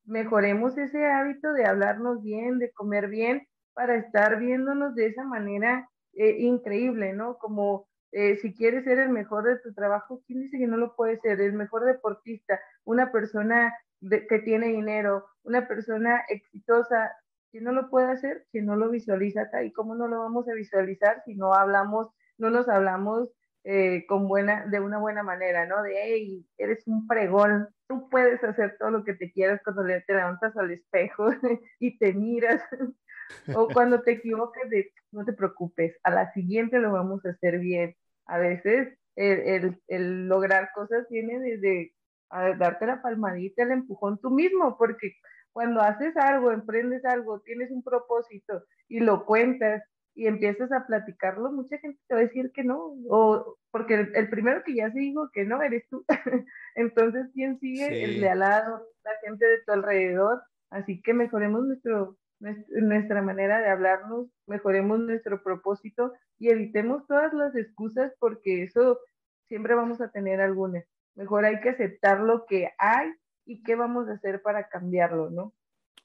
mejoremos 0.06 0.78
ese 0.78 1.06
hábito 1.06 1.54
de 1.54 1.66
hablarnos 1.66 2.22
bien, 2.24 2.60
de 2.60 2.72
comer 2.72 3.08
bien, 3.10 3.48
para 3.74 3.96
estar 3.96 4.40
viéndonos 4.40 4.96
de 4.96 5.08
esa 5.08 5.24
manera 5.24 5.90
eh, 6.14 6.38
increíble, 6.40 7.14
¿no? 7.14 7.38
Como 7.38 7.88
eh, 8.12 8.38
si 8.38 8.54
quieres 8.54 8.84
ser 8.84 9.00
el 9.00 9.10
mejor 9.10 9.46
de 9.46 9.60
tu 9.60 9.74
trabajo, 9.74 10.22
¿quién 10.28 10.42
dice 10.42 10.60
que 10.60 10.68
no 10.68 10.78
lo 10.78 10.96
puede 10.96 11.20
ser? 11.20 11.42
El 11.42 11.54
mejor 11.54 11.86
deportista, 11.86 12.60
una 12.84 13.12
persona 13.12 13.74
que 14.30 14.40
tiene 14.40 14.68
dinero, 14.68 15.26
una 15.44 15.68
persona 15.68 16.24
exitosa, 16.28 17.12
si 17.52 17.60
no 17.60 17.72
lo 17.72 17.90
puede 17.90 18.12
hacer, 18.12 18.46
si 18.52 18.62
no 18.62 18.76
lo 18.76 18.90
visualiza 18.90 19.44
acá, 19.44 19.64
¿y 19.64 19.72
cómo 19.72 19.96
no 19.96 20.08
lo 20.08 20.20
vamos 20.20 20.48
a 20.50 20.54
visualizar 20.54 21.24
si 21.26 21.36
no 21.36 21.54
hablamos, 21.54 22.10
no 22.38 22.50
nos 22.50 22.68
hablamos 22.68 23.32
eh, 23.66 24.06
con 24.08 24.28
buena, 24.28 24.66
de 24.68 24.80
una 24.80 24.98
buena 24.98 25.24
manera, 25.24 25.66
¿no? 25.66 25.82
De, 25.84 25.94
hey, 25.96 26.46
eres 26.58 26.86
un 26.86 27.08
pregón, 27.08 27.70
tú 27.88 28.10
puedes 28.10 28.44
hacer 28.44 28.76
todo 28.78 28.92
lo 28.92 29.04
que 29.04 29.14
te 29.14 29.32
quieras 29.32 29.62
cuando 29.64 29.86
te 29.86 30.04
levantas 30.14 30.56
al 30.58 30.72
espejo 30.72 31.30
y 31.80 31.98
te 31.98 32.14
miras, 32.14 32.62
o 33.56 33.68
cuando 33.70 34.02
te 34.02 34.12
equivocas, 34.12 34.70
de, 34.70 34.92
no 35.12 35.24
te 35.24 35.34
preocupes, 35.34 35.96
a 36.04 36.12
la 36.12 36.34
siguiente 36.34 36.80
lo 36.80 36.92
vamos 36.92 37.26
a 37.26 37.30
hacer 37.30 37.60
bien. 37.60 37.96
A 38.26 38.38
veces 38.38 38.98
el, 39.16 39.80
el, 39.88 40.28
lograr 40.28 40.70
cosas 40.74 41.08
viene 41.10 41.40
desde 41.40 41.94
darte 42.58 42.86
la 42.86 43.02
palmadita, 43.02 43.64
el 43.64 43.72
empujón 43.72 44.20
tú 44.20 44.32
mismo, 44.32 44.78
porque 44.78 45.14
cuando 45.54 45.82
haces 45.82 46.18
algo, 46.18 46.52
emprendes 46.52 47.06
algo, 47.06 47.40
tienes 47.42 47.70
un 47.72 47.84
propósito 47.84 48.64
y 48.88 49.00
lo 49.00 49.26
cuentas 49.26 49.84
y 50.16 50.28
empiezas 50.28 50.72
a 50.72 50.86
platicarlo, 50.86 51.52
mucha 51.52 51.78
gente 51.80 52.00
te 52.08 52.14
va 52.14 52.20
a 52.20 52.24
decir 52.24 52.52
que 52.52 52.64
no, 52.64 52.96
o 53.10 53.58
porque 53.72 53.96
el, 54.14 54.30
primero 54.30 54.64
que 54.64 54.76
ya 54.76 54.92
se 54.92 55.00
dijo 55.00 55.30
que 55.32 55.46
no 55.46 55.62
eres 55.62 55.88
tú. 55.90 56.06
Entonces, 56.76 57.30
¿quién 57.34 57.60
sigue? 57.60 58.04
El 58.04 58.22
de 58.22 58.30
al 58.30 58.40
lado, 58.40 58.88
la 59.04 59.12
gente 59.24 59.46
de 59.46 59.64
tu 59.66 59.72
alrededor. 59.72 60.44
Así 60.70 61.02
que 61.02 61.14
mejoremos 61.14 61.66
nuestro, 61.66 62.18
nuestra 62.40 63.22
manera 63.22 63.60
de 63.60 63.70
hablarnos, 63.70 64.28
mejoremos 64.48 65.00
nuestro 65.00 65.42
propósito 65.42 66.14
y 66.38 66.50
evitemos 66.50 67.06
todas 67.08 67.34
las 67.34 67.56
excusas 67.56 68.14
porque 68.20 68.64
eso 68.64 69.00
siempre 69.48 69.76
vamos 69.76 70.02
a 70.02 70.12
tener 70.12 70.42
algunas. 70.42 70.86
Mejor 71.16 71.46
hay 71.46 71.60
que 71.62 71.70
aceptar 71.70 72.20
lo 72.22 72.46
que 72.46 72.70
hay 72.78 73.12
y 73.46 73.64
qué 73.64 73.76
vamos 73.76 74.08
a 74.08 74.14
hacer 74.14 74.42
para 74.42 74.68
cambiarlo, 74.68 75.30
¿no? 75.30 75.54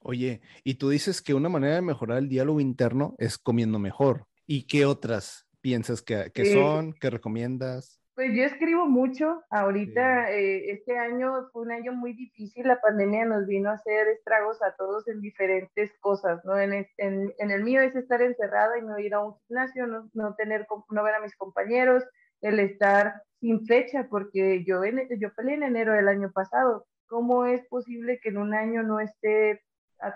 Oye, 0.01 0.41
y 0.63 0.75
tú 0.75 0.89
dices 0.89 1.21
que 1.21 1.33
una 1.33 1.49
manera 1.49 1.75
de 1.75 1.81
mejorar 1.81 2.17
el 2.17 2.29
diálogo 2.29 2.59
interno 2.59 3.15
es 3.17 3.37
comiendo 3.37 3.79
mejor. 3.79 4.25
¿Y 4.45 4.65
qué 4.65 4.85
otras 4.85 5.45
piensas 5.61 6.01
que, 6.01 6.31
son? 6.53 6.93
¿Qué 6.93 7.09
recomiendas? 7.09 7.99
Pues 8.15 8.35
yo 8.35 8.43
escribo 8.43 8.85
mucho. 8.85 9.43
Ahorita, 9.49 10.31
eh, 10.31 10.71
este 10.71 10.97
año 10.97 11.49
fue 11.53 11.61
un 11.61 11.71
año 11.71 11.93
muy 11.93 12.13
difícil. 12.13 12.67
La 12.67 12.81
pandemia 12.81 13.25
nos 13.25 13.45
vino 13.45 13.69
a 13.69 13.75
hacer 13.75 14.07
estragos 14.09 14.61
a 14.61 14.75
todos 14.75 15.07
en 15.07 15.21
diferentes 15.21 15.91
cosas, 15.99 16.43
¿no? 16.43 16.59
En, 16.59 16.73
en, 16.73 17.33
en 17.37 17.51
el 17.51 17.63
mío 17.63 17.81
es 17.81 17.95
estar 17.95 18.21
encerrada 18.21 18.77
y 18.77 18.81
no 18.81 18.99
ir 18.99 19.13
a 19.13 19.23
un 19.23 19.35
gimnasio, 19.47 19.87
no, 19.87 20.09
no, 20.13 20.35
tener, 20.35 20.67
no 20.89 21.03
ver 21.03 21.15
a 21.15 21.21
mis 21.21 21.35
compañeros, 21.37 22.03
el 22.41 22.59
estar 22.59 23.21
sin 23.39 23.65
fecha, 23.65 24.07
porque 24.09 24.63
yo, 24.65 24.81
yo 24.83 25.33
peleé 25.33 25.55
en 25.55 25.63
enero 25.63 25.93
del 25.93 26.07
año 26.07 26.31
pasado. 26.33 26.87
¿Cómo 27.07 27.45
es 27.45 27.65
posible 27.67 28.19
que 28.21 28.29
en 28.29 28.37
un 28.37 28.53
año 28.53 28.83
no 28.83 28.99
esté 28.99 29.61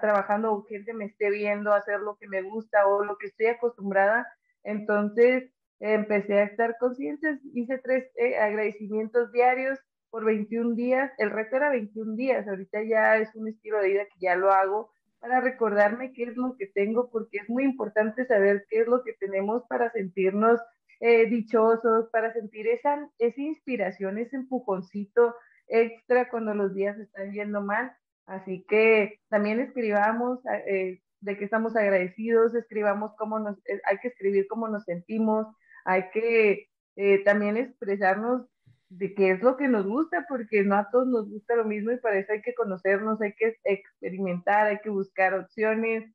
trabajando 0.02 0.54
o 0.54 0.64
gente 0.64 0.94
me 0.94 1.06
esté 1.06 1.30
viendo 1.30 1.74
hacer 1.74 2.00
lo 2.00 2.16
que 2.18 2.28
me 2.28 2.42
gusta 2.42 2.88
o 2.88 3.04
lo 3.04 3.18
que 3.18 3.28
estoy 3.28 3.48
acostumbrada. 3.48 4.28
Entonces 4.64 5.52
empecé 5.80 6.40
a 6.40 6.44
estar 6.44 6.78
consciente, 6.80 7.40
hice 7.54 7.78
tres 7.80 8.10
eh, 8.16 8.38
agradecimientos 8.38 9.32
diarios 9.32 9.80
por 10.10 10.26
21 10.26 10.76
días, 10.76 11.12
el 11.18 11.32
resto 11.32 11.58
era 11.58 11.72
21 11.72 12.16
días, 12.16 12.48
ahorita 12.48 12.84
ya 12.84 13.18
es 13.18 13.36
un 13.36 13.48
estilo 13.48 13.82
de 13.82 13.88
vida 13.88 14.06
que 14.06 14.20
ya 14.20 14.36
lo 14.36 14.52
hago 14.52 14.92
para 15.20 15.42
recordarme 15.42 16.14
qué 16.14 16.24
es 16.24 16.38
lo 16.38 16.56
que 16.58 16.68
tengo, 16.68 17.10
porque 17.10 17.40
es 17.40 17.50
muy 17.50 17.64
importante 17.64 18.26
saber 18.26 18.66
qué 18.70 18.82
es 18.82 18.88
lo 18.88 19.04
que 19.04 19.14
tenemos 19.14 19.64
para 19.68 19.92
sentirnos 19.92 20.62
eh, 21.00 21.26
dichosos, 21.26 22.10
para 22.12 22.32
sentir 22.32 22.68
esa, 22.68 23.10
esa 23.18 23.42
inspiración, 23.42 24.18
ese 24.20 24.36
empujoncito 24.36 25.36
extra 25.68 26.30
cuando 26.30 26.54
los 26.54 26.74
días 26.74 26.98
están 27.00 27.34
yendo 27.34 27.62
mal 27.62 27.92
Así 28.26 28.66
que 28.68 29.20
también 29.30 29.60
escribamos 29.60 30.40
eh, 30.68 31.02
de 31.22 31.38
que 31.38 31.46
estamos 31.46 31.76
agradecidos, 31.76 32.56
escribamos 32.56 33.12
cómo 33.18 33.40
nos, 33.40 33.58
eh, 33.68 33.82
hay 33.86 33.98
que 34.00 34.10
escribir 34.10 34.48
cómo 34.48 34.68
nos 34.68 34.86
sentimos, 34.86 35.48
hay 35.86 36.10
que 36.12 36.68
eh, 36.96 37.24
también 37.24 37.58
expresarnos 37.58 38.48
de 38.90 39.14
qué 39.16 39.32
es 39.32 39.42
lo 39.42 39.58
que 39.58 39.68
nos 39.68 39.86
gusta, 39.86 40.26
porque 40.30 40.64
no 40.64 40.76
a 40.76 40.90
todos 40.92 41.08
nos 41.08 41.30
gusta 41.30 41.56
lo 41.56 41.66
mismo 41.66 41.92
y 41.92 41.98
para 41.98 42.20
eso 42.20 42.32
hay 42.32 42.42
que 42.42 42.54
conocernos, 42.54 43.22
hay 43.22 43.34
que 43.34 43.58
experimentar, 43.64 44.68
hay 44.68 44.80
que 44.80 44.90
buscar 44.90 45.34
opciones. 45.34 46.14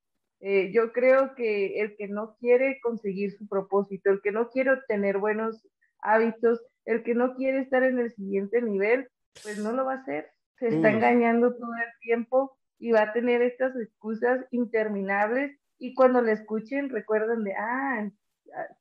yo 0.73 0.93
creo 0.93 1.35
que 1.35 1.81
el 1.81 1.97
que 1.97 2.09
no 2.09 2.37
quiere 2.39 2.79
conseguir 2.81 3.33
su 3.33 3.49
propósito, 3.49 4.11
el 4.11 4.21
que 4.23 4.31
no 4.33 4.49
quiere 4.51 4.73
obtener 4.73 5.19
buenos 5.19 5.67
hábitos, 6.01 6.65
el 6.85 7.03
que 7.03 7.15
no 7.15 7.35
quiere 7.35 7.61
estar 7.61 7.83
en 7.83 7.99
el 7.99 8.13
siguiente 8.13 8.63
nivel, 8.63 9.09
pues 9.43 9.59
no 9.59 9.73
lo 9.73 9.85
va 9.85 9.95
a 9.95 9.97
hacer 9.97 10.31
se 10.59 10.69
está 10.69 10.91
engañando 10.91 11.55
todo 11.55 11.75
el 11.75 12.01
tiempo 12.01 12.57
y 12.79 12.93
va 12.93 13.03
a 13.03 13.13
tener 13.13 13.43
estas 13.43 13.77
excusas 13.77 14.45
interminables 14.51 15.59
y 15.79 15.95
cuando 15.95 16.21
le 16.23 16.33
escuchen 16.33 16.89
recuerdan 16.91 17.45
de, 17.45 17.55
ah, 17.55 18.11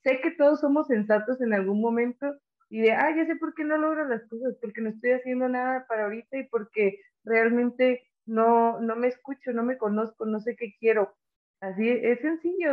sé 0.04 0.22
que 0.22 0.32
todos 0.32 0.60
somos 0.60 0.88
sensatos 0.88 1.42
en 1.42 1.54
algún 1.54 1.82
momento 1.82 2.36
y 2.70 2.82
de, 2.82 2.92
ah, 2.92 3.16
ya 3.16 3.26
sé 3.26 3.36
por 3.36 3.54
qué 3.54 3.64
no 3.64 3.78
logro 3.78 4.08
las 4.08 4.28
cosas, 4.28 4.56
porque 4.62 4.82
no 4.82 4.90
estoy 4.90 5.12
haciendo 5.12 5.48
nada 5.48 5.86
para 5.88 6.06
ahorita 6.06 6.38
y 6.38 6.48
porque 6.48 7.00
realmente 7.24 8.08
no, 8.26 8.80
no 8.82 8.96
me 8.96 9.08
escucho, 9.08 9.54
no 9.54 9.64
me 9.64 9.78
conozco, 9.78 10.26
no 10.26 10.40
sé 10.40 10.56
qué 10.56 10.76
quiero. 10.80 11.16
Así 11.62 11.90
es 11.90 12.20
sencillo, 12.20 12.72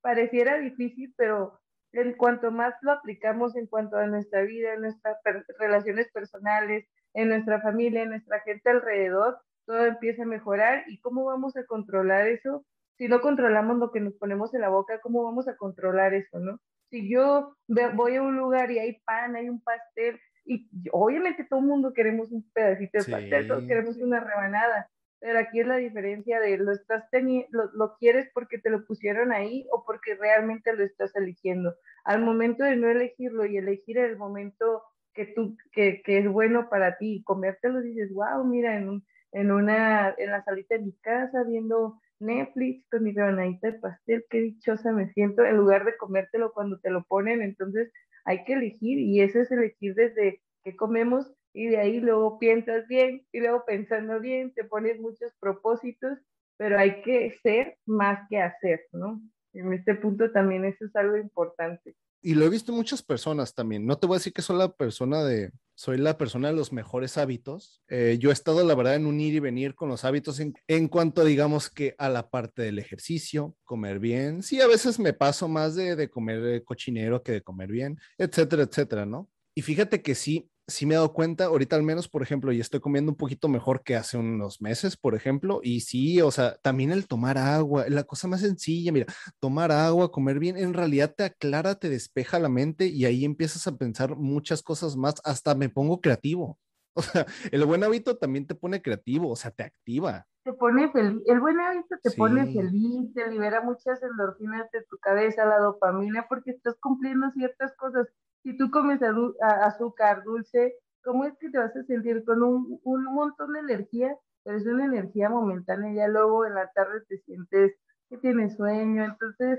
pareciera 0.00 0.58
difícil, 0.58 1.12
pero 1.16 1.60
en 2.02 2.14
cuanto 2.14 2.50
más 2.50 2.74
lo 2.82 2.92
aplicamos 2.92 3.56
en 3.56 3.66
cuanto 3.66 3.96
a 3.96 4.06
nuestra 4.06 4.42
vida, 4.42 4.74
en 4.74 4.82
nuestras 4.82 5.16
relaciones 5.58 6.10
personales, 6.12 6.86
en 7.14 7.28
nuestra 7.28 7.60
familia, 7.60 8.02
en 8.02 8.10
nuestra 8.10 8.40
gente 8.40 8.70
alrededor, 8.70 9.38
todo 9.66 9.86
empieza 9.86 10.22
a 10.22 10.26
mejorar. 10.26 10.84
¿Y 10.86 11.00
cómo 11.00 11.24
vamos 11.24 11.56
a 11.56 11.64
controlar 11.64 12.28
eso? 12.28 12.64
Si 12.98 13.08
no 13.08 13.20
controlamos 13.20 13.78
lo 13.78 13.90
que 13.90 14.00
nos 14.00 14.14
ponemos 14.14 14.54
en 14.54 14.62
la 14.62 14.68
boca, 14.68 15.00
¿cómo 15.00 15.24
vamos 15.24 15.48
a 15.48 15.56
controlar 15.56 16.14
eso, 16.14 16.38
no? 16.38 16.58
Si 16.90 17.10
yo 17.10 17.56
voy 17.66 18.16
a 18.16 18.22
un 18.22 18.36
lugar 18.36 18.70
y 18.70 18.78
hay 18.78 19.00
pan, 19.04 19.36
hay 19.36 19.48
un 19.48 19.60
pastel, 19.60 20.20
y 20.44 20.68
obviamente 20.92 21.44
todo 21.44 21.58
el 21.60 21.66
mundo 21.66 21.92
queremos 21.92 22.30
un 22.30 22.48
pedacito 22.52 22.98
de 22.98 23.10
pastel, 23.10 23.48
todos 23.48 23.64
queremos 23.64 23.96
una 23.96 24.20
rebanada, 24.20 24.88
pero 25.20 25.38
aquí 25.38 25.60
es 25.60 25.66
la 25.66 25.76
diferencia 25.76 26.40
de 26.40 26.58
lo 26.58 26.72
estás 26.72 27.08
teniendo, 27.10 27.70
lo, 27.74 27.96
quieres 27.96 28.28
porque 28.34 28.58
te 28.58 28.70
lo 28.70 28.84
pusieron 28.84 29.32
ahí 29.32 29.66
o 29.72 29.84
porque 29.84 30.14
realmente 30.14 30.72
lo 30.74 30.84
estás 30.84 31.14
eligiendo. 31.16 31.74
Al 32.04 32.22
momento 32.22 32.64
de 32.64 32.76
no 32.76 32.88
elegirlo 32.88 33.46
y 33.46 33.56
elegir 33.56 33.98
el 33.98 34.16
momento 34.16 34.82
que 35.14 35.26
tú, 35.26 35.56
que, 35.72 36.02
que 36.02 36.18
es 36.18 36.28
bueno 36.28 36.68
para 36.68 36.98
ti 36.98 37.22
comértelo, 37.24 37.80
dices, 37.80 38.12
wow, 38.12 38.44
mira, 38.44 38.76
en, 38.76 39.02
en 39.32 39.50
una, 39.50 40.14
en 40.18 40.30
la 40.30 40.44
salita 40.44 40.76
de 40.76 40.84
mi 40.84 40.92
casa 40.98 41.44
viendo 41.44 42.00
Netflix 42.18 42.86
con 42.90 43.02
mi 43.02 43.12
rebanadita 43.12 43.70
de 43.70 43.78
pastel, 43.78 44.24
qué 44.30 44.40
dichosa 44.40 44.92
me 44.92 45.08
siento, 45.12 45.44
en 45.44 45.56
lugar 45.56 45.84
de 45.84 45.96
comértelo 45.96 46.52
cuando 46.52 46.78
te 46.78 46.90
lo 46.90 47.04
ponen, 47.04 47.42
entonces 47.42 47.92
hay 48.24 48.44
que 48.44 48.54
elegir 48.54 48.98
y 48.98 49.20
eso 49.20 49.40
es 49.40 49.50
elegir 49.50 49.94
desde 49.94 50.42
que 50.64 50.76
comemos 50.76 51.32
y 51.56 51.68
de 51.68 51.78
ahí 51.78 52.00
luego 52.00 52.38
piensas 52.38 52.86
bien 52.86 53.26
y 53.32 53.40
luego 53.40 53.64
pensando 53.66 54.20
bien, 54.20 54.52
te 54.52 54.64
pones 54.64 55.00
muchos 55.00 55.32
propósitos, 55.40 56.18
pero 56.58 56.78
hay 56.78 57.00
que 57.00 57.34
ser 57.42 57.78
más 57.86 58.28
que 58.28 58.42
hacer, 58.42 58.82
¿no? 58.92 59.22
En 59.54 59.72
este 59.72 59.94
punto 59.94 60.30
también 60.30 60.66
eso 60.66 60.84
es 60.84 60.94
algo 60.94 61.16
importante. 61.16 61.96
Y 62.20 62.34
lo 62.34 62.44
he 62.44 62.50
visto 62.50 62.72
en 62.72 62.76
muchas 62.76 63.02
personas 63.02 63.54
también. 63.54 63.86
No 63.86 63.96
te 63.98 64.06
voy 64.06 64.16
a 64.16 64.18
decir 64.18 64.34
que 64.34 64.42
soy 64.42 64.58
la 64.58 64.70
persona 64.70 65.24
de, 65.24 65.50
soy 65.74 65.96
la 65.96 66.18
persona 66.18 66.48
de 66.48 66.54
los 66.54 66.74
mejores 66.74 67.16
hábitos. 67.16 67.82
Eh, 67.88 68.18
yo 68.20 68.28
he 68.28 68.32
estado, 68.34 68.62
la 68.62 68.74
verdad, 68.74 68.96
en 68.96 69.06
un 69.06 69.18
ir 69.18 69.34
y 69.34 69.40
venir 69.40 69.74
con 69.74 69.88
los 69.88 70.04
hábitos 70.04 70.40
en, 70.40 70.52
en, 70.66 70.88
cuanto, 70.88 71.24
digamos, 71.24 71.70
que 71.70 71.94
a 71.96 72.10
la 72.10 72.28
parte 72.28 72.62
del 72.62 72.78
ejercicio, 72.78 73.56
comer 73.64 73.98
bien. 73.98 74.42
Sí, 74.42 74.60
a 74.60 74.66
veces 74.66 74.98
me 74.98 75.14
paso 75.14 75.48
más 75.48 75.74
de, 75.74 75.96
de 75.96 76.10
comer 76.10 76.44
eh, 76.44 76.64
cochinero 76.64 77.22
que 77.22 77.32
de 77.32 77.42
comer 77.42 77.70
bien, 77.70 77.98
etcétera, 78.18 78.64
etcétera, 78.64 79.06
¿no? 79.06 79.30
Y 79.54 79.62
fíjate 79.62 80.02
que 80.02 80.14
sí, 80.14 80.50
sí 80.68 80.86
me 80.86 80.94
he 80.94 80.96
dado 80.96 81.12
cuenta, 81.12 81.46
ahorita 81.46 81.76
al 81.76 81.82
menos, 81.82 82.08
por 82.08 82.22
ejemplo, 82.22 82.52
y 82.52 82.60
estoy 82.60 82.80
comiendo 82.80 83.12
un 83.12 83.16
poquito 83.16 83.48
mejor 83.48 83.82
que 83.82 83.96
hace 83.96 84.18
unos 84.18 84.60
meses, 84.60 84.96
por 84.96 85.14
ejemplo, 85.14 85.60
y 85.62 85.80
sí, 85.80 86.20
o 86.20 86.30
sea, 86.30 86.56
también 86.62 86.90
el 86.90 87.06
tomar 87.06 87.38
agua, 87.38 87.84
la 87.88 88.04
cosa 88.04 88.28
más 88.28 88.40
sencilla, 88.40 88.92
mira, 88.92 89.06
tomar 89.38 89.70
agua, 89.70 90.10
comer 90.10 90.38
bien, 90.38 90.56
en 90.56 90.74
realidad 90.74 91.14
te 91.16 91.24
aclara, 91.24 91.76
te 91.76 91.88
despeja 91.88 92.38
la 92.38 92.48
mente 92.48 92.86
y 92.86 93.04
ahí 93.04 93.24
empiezas 93.24 93.66
a 93.66 93.76
pensar 93.76 94.16
muchas 94.16 94.62
cosas 94.62 94.96
más, 94.96 95.14
hasta 95.24 95.54
me 95.54 95.68
pongo 95.68 96.00
creativo. 96.00 96.58
O 96.98 97.02
sea, 97.02 97.26
el 97.52 97.62
buen 97.66 97.84
hábito 97.84 98.16
también 98.16 98.46
te 98.46 98.54
pone 98.54 98.80
creativo, 98.80 99.30
o 99.30 99.36
sea, 99.36 99.50
te 99.50 99.64
activa. 99.64 100.26
Te 100.44 100.54
pone 100.54 100.90
feliz, 100.90 101.20
el 101.26 101.40
buen 101.40 101.60
hábito 101.60 101.96
te 102.02 102.10
pone 102.12 102.46
feliz, 102.46 103.12
te 103.12 103.30
libera 103.30 103.60
muchas 103.60 104.02
endorfinas 104.02 104.70
de 104.72 104.82
tu 104.88 104.96
cabeza, 104.96 105.44
la 105.44 105.58
dopamina, 105.58 106.24
porque 106.26 106.52
estás 106.52 106.74
cumpliendo 106.80 107.30
ciertas 107.32 107.76
cosas 107.76 108.06
si 108.46 108.56
tú 108.56 108.70
comes 108.70 109.00
azúcar 109.40 110.22
dulce, 110.22 110.76
¿cómo 111.02 111.24
es 111.24 111.36
que 111.40 111.50
te 111.50 111.58
vas 111.58 111.74
a 111.74 111.82
sentir 111.82 112.24
con 112.24 112.44
un, 112.44 112.80
un 112.84 113.04
montón 113.06 113.54
de 113.54 113.58
energía? 113.58 114.16
Pero 114.44 114.56
es 114.58 114.66
una 114.66 114.84
energía 114.84 115.28
momentánea, 115.28 115.92
ya 115.92 116.06
luego 116.06 116.46
en 116.46 116.54
la 116.54 116.70
tarde 116.70 117.00
te 117.08 117.18
sientes 117.22 117.74
que 118.08 118.18
tienes 118.18 118.54
sueño, 118.56 119.04
entonces 119.04 119.58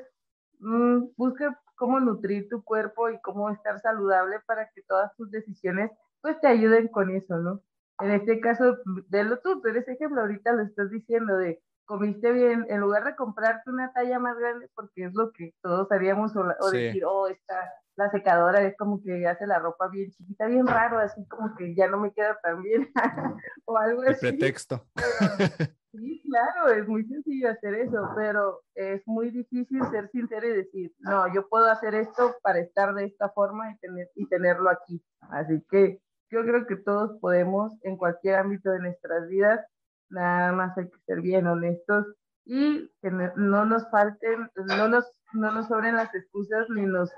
mmm, 0.59 1.07
busca 1.17 1.59
cómo 1.75 1.99
nutrir 1.99 2.47
tu 2.47 2.63
cuerpo 2.63 3.09
y 3.09 3.19
cómo 3.19 3.49
estar 3.49 3.77
saludable 3.81 4.37
para 4.45 4.69
que 4.73 4.83
todas 4.83 5.13
tus 5.17 5.29
decisiones 5.31 5.91
pues 6.21 6.39
te 6.39 6.47
ayuden 6.47 6.87
con 6.87 7.09
eso, 7.09 7.35
¿no? 7.39 7.61
En 7.99 8.11
este 8.11 8.39
caso, 8.39 8.77
de 9.09 9.23
lo 9.25 9.39
tú, 9.39 9.59
tú 9.59 9.67
eres 9.67 9.85
ejemplo, 9.89 10.21
ahorita 10.21 10.53
lo 10.53 10.63
estás 10.63 10.89
diciendo 10.91 11.35
de 11.35 11.61
comiste 11.87 12.31
bien, 12.31 12.65
en 12.69 12.81
lugar 12.81 13.05
de 13.05 13.15
comprarte 13.15 13.69
una 13.71 13.91
talla 13.93 14.19
más 14.19 14.37
grande, 14.37 14.69
porque 14.75 15.05
es 15.05 15.13
lo 15.15 15.31
que 15.31 15.55
todos 15.63 15.91
haríamos, 15.91 16.35
o, 16.35 16.41
o 16.41 16.69
decir, 16.69 17.03
oh, 17.05 17.27
esta, 17.27 17.73
la 17.95 18.11
secadora 18.11 18.61
es 18.61 18.77
como 18.77 19.01
que 19.01 19.25
hace 19.25 19.47
la 19.47 19.57
ropa 19.57 19.87
bien 19.87 20.11
chiquita, 20.11 20.45
bien 20.45 20.67
raro, 20.67 20.99
así 20.99 21.25
como 21.27 21.55
que 21.55 21.73
ya 21.73 21.87
no 21.87 21.97
me 21.97 22.11
queda 22.11 22.37
tan 22.43 22.61
bien, 22.61 22.91
o 23.65 23.77
algo 23.77 24.03
así. 24.03 24.19
Pretexto. 24.19 24.85
sí, 25.93 26.21
claro, 26.29 26.73
es 26.73 26.87
muy 26.87 27.05
sencillo 27.05 27.49
hacer 27.49 27.73
eso, 27.73 28.09
pero 28.15 28.61
es 28.75 29.01
muy 29.07 29.31
difícil 29.31 29.81
ser 29.89 30.09
sincero 30.09 30.47
y 30.47 30.57
decir, 30.57 30.93
no, 30.99 31.33
yo 31.33 31.47
puedo 31.47 31.71
hacer 31.71 31.95
esto 31.95 32.35
para 32.43 32.59
estar 32.59 32.93
de 32.93 33.05
esta 33.05 33.29
forma 33.29 33.71
y, 33.71 33.77
tener, 33.77 34.11
y 34.13 34.27
tenerlo 34.27 34.69
aquí. 34.69 35.01
Así 35.21 35.65
que 35.71 36.01
yo 36.29 36.41
creo 36.41 36.67
que 36.67 36.75
todos 36.75 37.17
podemos, 37.21 37.73
en 37.83 37.95
cualquier 37.95 38.35
ámbito 38.35 38.69
de 38.71 38.79
nuestras 38.79 39.27
vidas, 39.29 39.65
nada 40.09 40.51
más 40.51 40.77
hay 40.77 40.89
que 40.89 40.99
ser 41.05 41.21
bien 41.21 41.47
honestos 41.47 42.05
y 42.45 42.89
que 43.01 43.11
no 43.11 43.65
nos 43.65 43.89
falten, 43.89 44.49
no 44.55 44.87
nos, 44.87 45.11
no 45.33 45.51
nos 45.51 45.67
sobren 45.67 45.95
las 45.95 46.13
excusas 46.15 46.69
ni 46.69 46.85
nos, 46.85 47.11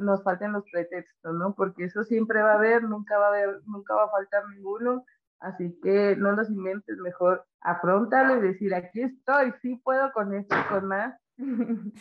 nos 0.00 0.22
falten 0.22 0.52
los 0.52 0.64
pretextos, 0.70 1.34
¿no? 1.34 1.54
Porque 1.54 1.84
eso 1.84 2.02
siempre 2.02 2.42
va 2.42 2.52
a 2.52 2.56
haber, 2.56 2.82
nunca 2.82 3.18
va 3.18 3.26
a 3.26 3.28
haber, 3.28 3.60
nunca 3.66 3.94
va 3.94 4.04
a 4.04 4.10
faltar 4.10 4.48
ninguno, 4.48 5.04
así 5.38 5.78
que 5.82 6.16
no 6.16 6.32
los 6.32 6.50
inventes, 6.50 6.98
mejor 6.98 7.44
afrontalo 7.60 8.38
y 8.38 8.48
decir, 8.48 8.74
aquí 8.74 9.02
estoy, 9.02 9.52
sí 9.62 9.80
puedo 9.84 10.12
con 10.12 10.34
esto 10.34 10.56
y 10.58 10.72
con 10.72 10.88
más. 10.88 11.16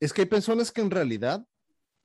es 0.00 0.12
que 0.12 0.22
hay 0.22 0.28
personas 0.28 0.72
que 0.72 0.82
en 0.82 0.90
realidad, 0.90 1.46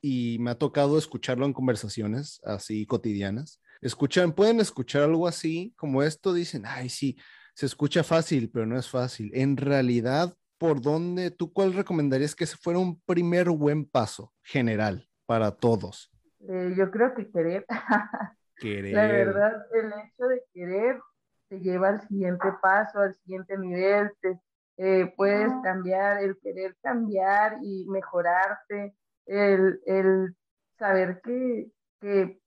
y 0.01 0.37
me 0.39 0.51
ha 0.51 0.57
tocado 0.57 0.97
escucharlo 0.97 1.45
en 1.45 1.53
conversaciones 1.53 2.39
así 2.45 2.85
cotidianas, 2.85 3.59
escuchan, 3.81 4.33
pueden 4.33 4.59
escuchar 4.59 5.03
algo 5.03 5.27
así 5.27 5.73
como 5.77 6.03
esto, 6.03 6.33
dicen, 6.33 6.63
ay, 6.65 6.89
sí, 6.89 7.17
se 7.53 7.65
escucha 7.65 8.03
fácil, 8.03 8.49
pero 8.51 8.65
no 8.65 8.77
es 8.77 8.89
fácil. 8.89 9.31
En 9.33 9.57
realidad, 9.57 10.35
¿por 10.57 10.81
dónde, 10.81 11.31
tú 11.31 11.53
cuál 11.53 11.73
recomendarías 11.73 12.35
que 12.35 12.43
ese 12.43 12.57
fuera 12.57 12.79
un 12.79 12.99
primer 13.01 13.49
buen 13.49 13.85
paso 13.85 14.33
general 14.43 15.07
para 15.25 15.51
todos? 15.51 16.11
Eh, 16.47 16.73
yo 16.77 16.91
creo 16.91 17.13
que 17.13 17.29
querer. 17.29 17.65
Querer. 18.57 18.93
La 18.93 19.07
verdad, 19.07 19.65
el 19.73 19.87
hecho 19.87 20.27
de 20.27 20.41
querer 20.53 21.01
te 21.49 21.59
lleva 21.59 21.89
al 21.89 22.07
siguiente 22.07 22.47
paso, 22.61 22.99
al 22.99 23.13
siguiente 23.15 23.57
nivel, 23.57 24.11
te, 24.21 24.39
eh, 24.77 25.13
puedes 25.15 25.51
cambiar, 25.61 26.23
el 26.23 26.37
querer 26.39 26.75
cambiar 26.81 27.57
y 27.61 27.85
mejorarte, 27.87 28.95
el, 29.25 29.81
el 29.85 30.35
saber 30.77 31.21
que, 31.21 31.69
que 31.99 32.39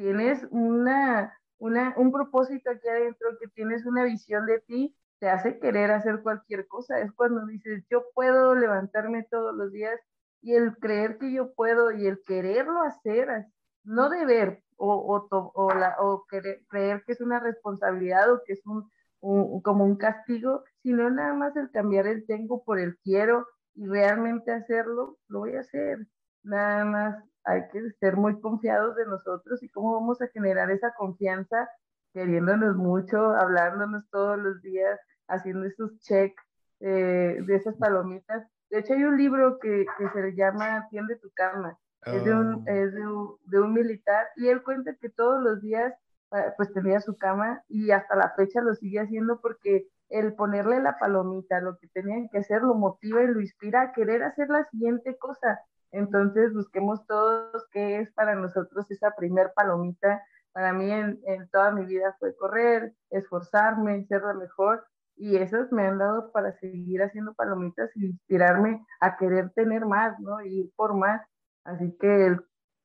tienes 0.00 0.46
una, 0.50 1.38
una, 1.58 1.92
un 1.98 2.10
propósito 2.10 2.70
aquí 2.70 2.88
adentro, 2.88 3.36
que 3.38 3.48
tienes 3.48 3.84
una 3.84 4.04
visión 4.04 4.46
de 4.46 4.60
ti, 4.60 4.96
te 5.18 5.28
hace 5.28 5.58
querer 5.58 5.90
hacer 5.90 6.22
cualquier 6.22 6.66
cosa. 6.66 7.00
Es 7.00 7.12
cuando 7.12 7.44
dices, 7.44 7.84
yo 7.90 8.04
puedo 8.14 8.54
levantarme 8.54 9.24
todos 9.30 9.54
los 9.54 9.70
días 9.70 10.00
y 10.40 10.54
el 10.54 10.74
creer 10.78 11.18
que 11.18 11.30
yo 11.30 11.52
puedo 11.52 11.92
y 11.92 12.06
el 12.06 12.22
quererlo 12.26 12.80
hacer, 12.82 13.44
no 13.84 14.08
deber 14.08 14.62
o, 14.76 14.94
o, 15.30 15.52
o, 15.54 15.74
la, 15.74 15.96
o 16.00 16.24
creer 16.26 17.04
que 17.04 17.12
es 17.12 17.20
una 17.20 17.38
responsabilidad 17.38 18.32
o 18.32 18.40
que 18.46 18.54
es 18.54 18.62
un, 18.64 18.90
un, 19.20 19.60
como 19.60 19.84
un 19.84 19.96
castigo, 19.96 20.64
sino 20.82 21.10
nada 21.10 21.34
más 21.34 21.54
el 21.56 21.70
cambiar 21.70 22.06
el 22.06 22.24
tengo 22.26 22.64
por 22.64 22.78
el 22.78 22.96
quiero 23.04 23.46
y 23.74 23.86
realmente 23.86 24.50
hacerlo, 24.50 25.18
lo 25.28 25.40
voy 25.40 25.56
a 25.56 25.60
hacer. 25.60 26.06
Nada 26.42 26.86
más 26.86 27.29
hay 27.44 27.62
que 27.72 27.90
ser 28.00 28.16
muy 28.16 28.40
confiados 28.40 28.96
de 28.96 29.06
nosotros 29.06 29.62
y 29.62 29.68
cómo 29.68 29.94
vamos 29.94 30.20
a 30.22 30.28
generar 30.28 30.70
esa 30.70 30.92
confianza 30.94 31.68
queriéndonos 32.12 32.76
mucho, 32.76 33.32
hablándonos 33.32 34.08
todos 34.10 34.38
los 34.38 34.60
días, 34.62 34.98
haciendo 35.28 35.66
esos 35.66 35.98
check 36.00 36.34
eh, 36.80 37.38
de 37.46 37.54
esas 37.54 37.76
palomitas. 37.76 38.46
De 38.70 38.80
hecho, 38.80 38.94
hay 38.94 39.04
un 39.04 39.16
libro 39.16 39.58
que, 39.58 39.86
que 39.98 40.08
se 40.10 40.34
llama 40.34 40.86
Tiende 40.90 41.16
tu 41.16 41.30
cama, 41.34 41.78
es, 42.06 42.24
de 42.24 42.32
un, 42.32 42.54
oh. 42.54 42.62
es 42.66 42.94
de 42.94 43.06
un, 43.06 43.36
de 43.46 43.60
un, 43.60 43.72
militar, 43.72 44.26
y 44.36 44.48
él 44.48 44.62
cuenta 44.62 44.94
que 45.00 45.10
todos 45.10 45.42
los 45.42 45.60
días 45.60 45.92
ah, 46.30 46.54
pues 46.56 46.72
tenía 46.72 47.00
su 47.00 47.16
cama 47.16 47.62
y 47.68 47.90
hasta 47.90 48.16
la 48.16 48.32
fecha 48.36 48.60
lo 48.60 48.74
sigue 48.74 49.00
haciendo 49.00 49.40
porque 49.40 49.88
el 50.08 50.34
ponerle 50.34 50.80
la 50.80 50.98
palomita, 50.98 51.60
lo 51.60 51.78
que 51.78 51.88
tenían 51.88 52.28
que 52.28 52.38
hacer, 52.38 52.62
lo 52.62 52.74
motiva 52.74 53.22
y 53.22 53.28
lo 53.28 53.40
inspira 53.40 53.82
a 53.82 53.92
querer 53.92 54.22
hacer 54.22 54.48
la 54.48 54.64
siguiente 54.64 55.16
cosa. 55.18 55.60
Entonces 55.92 56.52
busquemos 56.52 57.06
todos 57.06 57.66
qué 57.72 58.00
es 58.00 58.12
para 58.12 58.34
nosotros 58.34 58.90
esa 58.90 59.12
primer 59.16 59.52
palomita. 59.54 60.22
Para 60.52 60.72
mí 60.72 60.90
en, 60.90 61.20
en 61.26 61.48
toda 61.50 61.72
mi 61.72 61.84
vida 61.84 62.16
fue 62.18 62.34
correr, 62.36 62.94
esforzarme, 63.10 64.04
ser 64.06 64.22
lo 64.22 64.34
mejor 64.34 64.84
y 65.20 65.36
esos 65.36 65.70
me 65.70 65.86
han 65.86 65.98
dado 65.98 66.32
para 66.32 66.58
seguir 66.60 67.02
haciendo 67.02 67.34
palomitas 67.34 67.90
y 67.94 68.06
inspirarme 68.06 68.82
a 69.00 69.18
querer 69.18 69.50
tener 69.50 69.84
más, 69.84 70.18
¿no? 70.18 70.40
Y 70.40 70.60
ir 70.60 70.70
por 70.74 70.94
más. 70.96 71.20
Así 71.62 71.94
que 72.00 72.38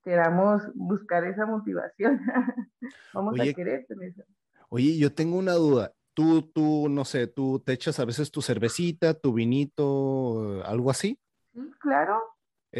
queramos 0.03 0.61
buscar 0.75 1.23
esa 1.23 1.45
motivación. 1.45 2.19
Vamos 3.13 3.39
a 3.39 3.53
querer 3.53 3.85
tener 3.87 4.09
eso. 4.09 4.23
Oye, 4.67 4.97
yo 4.97 5.13
tengo 5.13 5.37
una 5.37 5.53
duda. 5.53 5.93
Tú, 6.13 6.41
tú, 6.41 6.89
no 6.89 7.05
sé, 7.05 7.27
tú 7.27 7.63
te 7.65 7.71
echas 7.71 8.01
a 8.01 8.05
veces 8.05 8.29
tu 8.31 8.41
cervecita, 8.41 9.13
tu 9.13 9.31
vinito, 9.31 10.61
algo 10.65 10.91
así. 10.91 11.17
Sí, 11.53 11.71
claro. 11.79 12.21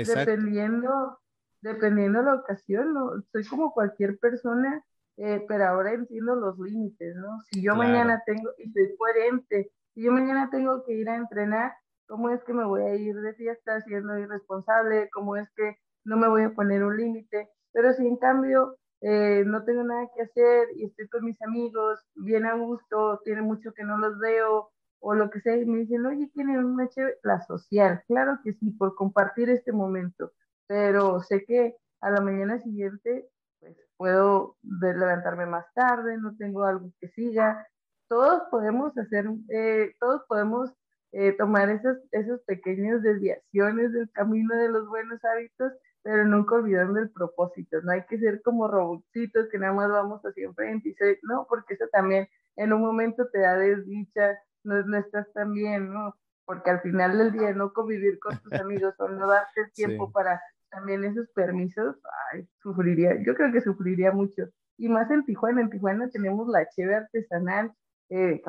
Dependiendo, 0.04 1.20
dependiendo 1.62 2.22
la 2.22 2.36
ocasión, 2.36 2.94
¿no? 2.94 3.12
Soy 3.32 3.46
como 3.46 3.74
cualquier 3.74 4.18
persona, 4.20 4.84
eh, 5.18 5.46
pero 5.48 5.66
ahora 5.66 5.94
entiendo 5.94 6.36
los 6.36 6.60
límites, 6.60 7.16
¿no? 7.16 7.42
Si 7.52 7.62
yo 7.62 7.76
mañana 7.76 8.22
tengo, 8.26 8.52
y 8.58 8.72
soy 8.72 8.96
coherente, 8.98 9.72
si 9.94 10.04
yo 10.04 10.12
mañana 10.12 10.50
tengo 10.50 10.84
que 10.84 10.94
ir 10.94 11.10
a 11.10 11.16
entrenar, 11.16 11.74
¿cómo 12.08 12.30
es 12.30 12.44
que 12.44 12.54
me 12.54 12.66
voy 12.66 12.82
a 12.84 12.96
ir 12.96 13.16
de 13.16 13.34
fiesta 13.34 13.82
siendo 13.82 14.18
irresponsable? 14.20 15.10
¿Cómo 15.14 15.38
es 15.38 15.50
que 15.56 15.78
no 16.04 16.18
me 16.18 16.28
voy 16.28 16.44
a 16.44 16.54
poner 16.54 16.84
un 16.84 16.98
límite? 16.98 17.50
Pero 17.72 17.94
si 17.94 18.06
en 18.06 18.18
cambio 18.18 18.78
eh, 19.02 19.44
no 19.46 19.64
tengo 19.64 19.84
nada 19.84 20.10
que 20.16 20.24
hacer 20.24 20.68
y 20.76 20.86
estoy 20.86 21.08
con 21.08 21.24
mis 21.24 21.42
amigos, 21.42 22.06
bien 22.16 22.46
a 22.46 22.56
gusto, 22.56 23.22
tiene 23.24 23.42
mucho 23.42 23.74
que 23.74 23.84
no 23.84 23.98
los 23.98 24.18
veo, 24.20 24.72
o 25.00 25.14
lo 25.14 25.30
que 25.30 25.42
sea, 25.42 25.56
y 25.58 25.66
me 25.66 25.80
dicen, 25.80 26.06
oye, 26.06 26.30
tiene 26.34 26.58
una 26.60 26.88
chévere, 26.90 27.18
la 27.24 27.42
social, 27.42 28.04
claro 28.08 28.40
que 28.44 28.54
sí, 28.54 28.72
por 28.72 28.96
compartir 28.96 29.50
este 29.50 29.72
momento, 29.72 30.32
pero 30.68 31.22
sé 31.22 31.46
que 31.46 31.76
a 32.02 32.10
la 32.10 32.22
mañana 32.22 32.60
siguiente, 32.60 33.28
pues 33.60 33.76
puedo 33.98 34.58
levantarme 34.64 35.46
más 35.46 35.66
tarde, 35.74 36.18
no 36.18 36.36
tengo 36.38 36.64
algo 36.64 36.92
que 37.00 37.10
siga, 37.10 37.68
todos 38.08 38.44
podemos 38.52 38.98
hacer, 38.98 39.28
eh, 39.50 39.96
todos 40.00 40.24
podemos 40.28 40.72
eh, 41.12 41.32
tomar 41.34 41.70
esas, 41.70 41.98
esas 42.12 42.42
pequeñas 42.42 43.02
desviaciones 43.02 43.94
del 43.94 44.12
camino 44.12 44.56
de 44.56 44.70
los 44.70 44.88
buenos 44.88 45.24
hábitos, 45.24 45.74
pero 46.04 46.26
nunca 46.26 46.56
olvidando 46.56 47.00
el 47.00 47.10
propósito, 47.10 47.82
no 47.82 47.92
hay 47.92 48.04
que 48.06 48.20
ser 48.20 48.42
como 48.44 48.68
robotcitos 48.68 49.48
que 49.50 49.58
nada 49.58 49.74
más 49.74 49.90
vamos 49.90 50.22
hacia 50.24 50.46
enfrente 50.46 50.90
y 50.90 50.94
se, 50.94 51.20
no, 51.24 51.48
porque 51.50 51.74
eso 51.74 51.86
también 51.92 52.28
en 52.58 52.74
un 52.74 52.82
momento 52.82 53.28
te 53.30 53.40
da 53.40 53.58
desdicha, 53.58 54.38
no, 54.66 54.98
estás 54.98 55.32
tan 55.34 55.54
bien, 55.54 55.94
¿no? 55.94 56.16
Porque 56.46 56.70
al 56.70 56.82
final 56.82 57.18
del 57.18 57.32
día 57.32 57.54
no 57.54 57.74
convivir 57.74 58.20
con 58.20 58.38
tus 58.40 58.54
amigos 58.54 58.94
o 59.00 59.08
no 59.08 59.28
darte 59.28 59.68
tiempo 59.74 60.12
para 60.12 60.42
también 60.70 61.06
esos 61.06 61.28
permisos, 61.30 61.96
ay, 62.34 62.48
sufriría, 62.62 63.16
yo 63.26 63.34
creo 63.36 63.52
que 63.52 63.62
sufriría 63.62 64.12
mucho. 64.12 64.44
Y 64.78 64.90
más 64.90 65.10
en 65.10 65.26
Tijuana, 65.26 65.62
en 65.62 65.70
Tijuana 65.70 66.10
tenemos 66.10 66.48
la 66.50 66.68
cheve 66.70 66.96
artesanal, 66.96 67.72
eh, 68.10 68.42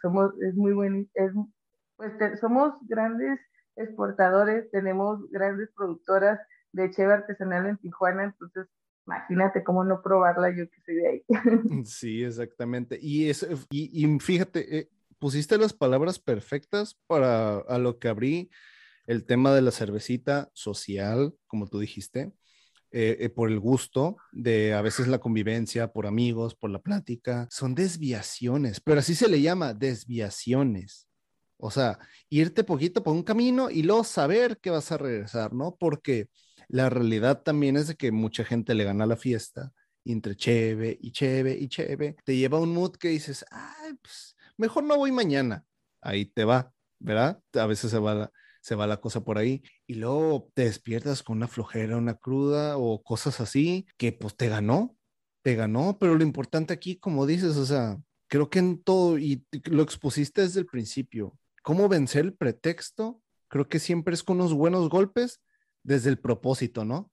somos, 0.00 0.32
es 0.40 0.54
muy 0.54 0.72
bueno, 0.72 1.04
es, 1.14 1.32
pues 1.96 2.12
somos 2.40 2.72
grandes 2.88 3.38
exportadores, 3.76 4.70
tenemos 4.70 5.30
grandes 5.30 5.70
productoras 5.76 6.40
de 6.72 6.90
cheve 6.90 7.12
artesanal 7.12 7.66
en 7.66 7.76
Tijuana, 7.76 8.24
entonces 8.24 8.66
imagínate 9.06 9.62
cómo 9.62 9.84
no 9.84 10.02
probarla 10.02 10.50
yo 10.50 10.68
que 10.70 10.80
soy 10.84 10.94
de 10.94 11.08
ahí. 11.08 11.24
Sí, 11.84 12.24
exactamente. 12.24 12.98
Y, 13.00 13.28
es, 13.28 13.46
y, 13.70 14.04
y 14.04 14.20
fíjate, 14.20 14.78
eh, 14.78 14.90
pusiste 15.24 15.56
las 15.56 15.72
palabras 15.72 16.18
perfectas 16.18 16.98
para 17.06 17.56
a 17.56 17.78
lo 17.78 17.98
que 17.98 18.08
abrí 18.08 18.50
el 19.06 19.24
tema 19.24 19.54
de 19.54 19.62
la 19.62 19.70
cervecita 19.70 20.50
social, 20.52 21.32
como 21.46 21.66
tú 21.66 21.78
dijiste, 21.78 22.34
eh, 22.90 23.16
eh, 23.18 23.30
por 23.30 23.50
el 23.50 23.58
gusto, 23.58 24.18
de 24.32 24.74
a 24.74 24.82
veces 24.82 25.08
la 25.08 25.20
convivencia, 25.20 25.94
por 25.94 26.06
amigos, 26.06 26.54
por 26.54 26.68
la 26.68 26.82
plática. 26.82 27.48
Son 27.50 27.74
desviaciones, 27.74 28.80
pero 28.80 29.00
así 29.00 29.14
se 29.14 29.30
le 29.30 29.40
llama, 29.40 29.72
desviaciones. 29.72 31.08
O 31.56 31.70
sea, 31.70 31.98
irte 32.28 32.62
poquito 32.62 33.02
por 33.02 33.14
un 33.14 33.22
camino 33.22 33.70
y 33.70 33.82
luego 33.82 34.04
saber 34.04 34.58
que 34.58 34.68
vas 34.68 34.92
a 34.92 34.98
regresar, 34.98 35.54
¿no? 35.54 35.74
Porque 35.80 36.28
la 36.68 36.90
realidad 36.90 37.40
también 37.42 37.78
es 37.78 37.88
de 37.88 37.94
que 37.94 38.12
mucha 38.12 38.44
gente 38.44 38.74
le 38.74 38.84
gana 38.84 39.06
la 39.06 39.16
fiesta, 39.16 39.72
entre 40.04 40.36
cheve 40.36 40.98
y 41.00 41.12
cheve 41.12 41.56
y 41.58 41.68
cheve, 41.68 42.14
te 42.26 42.36
lleva 42.36 42.60
un 42.60 42.74
mood 42.74 42.96
que 42.96 43.08
dices, 43.08 43.46
ay, 43.50 43.94
pues 44.02 44.33
mejor 44.56 44.84
no 44.84 44.96
voy 44.96 45.12
mañana. 45.12 45.64
Ahí 46.00 46.26
te 46.26 46.44
va, 46.44 46.72
¿verdad? 46.98 47.40
A 47.54 47.66
veces 47.66 47.90
se 47.90 47.98
va 47.98 48.14
la, 48.14 48.32
se 48.60 48.74
va 48.74 48.86
la 48.86 48.98
cosa 48.98 49.24
por 49.24 49.38
ahí 49.38 49.62
y 49.86 49.94
luego 49.94 50.50
te 50.54 50.64
despiertas 50.64 51.22
con 51.22 51.36
una 51.36 51.48
flojera, 51.48 51.96
una 51.96 52.14
cruda 52.14 52.78
o 52.78 53.02
cosas 53.02 53.40
así 53.40 53.86
que 53.98 54.12
pues 54.12 54.36
te 54.36 54.48
ganó, 54.48 54.96
te 55.42 55.54
ganó, 55.54 55.98
pero 55.98 56.14
lo 56.14 56.22
importante 56.22 56.72
aquí, 56.72 56.96
como 56.96 57.26
dices, 57.26 57.56
o 57.56 57.66
sea, 57.66 57.98
creo 58.26 58.48
que 58.48 58.58
en 58.60 58.82
todo, 58.82 59.18
y 59.18 59.46
lo 59.64 59.82
expusiste 59.82 60.40
desde 60.40 60.60
el 60.60 60.66
principio, 60.66 61.38
cómo 61.62 61.88
vencer 61.88 62.24
el 62.24 62.34
pretexto, 62.34 63.20
creo 63.48 63.68
que 63.68 63.78
siempre 63.78 64.14
es 64.14 64.22
con 64.22 64.40
unos 64.40 64.54
buenos 64.54 64.88
golpes 64.88 65.42
desde 65.82 66.10
el 66.10 66.18
propósito, 66.18 66.84
¿no? 66.84 67.12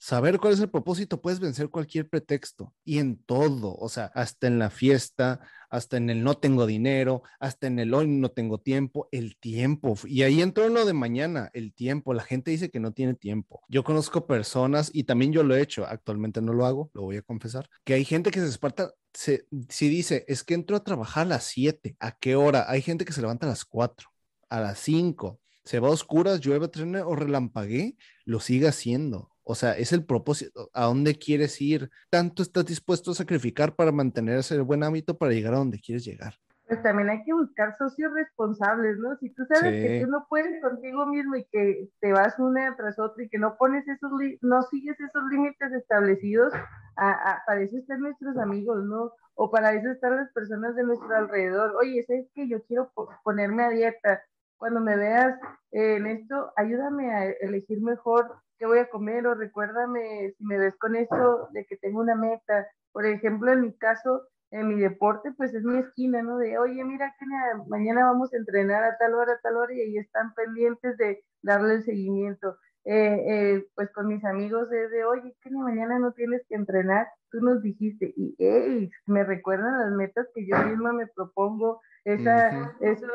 Saber 0.00 0.38
cuál 0.38 0.52
es 0.52 0.60
el 0.60 0.70
propósito, 0.70 1.20
puedes 1.20 1.40
vencer 1.40 1.70
cualquier 1.70 2.08
pretexto 2.08 2.72
y 2.84 2.98
en 2.98 3.16
todo, 3.16 3.74
o 3.74 3.88
sea, 3.88 4.12
hasta 4.14 4.46
en 4.46 4.60
la 4.60 4.70
fiesta, 4.70 5.40
hasta 5.70 5.96
en 5.96 6.08
el 6.08 6.22
no 6.22 6.36
tengo 6.36 6.66
dinero, 6.66 7.24
hasta 7.40 7.66
en 7.66 7.80
el 7.80 7.92
hoy 7.92 8.06
no 8.06 8.30
tengo 8.30 8.58
tiempo, 8.58 9.08
el 9.10 9.36
tiempo. 9.36 9.98
Y 10.04 10.22
ahí 10.22 10.40
entró 10.40 10.66
en 10.66 10.74
lo 10.74 10.86
de 10.86 10.92
mañana, 10.92 11.50
el 11.52 11.74
tiempo. 11.74 12.14
La 12.14 12.22
gente 12.22 12.52
dice 12.52 12.70
que 12.70 12.78
no 12.78 12.92
tiene 12.92 13.14
tiempo. 13.14 13.60
Yo 13.68 13.82
conozco 13.82 14.26
personas 14.28 14.90
y 14.94 15.02
también 15.02 15.32
yo 15.32 15.42
lo 15.42 15.56
he 15.56 15.62
hecho, 15.62 15.84
actualmente 15.84 16.40
no 16.40 16.52
lo 16.52 16.64
hago, 16.64 16.90
lo 16.94 17.02
voy 17.02 17.16
a 17.16 17.22
confesar, 17.22 17.68
que 17.84 17.94
hay 17.94 18.04
gente 18.04 18.30
que 18.30 18.38
se 18.38 18.46
esparta, 18.46 18.94
si 19.12 19.88
dice, 19.88 20.24
es 20.28 20.44
que 20.44 20.54
entro 20.54 20.76
a 20.76 20.84
trabajar 20.84 21.26
a 21.26 21.30
las 21.30 21.44
7, 21.44 21.96
¿a 21.98 22.12
qué 22.12 22.36
hora? 22.36 22.66
Hay 22.70 22.82
gente 22.82 23.04
que 23.04 23.12
se 23.12 23.20
levanta 23.20 23.46
a 23.46 23.50
las 23.50 23.64
4, 23.64 24.08
a 24.48 24.60
las 24.60 24.78
5, 24.78 25.40
se 25.64 25.80
va 25.80 25.88
a 25.88 25.90
oscuras, 25.90 26.40
llueve, 26.40 26.68
trene 26.68 27.02
o 27.02 27.16
relampaguee, 27.16 27.96
lo 28.24 28.38
sigue 28.38 28.68
haciendo. 28.68 29.32
O 29.50 29.54
sea, 29.54 29.72
es 29.72 29.94
el 29.94 30.04
propósito, 30.04 30.68
a 30.74 30.84
dónde 30.84 31.14
quieres 31.14 31.58
ir, 31.62 31.88
tanto 32.10 32.42
estás 32.42 32.66
dispuesto 32.66 33.12
a 33.12 33.14
sacrificar 33.14 33.74
para 33.74 33.92
mantener 33.92 34.38
ese 34.38 34.60
buen 34.60 34.82
hábito 34.82 35.16
para 35.16 35.32
llegar 35.32 35.54
a 35.54 35.56
donde 35.56 35.80
quieres 35.80 36.04
llegar. 36.04 36.34
Pues 36.66 36.82
también 36.82 37.08
hay 37.08 37.24
que 37.24 37.32
buscar 37.32 37.74
socios 37.78 38.12
responsables, 38.12 38.98
¿no? 38.98 39.16
Si 39.16 39.30
tú 39.30 39.46
sabes 39.46 39.72
que 39.72 40.04
tú 40.04 40.10
no 40.10 40.26
puedes 40.28 40.60
contigo 40.60 41.06
mismo 41.06 41.36
y 41.36 41.46
que 41.46 41.88
te 41.98 42.12
vas 42.12 42.38
una 42.38 42.76
tras 42.76 42.98
otra 42.98 43.24
y 43.24 43.30
que 43.30 43.38
no 43.38 43.56
pones 43.56 43.88
esos, 43.88 44.12
no 44.42 44.62
sigues 44.64 45.00
esos 45.00 45.22
límites 45.30 45.72
establecidos, 45.72 46.52
a, 46.96 47.42
para 47.46 47.62
eso 47.62 47.78
están 47.78 48.00
nuestros 48.00 48.36
amigos, 48.36 48.84
¿no? 48.84 49.12
O 49.32 49.50
para 49.50 49.72
eso 49.72 49.88
están 49.88 50.16
las 50.16 50.30
personas 50.32 50.76
de 50.76 50.84
nuestro 50.84 51.16
alrededor. 51.16 51.74
Oye, 51.80 52.04
¿sabes 52.06 52.26
que 52.34 52.50
yo 52.50 52.62
quiero 52.64 52.92
ponerme 53.24 53.62
a 53.62 53.70
dieta? 53.70 54.20
Cuando 54.58 54.80
me 54.80 54.96
veas 54.96 55.38
en 55.70 56.06
esto, 56.06 56.52
ayúdame 56.56 57.12
a 57.12 57.24
elegir 57.24 57.80
mejor 57.80 58.34
qué 58.58 58.66
voy 58.66 58.78
a 58.78 58.90
comer 58.90 59.26
o 59.26 59.34
recuérdame 59.34 60.34
si 60.36 60.44
me 60.44 60.58
ves 60.58 60.76
con 60.76 60.96
eso 60.96 61.48
de 61.52 61.64
que 61.64 61.76
tengo 61.76 62.00
una 62.00 62.16
meta. 62.16 62.66
Por 62.92 63.06
ejemplo, 63.06 63.52
en 63.52 63.62
mi 63.62 63.72
caso, 63.78 64.22
en 64.50 64.68
mi 64.68 64.80
deporte, 64.80 65.32
pues 65.36 65.54
es 65.54 65.62
mi 65.62 65.78
esquina, 65.78 66.22
¿no? 66.22 66.38
De, 66.38 66.58
oye, 66.58 66.82
mira 66.84 67.14
que 67.18 67.26
mañana 67.68 68.04
vamos 68.06 68.32
a 68.32 68.36
entrenar 68.36 68.82
a 68.82 68.98
tal 68.98 69.14
hora, 69.14 69.34
a 69.34 69.40
tal 69.40 69.56
hora, 69.56 69.72
y 69.72 69.80
ahí 69.80 69.98
están 69.98 70.34
pendientes 70.34 70.96
de 70.96 71.22
darle 71.42 71.74
el 71.74 71.84
seguimiento. 71.84 72.56
Eh, 72.90 73.22
eh, 73.28 73.66
pues 73.74 73.92
con 73.92 74.08
mis 74.08 74.24
amigos 74.24 74.72
es 74.72 74.90
de, 74.90 75.04
oye, 75.04 75.36
que 75.42 75.50
mañana 75.50 75.98
no 75.98 76.12
tienes 76.12 76.40
que 76.48 76.54
entrenar, 76.54 77.06
tú 77.30 77.38
nos 77.42 77.60
dijiste, 77.60 78.14
y 78.16 78.34
hey, 78.38 78.90
me 79.04 79.24
recuerdan 79.24 79.78
las 79.78 79.92
metas 79.92 80.26
que 80.34 80.46
yo 80.46 80.56
misma 80.64 80.94
me 80.94 81.06
propongo, 81.06 81.82
esa, 82.04 82.74
esos, 82.80 83.10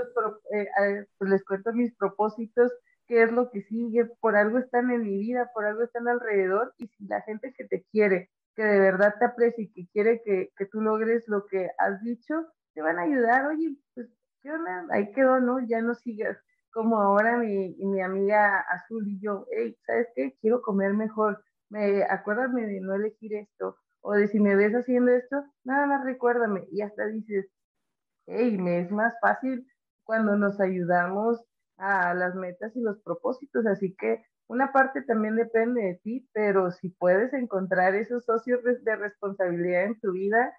eh, 0.51 1.07
pues 1.17 1.31
les 1.31 1.43
cuento 1.43 1.73
mis 1.73 1.91
propósitos 1.95 2.71
qué 3.07 3.23
es 3.23 3.31
lo 3.31 3.49
que 3.49 3.63
sigue, 3.63 4.05
por 4.19 4.35
algo 4.35 4.59
están 4.59 4.91
en 4.91 5.01
mi 5.01 5.17
vida, 5.17 5.49
por 5.55 5.65
algo 5.65 5.81
están 5.81 6.07
alrededor, 6.07 6.75
y 6.77 6.85
si 6.89 7.07
la 7.07 7.21
gente 7.21 7.51
que 7.57 7.65
te 7.65 7.83
quiere, 7.91 8.29
que 8.55 8.63
de 8.63 8.79
verdad 8.79 9.15
te 9.17 9.25
aprecia 9.25 9.63
y 9.63 9.71
que 9.73 9.87
quiere 9.91 10.21
que, 10.23 10.51
que 10.55 10.67
tú 10.67 10.81
logres 10.81 11.27
lo 11.27 11.47
que 11.47 11.71
has 11.79 11.99
dicho, 12.03 12.45
te 12.75 12.83
van 12.83 12.99
a 12.99 13.03
ayudar, 13.03 13.47
oye, 13.47 13.75
pues, 13.95 14.07
¿qué 14.43 14.51
onda? 14.51 14.85
Ahí 14.91 15.11
quedó, 15.13 15.39
¿no? 15.39 15.65
Ya 15.65 15.81
no 15.81 15.95
sigas. 15.95 16.37
Como 16.73 16.99
ahora 16.99 17.37
mi, 17.37 17.75
mi 17.75 18.01
amiga 18.01 18.59
Azul 18.61 19.07
y 19.07 19.19
yo, 19.19 19.45
hey, 19.51 19.77
¿sabes 19.85 20.07
qué? 20.15 20.35
Quiero 20.41 20.61
comer 20.61 20.93
mejor, 20.93 21.43
me, 21.69 22.03
acuérdame 22.03 22.65
de 22.65 22.81
no 22.81 22.95
elegir 22.95 23.35
esto, 23.35 23.77
o 24.01 24.13
de 24.13 24.27
si 24.27 24.39
me 24.39 24.55
ves 24.55 24.73
haciendo 24.73 25.11
esto, 25.11 25.43
nada 25.63 25.85
más 25.85 26.03
recuérdame, 26.03 26.67
y 26.71 26.81
hasta 26.81 27.05
dices, 27.07 27.47
hey, 28.27 28.57
me 28.57 28.79
es 28.79 28.91
más 28.91 29.13
fácil 29.21 29.67
cuando 30.03 30.35
nos 30.35 30.59
ayudamos 30.59 31.43
a 31.77 32.13
las 32.13 32.35
metas 32.35 32.75
y 32.75 32.81
los 32.81 32.99
propósitos. 33.01 33.65
Así 33.65 33.95
que 33.95 34.23
una 34.47 34.71
parte 34.71 35.01
también 35.03 35.35
depende 35.35 35.81
de 35.81 35.99
ti, 36.03 36.29
pero 36.33 36.71
si 36.71 36.89
puedes 36.89 37.33
encontrar 37.33 37.95
esos 37.95 38.25
socios 38.25 38.61
de 38.63 38.95
responsabilidad 38.95 39.85
en 39.85 39.99
tu 39.99 40.11
vida, 40.11 40.53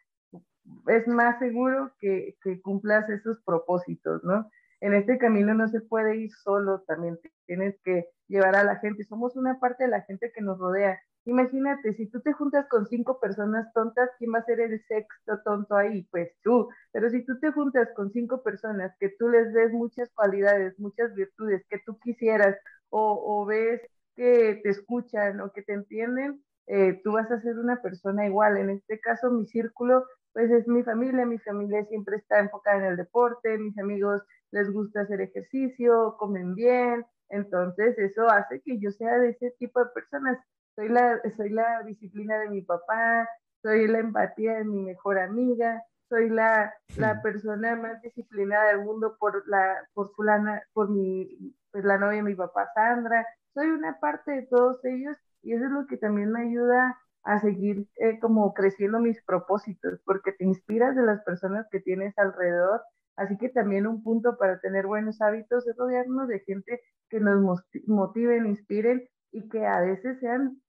es 0.88 1.06
más 1.08 1.38
seguro 1.38 1.92
que, 1.98 2.36
que 2.42 2.60
cumplas 2.62 3.08
esos 3.10 3.40
propósitos, 3.42 4.22
¿no? 4.24 4.48
En 4.84 4.94
este 4.94 5.18
camino 5.18 5.54
no 5.54 5.66
se 5.68 5.80
puede 5.80 6.16
ir 6.16 6.30
solo, 6.32 6.82
también 6.86 7.18
tienes 7.46 7.74
que 7.82 8.06
llevar 8.28 8.54
a 8.56 8.64
la 8.64 8.76
gente. 8.76 9.04
Somos 9.04 9.34
una 9.36 9.58
parte 9.58 9.84
de 9.84 9.90
la 9.90 10.02
gente 10.02 10.30
que 10.34 10.42
nos 10.42 10.58
rodea 10.58 10.98
Imagínate, 11.26 11.94
si 11.94 12.06
tú 12.06 12.20
te 12.20 12.34
juntas 12.34 12.66
con 12.68 12.86
cinco 12.86 13.18
personas 13.18 13.72
tontas, 13.72 14.10
¿quién 14.18 14.34
va 14.34 14.40
a 14.40 14.44
ser 14.44 14.60
el 14.60 14.78
sexto 14.86 15.40
tonto 15.42 15.74
ahí? 15.74 16.06
Pues 16.10 16.30
tú. 16.42 16.68
Pero 16.92 17.08
si 17.08 17.24
tú 17.24 17.38
te 17.40 17.50
juntas 17.50 17.88
con 17.96 18.12
cinco 18.12 18.42
personas 18.42 18.94
que 19.00 19.08
tú 19.08 19.28
les 19.30 19.50
ves 19.54 19.72
muchas 19.72 20.10
cualidades, 20.12 20.78
muchas 20.78 21.14
virtudes 21.14 21.64
que 21.70 21.78
tú 21.86 21.98
quisieras, 21.98 22.56
o, 22.90 23.44
ves 23.46 23.80
que 24.14 24.60
te 24.62 24.68
escuchan 24.68 25.40
o 25.40 25.50
que 25.52 25.62
te 25.62 25.72
entienden, 25.72 26.44
eh, 26.66 27.00
tú 27.02 27.12
vas 27.12 27.30
a 27.30 27.40
ser 27.40 27.58
una 27.58 27.80
persona 27.80 28.26
igual. 28.26 28.58
En 28.58 28.70
este 28.70 29.00
caso, 29.00 29.30
mi 29.30 29.46
círculo, 29.46 30.04
pues 30.34 30.50
es 30.50 30.68
mi 30.68 30.82
familia. 30.82 31.24
Mi 31.24 31.38
familia 31.38 31.84
siempre 31.86 32.16
está 32.18 32.38
enfocada 32.40 32.78
en 32.78 32.84
el 32.84 32.96
deporte, 32.98 33.58
mis 33.58 33.78
amigos 33.78 34.22
les 34.54 34.70
gusta 34.72 35.02
hacer 35.02 35.20
ejercicio, 35.20 36.16
comen 36.18 36.54
bien, 36.54 37.04
Entonces, 37.28 37.98
eso 37.98 38.28
hace 38.28 38.60
que 38.62 38.78
yo 38.78 38.90
sea 38.92 39.18
de 39.18 39.30
ese 39.30 39.50
tipo 39.58 39.80
de 39.80 39.90
personas. 39.94 40.38
Soy 40.76 40.88
la, 40.88 41.20
soy 41.36 41.50
la 41.50 41.82
disciplina 41.84 42.38
de 42.40 42.48
mi 42.50 42.62
papá, 42.62 43.28
soy 43.62 43.88
la 43.88 43.98
empatía 43.98 44.54
de 44.58 44.64
mi 44.64 44.82
mejor 44.82 45.18
amiga, 45.18 45.82
soy 46.08 46.28
la, 46.30 46.72
la 46.96 47.22
persona 47.22 47.76
más 47.76 48.00
disciplinada 48.02 48.68
del 48.68 48.82
mundo 48.84 49.16
por 49.18 49.42
la, 49.48 49.76
por 49.94 50.14
fulana, 50.14 50.62
por 50.72 50.88
mi, 50.90 51.56
pues 51.72 51.84
la 51.84 51.98
novia 51.98 52.18
de 52.18 52.22
mi 52.22 52.34
papá 52.36 52.70
Sandra. 52.74 53.26
Soy 53.54 53.68
una 53.68 53.98
parte 54.00 54.32
de 54.32 54.42
todos 54.46 54.84
ellos 54.84 55.16
y 55.42 55.54
eso 55.54 55.64
es 55.64 55.70
lo 55.72 55.86
que 55.86 55.96
también 55.96 56.30
me 56.30 56.42
ayuda 56.42 56.98
a 57.24 57.40
seguir 57.40 57.88
eh, 57.96 58.18
como 58.20 58.52
creciendo 58.54 59.00
mis 59.00 59.22
propósitos, 59.24 60.00
porque 60.04 60.32
te 60.32 60.44
inspiras 60.44 60.94
de 60.94 61.02
las 61.02 61.22
personas 61.24 61.66
que 61.70 61.80
tienes 61.80 62.16
alrededor. 62.18 62.82
Así 63.16 63.36
que 63.38 63.48
también 63.48 63.86
un 63.86 64.02
punto 64.02 64.36
para 64.36 64.60
tener 64.60 64.86
buenos 64.86 65.20
hábitos 65.20 65.66
es 65.66 65.76
rodearnos 65.76 66.28
de 66.28 66.40
gente 66.40 66.80
que 67.08 67.20
nos 67.20 67.62
motiven, 67.86 68.46
inspiren 68.46 69.08
y 69.32 69.48
que 69.48 69.66
a 69.66 69.80
veces 69.80 70.18
sean 70.20 70.60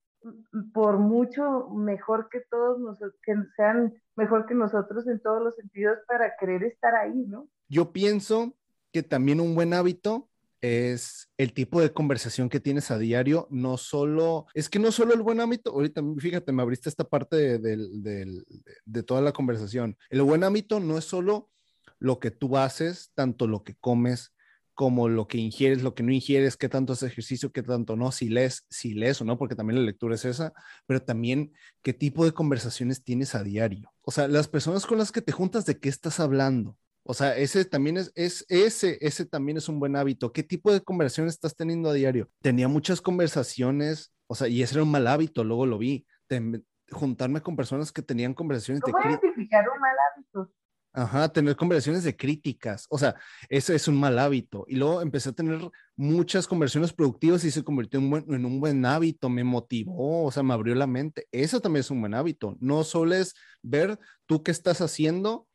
por 0.74 0.98
mucho 0.98 1.70
mejor 1.70 2.30
que 2.32 2.42
todos 2.50 2.80
nosotros, 2.80 3.14
que 3.24 3.36
sean 3.56 3.94
mejor 4.16 4.46
que 4.46 4.56
nosotros 4.56 5.08
en 5.08 5.20
todos 5.22 5.44
los 5.44 5.56
sentidos 5.56 6.00
para 6.08 6.34
querer 6.40 6.64
estar 6.64 6.96
ahí, 6.96 7.26
¿no? 7.28 7.48
Yo 7.68 7.92
pienso 7.92 8.56
que 8.92 9.04
también 9.04 9.40
un 9.40 9.56
buen 9.56 9.74
hábito 9.74 10.30
es 10.62 11.30
el 11.38 11.54
tipo 11.54 11.80
de 11.80 11.94
conversación 11.94 12.50
que 12.50 12.60
tienes 12.60 12.90
a 12.90 12.98
diario, 12.98 13.48
no 13.52 13.78
solo, 13.78 14.48
es 14.56 14.70
que 14.70 14.80
no 14.80 14.92
solo 14.92 15.14
el 15.14 15.22
buen 15.22 15.40
hábito, 15.40 15.72
ahorita 15.72 16.02
fíjate, 16.18 16.52
me 16.52 16.64
abriste 16.64 16.90
esta 16.90 17.04
parte 17.04 17.60
de, 17.60 18.44
de 18.86 19.04
toda 19.04 19.22
la 19.22 19.32
conversación, 19.32 19.96
el 20.10 20.24
buen 20.24 20.44
hábito 20.44 20.80
no 20.80 20.98
es 20.98 21.06
solo 21.06 21.52
lo 22.00 22.20
que 22.20 22.32
tú 22.32 22.58
haces, 22.58 23.12
tanto 23.14 23.48
lo 23.48 23.64
que 23.64 23.76
comes, 23.76 24.36
como 24.76 25.08
lo 25.08 25.28
que 25.28 25.38
ingieres, 25.38 25.82
lo 25.82 25.96
que 25.96 26.04
no 26.04 26.12
ingieres, 26.12 26.58
qué 26.58 26.68
tanto 26.68 26.94
es 26.94 27.02
ejercicio, 27.02 27.52
qué 27.52 27.64
tanto 27.64 27.96
no, 27.96 28.12
si 28.12 28.28
lees, 28.28 28.66
si 28.70 28.94
lees 28.94 29.22
o 29.22 29.26
no, 29.26 29.38
porque 29.38 29.56
también 29.56 29.80
la 29.80 29.86
lectura 29.86 30.16
es 30.16 30.26
esa, 30.26 30.54
pero 30.86 31.02
también 31.02 31.54
qué 31.82 31.94
tipo 31.94 32.26
de 32.26 32.34
conversaciones 32.34 33.04
tienes 33.04 33.36
a 33.36 33.44
diario. 33.44 33.94
O 34.02 34.12
sea, 34.12 34.28
las 34.28 34.50
personas 34.50 34.86
con 34.86 34.98
las 34.98 35.14
que 35.14 35.22
te 35.22 35.32
juntas, 35.32 35.66
¿de 35.66 35.80
qué 35.80 35.88
estás 35.88 36.20
hablando? 36.20 36.78
O 37.04 37.14
sea, 37.14 37.38
ese 37.38 37.64
también 37.64 37.98
es, 37.98 38.12
es 38.16 38.46
ese, 38.50 38.98
ese 39.00 39.26
también 39.26 39.58
es 39.58 39.70
un 39.70 39.80
buen 39.80 39.96
hábito. 39.96 40.34
¿Qué 40.34 40.44
tipo 40.44 40.74
de 40.74 40.82
conversaciones 40.82 41.36
estás 41.36 41.56
teniendo 41.56 41.90
a 41.90 41.94
diario? 41.94 42.30
Tenía 42.42 42.68
muchas 42.68 43.00
conversaciones, 43.00 44.12
o 44.28 44.36
sea, 44.36 44.50
y 44.50 44.62
ese 44.62 44.76
era 44.76 44.84
un 44.84 44.92
mal 44.92 45.08
hábito, 45.08 45.44
luego 45.46 45.66
lo 45.66 45.78
vi, 45.78 46.06
juntarme 46.92 47.42
con 47.42 47.56
personas 47.56 47.92
que 47.92 48.02
tenían 48.02 48.34
conversaciones 48.34 48.82
¿Cómo 48.82 48.98
de 48.98 49.10
identificar 49.10 49.66
un 49.70 49.80
mal 49.80 49.96
hábito? 50.12 50.52
Ajá, 50.96 51.28
tener 51.28 51.58
conversaciones 51.58 52.06
de 52.06 52.16
críticas. 52.16 52.88
O 52.90 52.98
sea, 52.98 53.16
ese 53.50 53.76
es 53.76 53.90
un 53.90 54.00
mal 54.00 54.18
hábito. 54.18 54.64
Y 54.70 54.78
luego 54.78 55.02
empecé 55.02 55.30
a 55.30 55.34
tener 55.34 55.60
muchas 55.98 56.48
conversaciones 56.48 56.94
productivas 56.94 57.44
y 57.44 57.52
se 57.52 57.66
convirtió 57.66 58.00
en, 58.00 58.14
en, 58.34 58.46
un 58.46 58.62
buen 58.62 58.86
hábito. 58.86 59.28
Me 59.28 59.44
motivó, 59.44 60.24
o 60.24 60.32
sea, 60.32 60.42
me 60.42 60.54
abrió 60.54 60.74
la 60.74 60.88
mente. 60.88 61.28
Eso 61.34 61.60
también 61.60 61.82
es 61.82 61.92
un 61.92 62.00
buen 62.00 62.14
hábito. 62.14 62.56
No 62.62 62.86
solo 62.86 63.14
es 63.14 63.36
ver 63.62 64.00
tú 64.26 64.42
qué 64.42 64.52
estás 64.52 64.80
haciendo 64.80 65.48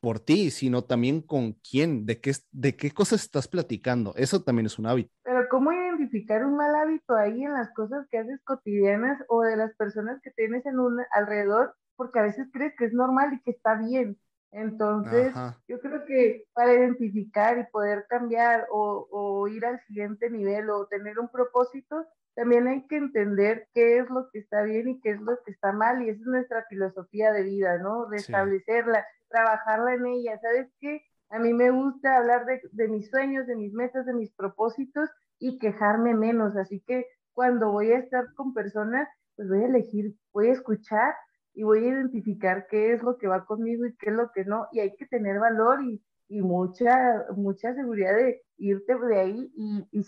por 0.00 0.18
ti, 0.18 0.50
sino 0.50 0.82
también 0.84 1.20
con 1.20 1.52
quién, 1.68 2.06
de 2.06 2.18
qué, 2.18 2.32
de 2.52 2.74
qué 2.74 2.90
cosas 2.90 3.22
estás 3.22 3.48
platicando. 3.48 4.14
Eso 4.16 4.42
también 4.42 4.64
es 4.64 4.78
un 4.78 4.86
hábito. 4.86 5.12
Pero 5.24 5.46
¿cómo 5.50 5.72
identificar 5.72 6.42
un 6.46 6.56
mal 6.56 6.74
hábito 6.74 7.14
ahí 7.16 7.44
en 7.44 7.52
las 7.52 7.68
cosas 7.74 8.06
que 8.10 8.16
haces 8.16 8.40
cotidianas 8.44 9.22
o 9.28 9.42
de 9.42 9.58
las 9.58 9.74
personas 9.76 10.22
que 10.22 10.30
tienes 10.30 10.64
en 10.64 10.78
un 10.78 11.00
alrededor? 11.12 11.74
Porque 11.96 12.18
a 12.18 12.22
veces 12.22 12.48
crees 12.50 12.72
que 12.78 12.86
es 12.86 12.94
normal 12.94 13.34
y 13.34 13.42
que 13.42 13.50
está 13.50 13.74
bien 13.74 14.18
entonces, 14.52 15.34
yo 15.68 15.80
creo 15.80 16.04
que 16.06 16.44
para 16.52 16.72
identificar 16.72 17.58
y 17.58 17.70
poder 17.70 18.06
cambiar 18.08 18.66
o, 18.70 19.46
ir 19.48 19.64
al 19.64 19.80
siguiente 19.86 20.30
nivel 20.30 20.70
o 20.70 20.86
tener 20.86 21.18
un 21.18 21.28
propósito, 21.28 22.06
también 22.34 22.66
hay 22.66 22.86
que 22.86 22.96
entender 22.96 23.68
qué 23.74 23.98
es 23.98 24.10
lo 24.10 24.28
que 24.30 24.38
está 24.38 24.62
bien 24.62 24.88
y 24.88 25.00
qué 25.00 25.10
es 25.10 25.20
lo 25.20 25.38
que 25.44 25.52
está 25.52 25.72
mal, 25.72 26.02
y 26.02 26.10
esa 26.10 26.20
es 26.20 26.26
nuestra 26.26 26.64
filosofía 26.68 27.32
de 27.32 27.42
vida, 27.42 27.78
¿no? 27.78 28.06
De 28.06 28.16
establecerla, 28.16 29.06
trabajarla 29.28 29.94
en 29.94 30.06
ella. 30.06 30.38
¿Sabes 30.40 30.68
qué? 30.80 31.02
A 31.30 31.38
mí 31.38 31.52
me 31.52 31.70
gusta 31.70 32.16
hablar 32.16 32.46
de, 32.46 32.60
de 32.72 32.88
mis 32.88 33.10
sueños, 33.10 33.46
de 33.46 33.56
mis 33.56 33.72
metas, 33.72 34.06
de 34.06 34.14
mis 34.14 34.32
propósitos 34.32 35.10
y 35.38 35.58
quejarme 35.58 36.14
menos. 36.14 36.56
Así 36.56 36.82
que 36.86 37.06
cuando 37.32 37.72
voy 37.72 37.92
a 37.92 37.98
estar 37.98 38.32
con 38.34 38.54
personas, 38.54 39.08
pues 39.34 39.48
voy 39.48 39.62
a 39.62 39.66
elegir, 39.66 40.14
voy 40.32 40.48
a 40.48 40.52
escuchar 40.52 41.14
y 41.56 41.62
voy 41.62 41.78
a 41.84 41.88
identificar 41.88 42.66
qué 42.68 42.92
es 42.92 43.02
lo 43.02 43.16
que 43.16 43.26
va 43.26 43.46
conmigo 43.46 43.86
y 43.86 43.96
qué 43.96 44.10
es 44.10 44.16
lo 44.16 44.30
que 44.30 44.44
no, 44.44 44.68
y 44.72 44.80
hay 44.80 44.94
que 44.94 45.06
tener 45.06 45.40
valor 45.40 45.82
y, 45.82 46.04
y 46.28 46.42
mucha, 46.42 47.24
mucha 47.34 47.74
seguridad 47.74 48.14
de 48.14 48.42
irte 48.58 48.94
de 48.94 49.18
ahí 49.18 49.52
y, 49.56 49.88
y, 49.90 50.04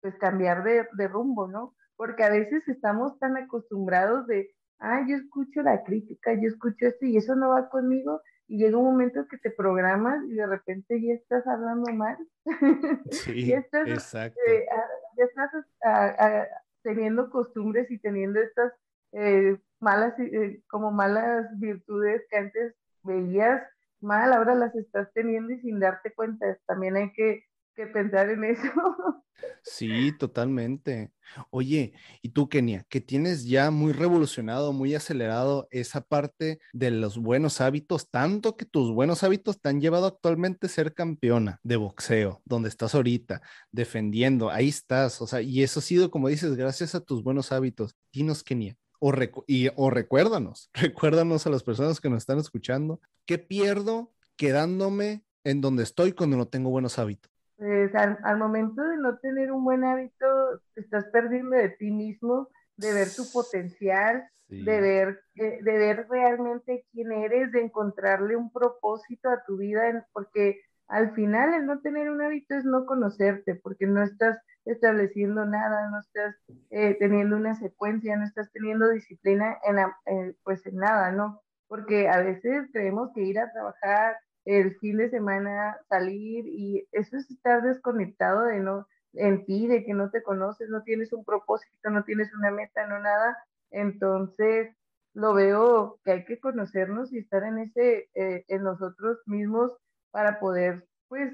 pues 0.00 0.14
cambiar 0.16 0.62
de, 0.62 0.86
de, 0.92 1.08
rumbo, 1.08 1.48
¿no? 1.48 1.74
Porque 1.96 2.22
a 2.22 2.30
veces 2.30 2.66
estamos 2.68 3.18
tan 3.18 3.36
acostumbrados 3.36 4.28
de, 4.28 4.54
ah, 4.78 5.04
yo 5.08 5.16
escucho 5.16 5.60
la 5.62 5.82
crítica, 5.82 6.32
yo 6.34 6.48
escucho 6.48 6.86
esto 6.86 7.04
y 7.04 7.16
eso 7.16 7.34
no 7.34 7.50
va 7.50 7.68
conmigo, 7.68 8.20
y 8.46 8.58
llega 8.58 8.78
un 8.78 8.84
momento 8.84 9.26
que 9.28 9.38
te 9.38 9.50
programas 9.50 10.24
y 10.28 10.34
de 10.34 10.46
repente 10.46 11.02
ya 11.02 11.14
estás 11.14 11.46
hablando 11.48 11.92
mal. 11.92 12.16
Sí, 13.10 13.46
ya 13.46 13.58
estás, 13.58 13.88
exacto. 13.88 14.40
Eh, 14.46 14.66
ah, 14.72 14.88
ya 15.16 15.24
estás 15.24 15.50
ah, 15.84 16.14
ah, 16.18 16.46
teniendo 16.82 17.28
costumbres 17.28 17.90
y 17.90 17.98
teniendo 17.98 18.40
estas 18.40 18.72
eh, 19.12 19.58
malas, 19.80 20.18
eh, 20.18 20.62
como 20.68 20.90
malas 20.90 21.46
virtudes 21.58 22.22
que 22.30 22.36
antes 22.36 22.74
veías 23.02 23.62
mal, 24.00 24.32
ahora 24.32 24.54
las 24.54 24.74
estás 24.74 25.12
teniendo 25.12 25.52
y 25.52 25.60
sin 25.60 25.80
darte 25.80 26.12
cuenta. 26.14 26.58
También 26.66 26.96
hay 26.96 27.12
que, 27.12 27.44
que 27.74 27.86
pensar 27.86 28.30
en 28.30 28.44
eso. 28.44 28.62
Sí, 29.62 30.12
totalmente. 30.18 31.12
Oye, 31.50 31.92
y 32.22 32.30
tú, 32.30 32.48
Kenia, 32.48 32.84
que 32.88 33.00
tienes 33.00 33.44
ya 33.44 33.70
muy 33.70 33.92
revolucionado, 33.92 34.72
muy 34.72 34.94
acelerado 34.94 35.68
esa 35.70 36.00
parte 36.00 36.58
de 36.72 36.90
los 36.90 37.18
buenos 37.18 37.60
hábitos, 37.60 38.10
tanto 38.10 38.56
que 38.56 38.64
tus 38.64 38.92
buenos 38.92 39.22
hábitos 39.22 39.60
te 39.60 39.68
han 39.68 39.80
llevado 39.80 40.06
actualmente 40.06 40.66
a 40.66 40.70
ser 40.70 40.94
campeona 40.94 41.60
de 41.62 41.76
boxeo, 41.76 42.42
donde 42.44 42.68
estás 42.68 42.94
ahorita, 42.94 43.42
defendiendo, 43.70 44.50
ahí 44.50 44.68
estás, 44.68 45.20
o 45.20 45.26
sea, 45.26 45.40
y 45.40 45.62
eso 45.62 45.80
ha 45.80 45.82
sido, 45.82 46.10
como 46.10 46.28
dices, 46.28 46.56
gracias 46.56 46.94
a 46.94 47.00
tus 47.00 47.22
buenos 47.22 47.52
hábitos. 47.52 47.94
Dinos, 48.12 48.42
Kenia, 48.42 48.76
o, 49.00 49.12
y, 49.46 49.68
o 49.74 49.90
recuérdanos, 49.90 50.70
recuérdanos 50.74 51.46
a 51.46 51.50
las 51.50 51.64
personas 51.64 52.00
que 52.00 52.08
nos 52.08 52.18
están 52.18 52.38
escuchando, 52.38 53.00
¿qué 53.26 53.38
pierdo 53.38 54.12
quedándome 54.36 55.24
en 55.42 55.60
donde 55.60 55.82
estoy 55.82 56.12
cuando 56.12 56.36
no 56.36 56.46
tengo 56.46 56.70
buenos 56.70 56.98
hábitos? 56.98 57.30
Pues 57.56 57.94
al, 57.94 58.38
momento 58.38 58.82
de 58.82 58.96
no 58.96 59.18
tener 59.18 59.52
un 59.52 59.64
buen 59.64 59.84
hábito, 59.84 60.26
te 60.74 60.80
estás 60.80 61.04
perdiendo 61.12 61.56
de 61.56 61.68
ti 61.70 61.90
mismo, 61.90 62.48
de 62.76 62.94
ver 62.94 63.08
tu 63.14 63.30
potencial, 63.30 64.26
de, 64.48 64.80
ver, 64.80 65.20
de, 65.34 65.60
de, 65.62 65.78
ver 65.78 66.06
realmente 66.08 66.86
quién 66.90 67.12
eres, 67.12 67.52
de 67.52 67.60
encontrarle 67.60 68.34
un 68.34 68.50
propósito 68.50 69.28
a 69.28 69.44
tu 69.46 69.58
vida, 69.58 70.06
porque 70.12 70.62
al 70.88 71.14
final 71.14 71.52
el 71.54 71.66
no 71.66 71.80
tener 71.80 72.10
un 72.10 72.22
hábito 72.22 72.54
es 72.54 72.64
no 72.64 72.86
conocerte, 72.86 73.54
porque 73.54 73.86
no 73.86 74.02
estás 74.02 74.38
estableciendo 74.72 75.44
nada, 75.44 75.90
no 75.90 76.00
estás 76.00 76.36
eh, 76.70 76.96
teniendo 76.98 77.36
una 77.36 77.54
secuencia, 77.54 78.16
no 78.16 78.24
estás 78.24 78.50
teniendo 78.52 78.88
disciplina 78.90 79.58
en, 79.64 80.36
pues 80.42 80.64
en 80.66 80.76
nada, 80.76 81.12
¿no? 81.12 81.42
Porque 81.68 82.08
a 82.08 82.22
veces 82.22 82.68
creemos 82.72 83.10
que 83.14 83.22
ir 83.22 83.38
a 83.38 83.52
trabajar 83.52 84.16
el 84.44 84.76
fin 84.78 84.96
de 84.96 85.10
semana, 85.10 85.78
salir 85.88 86.46
y 86.46 86.88
eso 86.92 87.16
es 87.16 87.30
estar 87.30 87.62
desconectado 87.62 88.44
de 88.44 88.60
no 88.60 88.86
en 89.14 89.44
ti, 89.44 89.66
de 89.66 89.84
que 89.84 89.94
no 89.94 90.10
te 90.10 90.22
conoces, 90.22 90.68
no 90.68 90.82
tienes 90.82 91.12
un 91.12 91.24
propósito, 91.24 91.90
no 91.90 92.04
tienes 92.04 92.32
una 92.34 92.50
meta, 92.50 92.86
no 92.86 93.00
nada. 93.00 93.36
Entonces, 93.70 94.74
lo 95.14 95.34
veo 95.34 95.98
que 96.04 96.12
hay 96.12 96.24
que 96.24 96.38
conocernos 96.40 97.12
y 97.12 97.18
estar 97.18 97.42
en 97.44 97.58
ese, 97.58 98.08
eh, 98.14 98.44
en 98.48 98.62
nosotros 98.62 99.18
mismos 99.26 99.72
para 100.10 100.38
poder, 100.40 100.86
pues, 101.08 101.32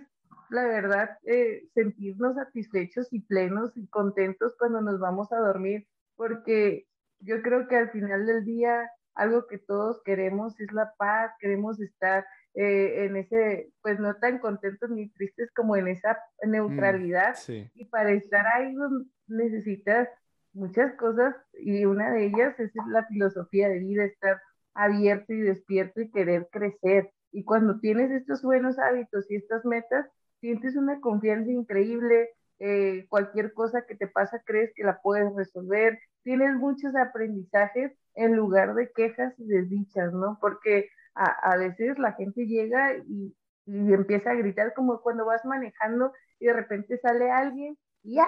la 0.50 0.64
verdad, 0.66 1.18
eh, 1.24 1.68
sentirnos 1.74 2.36
satisfechos 2.36 3.12
y 3.12 3.20
plenos 3.20 3.76
y 3.76 3.86
contentos 3.88 4.54
cuando 4.58 4.80
nos 4.80 4.98
vamos 4.98 5.32
a 5.32 5.38
dormir, 5.38 5.86
porque 6.16 6.86
yo 7.20 7.42
creo 7.42 7.68
que 7.68 7.76
al 7.76 7.90
final 7.90 8.26
del 8.26 8.44
día 8.44 8.90
algo 9.14 9.46
que 9.46 9.58
todos 9.58 10.02
queremos 10.04 10.58
es 10.60 10.70
la 10.72 10.92
paz, 10.98 11.32
queremos 11.40 11.80
estar 11.80 12.24
eh, 12.54 13.04
en 13.04 13.16
ese, 13.16 13.70
pues 13.82 13.98
no 13.98 14.14
tan 14.16 14.38
contentos 14.38 14.90
ni 14.90 15.08
tristes 15.10 15.50
como 15.54 15.76
en 15.76 15.88
esa 15.88 16.18
neutralidad. 16.46 17.34
Y 17.74 17.86
para 17.86 18.12
estar 18.12 18.46
ahí 18.46 18.74
necesitas 19.26 20.08
muchas 20.52 20.94
cosas 20.94 21.34
y 21.52 21.84
una 21.84 22.10
de 22.10 22.26
ellas 22.26 22.58
es 22.60 22.72
la 22.88 23.04
filosofía 23.06 23.68
de 23.68 23.80
vida, 23.80 24.04
estar 24.04 24.40
abierto 24.74 25.32
y 25.32 25.40
despierto 25.40 26.00
y 26.00 26.10
querer 26.10 26.48
crecer. 26.50 27.10
Y 27.32 27.44
cuando 27.44 27.80
tienes 27.80 28.10
estos 28.10 28.42
buenos 28.42 28.78
hábitos 28.78 29.30
y 29.30 29.36
estas 29.36 29.64
metas, 29.64 30.06
sientes 30.40 30.76
una 30.76 31.00
confianza 31.00 31.50
increíble, 31.50 32.30
eh, 32.58 33.06
cualquier 33.08 33.52
cosa 33.52 33.84
que 33.86 33.96
te 33.96 34.06
pasa 34.06 34.42
crees 34.44 34.72
que 34.74 34.84
la 34.84 35.00
puedes 35.02 35.34
resolver, 35.34 35.98
tienes 36.22 36.54
muchos 36.56 36.96
aprendizajes 36.96 37.92
en 38.14 38.34
lugar 38.34 38.74
de 38.74 38.90
quejas 38.92 39.34
y 39.38 39.46
desdichas, 39.46 40.12
¿no? 40.12 40.38
Porque 40.40 40.88
a, 41.14 41.56
veces 41.56 41.98
la 41.98 42.12
gente 42.12 42.46
llega 42.46 42.94
y, 42.96 43.34
y, 43.66 43.92
empieza 43.92 44.30
a 44.30 44.34
gritar 44.34 44.74
como 44.74 45.00
cuando 45.00 45.24
vas 45.24 45.44
manejando 45.44 46.12
y 46.38 46.46
de 46.46 46.52
repente 46.52 46.98
sale 46.98 47.30
alguien 47.30 47.78
y 48.02 48.18
¡ay, 48.18 48.26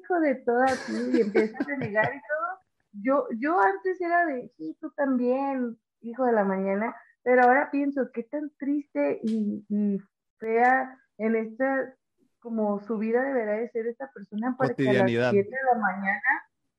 hijo 0.00 0.20
de 0.20 0.36
todas! 0.36 0.88
y 0.88 1.20
empiezas 1.20 1.68
a 1.68 1.76
negar 1.76 2.14
y 2.14 2.18
todo. 2.18 2.58
Yo, 2.92 3.26
yo 3.38 3.60
antes 3.60 4.00
era 4.00 4.26
de, 4.26 4.52
sí, 4.56 4.76
tú 4.80 4.90
también, 4.92 5.76
hijo 6.02 6.24
de 6.24 6.32
la 6.32 6.44
mañana, 6.44 6.94
pero 7.22 7.42
ahora 7.42 7.70
pienso, 7.70 8.10
qué 8.12 8.22
tan 8.24 8.50
triste 8.58 9.20
y, 9.22 9.64
y 9.68 9.98
fea 10.38 10.98
en 11.18 11.36
esta, 11.36 11.94
como 12.40 12.80
su 12.80 12.98
vida 12.98 13.22
deberá 13.22 13.52
de 13.54 13.68
ser 13.70 13.86
esta 13.86 14.10
persona 14.12 14.56
para 14.56 14.74
que 14.74 14.88
a 14.88 14.92
las 14.92 15.10
7 15.30 15.34
de 15.34 15.72
la 15.72 15.78
mañana 15.78 16.20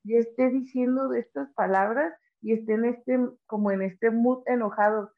ya 0.04 0.20
esté 0.20 0.50
diciendo 0.50 1.14
estas 1.14 1.52
palabras 1.54 2.14
y 2.42 2.54
esté 2.54 2.74
en 2.74 2.86
este, 2.86 3.20
como 3.48 3.72
en 3.72 3.82
este 3.82 4.12
mood 4.12 4.44
enojado. 4.46 5.12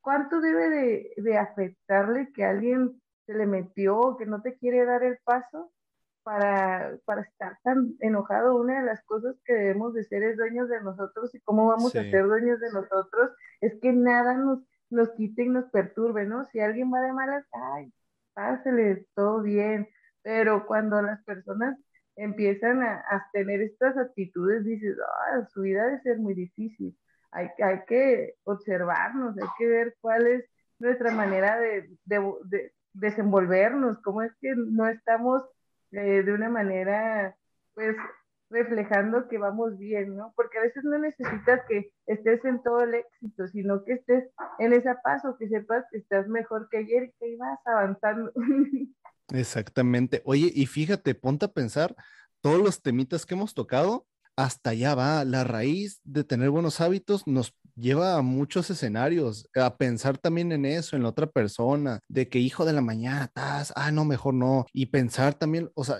¿Cuánto 0.00 0.40
debe 0.40 0.68
de, 0.68 1.12
de 1.16 1.38
afectarle 1.38 2.30
que 2.32 2.44
alguien 2.44 3.00
se 3.24 3.34
le 3.34 3.46
metió, 3.46 4.16
que 4.18 4.26
no 4.26 4.42
te 4.42 4.58
quiere 4.58 4.84
dar 4.84 5.02
el 5.02 5.18
paso 5.24 5.72
para, 6.22 6.98
para 7.04 7.22
estar 7.22 7.58
tan 7.62 7.94
enojado? 8.00 8.56
Una 8.56 8.80
de 8.80 8.86
las 8.86 9.02
cosas 9.04 9.36
que 9.44 9.54
debemos 9.54 9.94
de 9.94 10.04
ser 10.04 10.22
es 10.24 10.36
dueños 10.36 10.68
de 10.68 10.82
nosotros 10.82 11.34
y 11.34 11.40
cómo 11.40 11.68
vamos 11.68 11.94
a 11.96 12.02
ser 12.02 12.26
dueños 12.26 12.60
de 12.60 12.70
nosotros 12.72 13.30
es 13.60 13.80
que 13.80 13.92
nada 13.92 14.34
nos, 14.34 14.58
nos 14.90 15.10
quite 15.12 15.44
y 15.44 15.48
nos 15.48 15.70
perturbe, 15.70 16.26
¿no? 16.26 16.44
Si 16.46 16.60
alguien 16.60 16.92
va 16.92 17.00
de 17.00 17.12
malas, 17.12 17.46
ay, 17.52 17.92
pásele, 18.34 19.06
todo 19.14 19.42
bien, 19.42 19.88
pero 20.22 20.66
cuando 20.66 21.02
las 21.02 21.22
personas 21.24 21.78
empiezan 22.16 22.82
a, 22.82 23.28
tener 23.32 23.62
estas 23.62 23.96
actitudes, 23.96 24.64
dices, 24.64 24.96
ah, 25.00 25.46
su 25.52 25.62
vida 25.62 25.84
debe 25.86 26.00
ser 26.02 26.18
muy 26.18 26.34
difícil. 26.34 26.96
Hay, 27.30 27.48
hay 27.62 27.80
que 27.86 28.34
observarnos, 28.44 29.36
hay 29.38 29.48
que 29.58 29.66
ver 29.66 29.96
cuál 30.00 30.26
es 30.26 30.44
nuestra 30.78 31.10
manera 31.12 31.58
de, 31.58 31.88
desenvolvernos, 32.92 33.98
cómo 34.02 34.22
es 34.22 34.32
que 34.40 34.54
no 34.54 34.86
estamos 34.88 35.42
eh, 35.92 36.22
de 36.22 36.32
una 36.32 36.48
manera, 36.50 37.34
pues, 37.74 37.96
reflejando 38.52 39.26
que 39.28 39.38
vamos 39.38 39.76
bien, 39.78 40.16
¿no? 40.16 40.32
Porque 40.36 40.58
a 40.58 40.62
veces 40.62 40.84
no 40.84 40.98
necesitas 40.98 41.60
que 41.68 41.90
estés 42.06 42.44
en 42.44 42.62
todo 42.62 42.82
el 42.82 42.94
éxito, 42.94 43.48
sino 43.48 43.84
que 43.84 43.94
estés 43.94 44.24
en 44.58 44.72
ese 44.72 44.94
paso, 45.02 45.36
que 45.38 45.48
sepas 45.48 45.84
que 45.90 45.98
estás 45.98 46.28
mejor 46.28 46.68
que 46.70 46.78
ayer 46.78 47.04
y 47.04 47.12
que 47.18 47.36
vas 47.36 47.58
avanzando. 47.64 48.32
Exactamente. 49.32 50.22
Oye, 50.24 50.52
y 50.54 50.66
fíjate, 50.66 51.14
ponte 51.14 51.46
a 51.46 51.52
pensar 51.52 51.96
todos 52.40 52.62
los 52.62 52.82
temitas 52.82 53.24
que 53.24 53.34
hemos 53.34 53.54
tocado, 53.54 54.06
hasta 54.36 54.70
allá 54.70 54.94
va. 54.94 55.24
La 55.24 55.44
raíz 55.44 56.00
de 56.04 56.24
tener 56.24 56.50
buenos 56.50 56.80
hábitos 56.80 57.26
nos 57.26 57.54
lleva 57.74 58.16
a 58.16 58.22
muchos 58.22 58.70
escenarios, 58.70 59.48
a 59.54 59.76
pensar 59.76 60.18
también 60.18 60.52
en 60.52 60.64
eso, 60.64 60.96
en 60.96 61.02
la 61.02 61.08
otra 61.08 61.26
persona, 61.26 62.00
de 62.08 62.28
que 62.28 62.38
hijo 62.38 62.64
de 62.64 62.72
la 62.72 62.82
mañana 62.82 63.24
estás, 63.24 63.72
ah, 63.76 63.90
no, 63.90 64.04
mejor 64.04 64.34
no. 64.34 64.66
Y 64.72 64.86
pensar 64.86 65.34
también, 65.34 65.70
o 65.74 65.84
sea, 65.84 65.98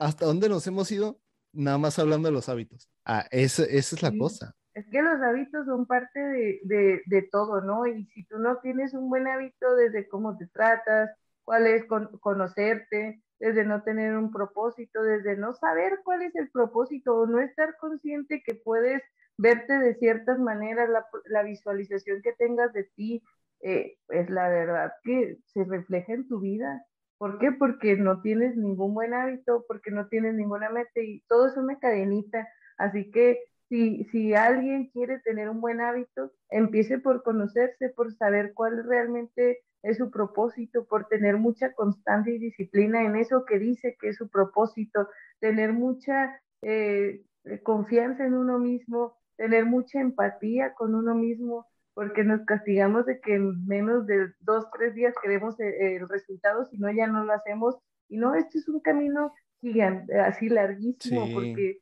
¿hasta 0.00 0.26
dónde 0.26 0.48
nos 0.48 0.66
hemos 0.66 0.90
ido? 0.90 1.20
Nada 1.54 1.78
más 1.78 1.98
hablando 1.98 2.28
de 2.28 2.34
los 2.34 2.48
hábitos. 2.48 2.90
Ah, 3.04 3.26
esa, 3.30 3.64
esa 3.64 3.96
es 3.96 4.02
la 4.02 4.12
cosa. 4.16 4.54
Es 4.74 4.86
que 4.90 5.02
los 5.02 5.20
hábitos 5.22 5.66
son 5.66 5.86
parte 5.86 6.18
de, 6.18 6.60
de, 6.64 7.02
de, 7.06 7.22
todo, 7.22 7.60
¿no? 7.60 7.86
Y 7.86 8.06
si 8.06 8.24
tú 8.26 8.38
no 8.38 8.58
tienes 8.58 8.92
un 8.92 9.08
buen 9.08 9.28
hábito 9.28 9.76
desde 9.76 10.08
cómo 10.08 10.36
te 10.36 10.48
tratas, 10.48 11.10
cuál 11.44 11.66
es 11.66 11.84
conocerte, 12.20 13.22
desde 13.38 13.64
no 13.64 13.82
tener 13.82 14.16
un 14.16 14.32
propósito, 14.32 15.02
desde 15.02 15.36
no 15.36 15.54
saber 15.54 16.00
cuál 16.02 16.22
es 16.22 16.34
el 16.34 16.50
propósito 16.50 17.14
o 17.14 17.26
no 17.26 17.40
estar 17.40 17.76
consciente 17.78 18.42
que 18.44 18.54
puedes 18.54 19.02
verte 19.36 19.78
de 19.78 19.94
ciertas 19.96 20.38
maneras, 20.38 20.88
la, 21.26 21.42
visualización 21.42 22.22
que 22.22 22.32
tengas 22.32 22.72
de 22.72 22.84
ti, 22.96 23.22
eh, 23.60 23.96
es 24.08 24.30
la 24.30 24.48
verdad 24.48 24.92
que 25.02 25.38
se 25.46 25.64
refleja 25.64 26.12
en 26.12 26.28
tu 26.28 26.40
vida. 26.40 26.84
¿Por 27.18 27.38
qué? 27.38 27.52
Porque 27.52 27.96
no 27.96 28.20
tienes 28.22 28.56
ningún 28.56 28.94
buen 28.94 29.14
hábito, 29.14 29.64
porque 29.68 29.90
no 29.90 30.08
tienes 30.08 30.34
ninguna 30.34 30.70
meta 30.70 31.00
y 31.00 31.20
todo 31.28 31.48
es 31.48 31.56
una 31.56 31.78
cadenita. 31.78 32.48
Así 32.76 33.10
que 33.10 33.40
si, 33.68 34.04
si 34.04 34.34
alguien 34.34 34.90
quiere 34.90 35.20
tener 35.20 35.48
un 35.48 35.60
buen 35.60 35.80
hábito, 35.80 36.32
empiece 36.50 36.98
por 36.98 37.22
conocerse, 37.22 37.88
por 37.90 38.12
saber 38.14 38.52
cuál 38.54 38.84
realmente 38.84 39.62
es 39.82 39.98
su 39.98 40.10
propósito, 40.10 40.86
por 40.86 41.06
tener 41.08 41.36
mucha 41.36 41.72
constancia 41.74 42.32
y 42.32 42.38
disciplina 42.38 43.04
en 43.04 43.16
eso 43.16 43.44
que 43.44 43.58
dice 43.58 43.96
que 44.00 44.08
es 44.08 44.16
su 44.16 44.28
propósito, 44.28 45.08
tener 45.40 45.72
mucha 45.74 46.40
eh, 46.62 47.22
confianza 47.62 48.24
en 48.24 48.34
uno 48.34 48.58
mismo, 48.58 49.16
tener 49.36 49.66
mucha 49.66 50.00
empatía 50.00 50.72
con 50.74 50.94
uno 50.94 51.14
mismo, 51.14 51.66
porque 51.94 52.24
nos 52.24 52.44
castigamos 52.44 53.06
de 53.06 53.20
que 53.20 53.36
en 53.36 53.66
menos 53.66 54.06
de 54.06 54.32
dos, 54.40 54.66
tres 54.76 54.94
días 54.94 55.14
queremos 55.22 55.58
eh, 55.60 55.96
el, 55.96 56.08
resultado, 56.08 56.64
si 56.66 56.76
no 56.78 56.92
ya 56.92 57.06
no 57.06 57.24
lo 57.24 57.32
hacemos. 57.32 57.76
Y 58.08 58.18
no, 58.18 58.34
este 58.34 58.58
es 58.58 58.68
un 58.68 58.80
camino 58.80 59.32
gigante, 59.60 60.18
así 60.20 60.48
larguísimo, 60.48 61.32
porque 61.32 61.78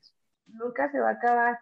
nunca 0.46 0.90
se 0.92 1.00
va 1.00 1.10
a 1.10 1.14
acabar. 1.14 1.58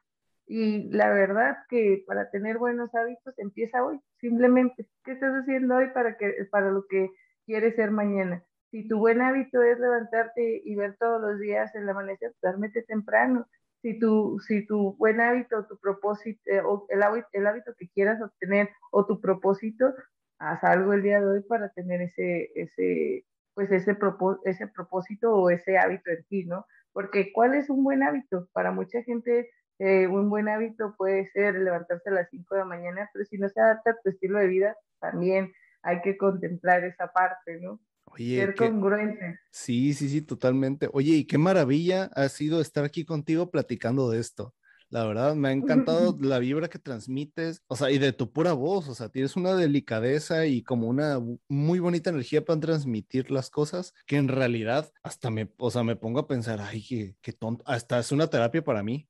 Y 0.46 0.90
la 0.90 1.11
verdad 1.11 1.59
que 1.68 2.03
para 2.07 2.28
tener 2.30 2.59
buenos 2.59 2.92
hábitos 2.94 3.38
empieza 3.38 3.84
hoy, 3.84 4.01
simplemente. 4.20 4.88
¿Qué 5.05 5.12
estás 5.12 5.32
haciendo 5.32 5.76
hoy 5.76 5.88
para, 5.94 6.16
que, 6.16 6.32
para 6.51 6.72
lo 6.72 6.86
que 6.88 7.09
quieres 7.46 7.76
ser 7.76 7.92
mañana? 7.92 8.44
Si 8.72 8.86
tu 8.86 8.98
buen 8.98 9.20
hábito 9.20 9.62
es 9.62 9.78
levantarte 9.78 10.62
y 10.64 10.74
ver 10.74 10.96
todos 10.98 11.20
los 11.20 11.38
días 11.38 11.74
el 11.74 11.88
amanecer, 11.88 12.34
duérmete 12.42 12.82
temprano 12.82 13.48
si 13.83 13.99
tu, 13.99 14.39
si 14.47 14.66
tu 14.66 14.97
buen 14.97 15.20
hábito, 15.20 15.66
tu 15.66 15.78
propósito, 15.78 16.41
eh, 16.47 16.61
o 16.61 16.87
el 16.89 17.03
hábito, 17.03 17.28
el 17.33 17.47
hábito 17.47 17.72
que 17.78 17.89
quieras 17.89 18.20
obtener 18.22 18.70
o 18.91 19.07
tu 19.07 19.20
propósito, 19.20 19.95
haz 20.39 20.62
algo 20.64 20.93
el 20.93 21.03
día 21.03 21.20
de 21.20 21.26
hoy 21.26 21.43
para 21.43 21.70
tener 21.70 22.03
ese, 22.03 22.51
ese, 22.55 23.24
pues 23.55 23.70
ese, 23.72 23.97
ese 24.45 24.66
propósito 24.68 25.35
o 25.35 25.51
ese 25.51 25.78
hábito 25.78 26.11
en 26.11 26.24
ti, 26.24 26.45
¿no? 26.45 26.66
Porque 26.93 27.33
¿cuál 27.33 27.55
es 27.55 27.70
un 27.70 27.85
buen 27.85 28.03
hábito? 28.03 28.49
Para 28.53 28.72
mucha 28.72 29.03
gente 29.03 29.51
eh, 29.78 30.07
un 30.07 30.28
buen 30.28 30.49
hábito 30.49 30.95
puede 30.99 31.26
ser 31.28 31.55
levantarse 31.55 32.11
a 32.11 32.12
las 32.12 32.28
5 32.31 32.55
de 32.55 32.61
la 32.61 32.66
mañana, 32.66 33.11
pero 33.14 33.24
si 33.24 33.39
no 33.39 33.49
se 33.49 33.61
adapta 33.61 33.93
a 33.93 33.97
tu 34.03 34.11
estilo 34.11 34.39
de 34.39 34.47
vida, 34.47 34.76
también 35.01 35.53
hay 35.83 36.03
que 36.03 36.18
contemplar 36.18 36.85
esa 36.85 37.09
parte, 37.09 37.59
¿no? 37.61 37.81
Oye, 38.11 38.40
ser 38.40 38.54
congruente. 38.56 39.38
Sí, 39.52 39.94
sí, 39.94 40.08
sí, 40.08 40.22
totalmente. 40.22 40.88
Oye, 40.92 41.14
y 41.16 41.24
qué 41.26 41.38
maravilla 41.38 42.04
ha 42.14 42.28
sido 42.28 42.61
estar 42.61 42.84
aquí 42.84 43.04
contigo 43.04 43.50
platicando 43.50 44.08
de 44.11 44.20
esto. 44.20 44.54
La 44.90 45.04
verdad, 45.06 45.34
me 45.36 45.48
ha 45.48 45.52
encantado 45.52 46.16
la 46.20 46.38
vibra 46.38 46.68
que 46.68 46.78
transmites, 46.78 47.62
o 47.68 47.76
sea, 47.76 47.90
y 47.90 47.98
de 47.98 48.12
tu 48.12 48.32
pura 48.32 48.52
voz, 48.52 48.88
o 48.88 48.94
sea, 48.94 49.08
tienes 49.08 49.36
una 49.36 49.54
delicadeza 49.54 50.46
y 50.46 50.62
como 50.62 50.88
una 50.88 51.20
muy 51.48 51.78
bonita 51.80 52.11
energía 52.11 52.44
para 52.44 52.61
transmitir 52.61 53.30
las 53.30 53.50
cosas 53.50 53.92
que 54.06 54.16
en 54.16 54.28
realidad 54.28 54.92
hasta 55.02 55.30
me, 55.30 55.52
o 55.58 55.70
sea, 55.70 55.84
me 55.84 55.96
pongo 55.96 56.20
a 56.20 56.28
pensar, 56.28 56.61
ay, 56.61 56.84
qué, 56.86 57.16
qué 57.22 57.32
tonto, 57.32 57.64
hasta 57.66 57.98
es 58.00 58.12
una 58.12 58.28
terapia 58.28 58.62
para 58.64 58.82
mí. 58.82 59.08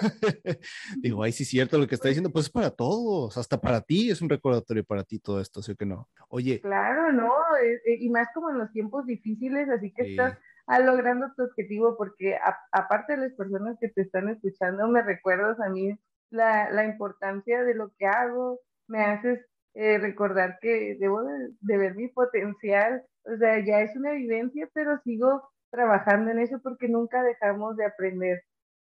Digo, 1.02 1.22
ay, 1.22 1.32
sí 1.32 1.42
es 1.42 1.48
cierto 1.48 1.78
lo 1.78 1.86
que 1.86 1.94
está 1.94 2.08
diciendo, 2.08 2.30
pues 2.30 2.46
es 2.46 2.50
para 2.50 2.70
todos, 2.70 3.36
hasta 3.36 3.60
para 3.60 3.80
ti 3.80 4.10
es 4.10 4.20
un 4.22 4.28
recordatorio 4.28 4.84
para 4.84 5.04
ti 5.04 5.18
todo 5.18 5.40
esto, 5.40 5.62
¿sí 5.62 5.72
o 5.72 5.76
que 5.76 5.86
no? 5.86 6.08
Oye. 6.28 6.60
Claro, 6.60 7.12
no, 7.12 7.32
eh, 7.62 7.80
eh, 7.86 7.98
y 8.00 8.10
más 8.10 8.28
como 8.34 8.50
en 8.50 8.58
los 8.58 8.72
tiempos 8.72 9.06
difíciles, 9.06 9.68
así 9.68 9.92
que 9.92 10.10
estás 10.10 10.38
logrando 10.84 11.32
tu 11.36 11.44
objetivo, 11.44 11.96
porque 11.96 12.36
aparte 12.72 13.16
de 13.16 13.28
las 13.28 13.32
personas 13.32 13.76
que 13.80 13.88
te 13.88 14.02
están 14.02 14.28
escuchando, 14.28 14.88
me 14.88 15.02
recuerdas 15.02 15.58
a 15.60 15.68
mí 15.70 15.98
la, 16.30 16.70
la 16.70 16.84
importancia 16.84 17.62
de 17.64 17.74
lo 17.74 17.90
que 17.98 18.06
hago, 18.06 18.60
me 18.86 19.02
haces 19.02 19.40
eh, 19.74 19.98
recordar 19.98 20.58
que 20.60 20.96
debo 20.98 21.22
de, 21.22 21.50
de 21.60 21.78
ver 21.78 21.94
mi 21.94 22.08
potencial, 22.08 23.02
o 23.24 23.36
sea, 23.36 23.64
ya 23.64 23.80
es 23.80 23.94
una 23.96 24.12
vivencia, 24.12 24.68
pero 24.74 24.98
sigo 25.04 25.42
trabajando 25.70 26.30
en 26.30 26.38
eso 26.38 26.60
porque 26.62 26.88
nunca 26.88 27.22
dejamos 27.22 27.76
de 27.76 27.84
aprender 27.84 28.42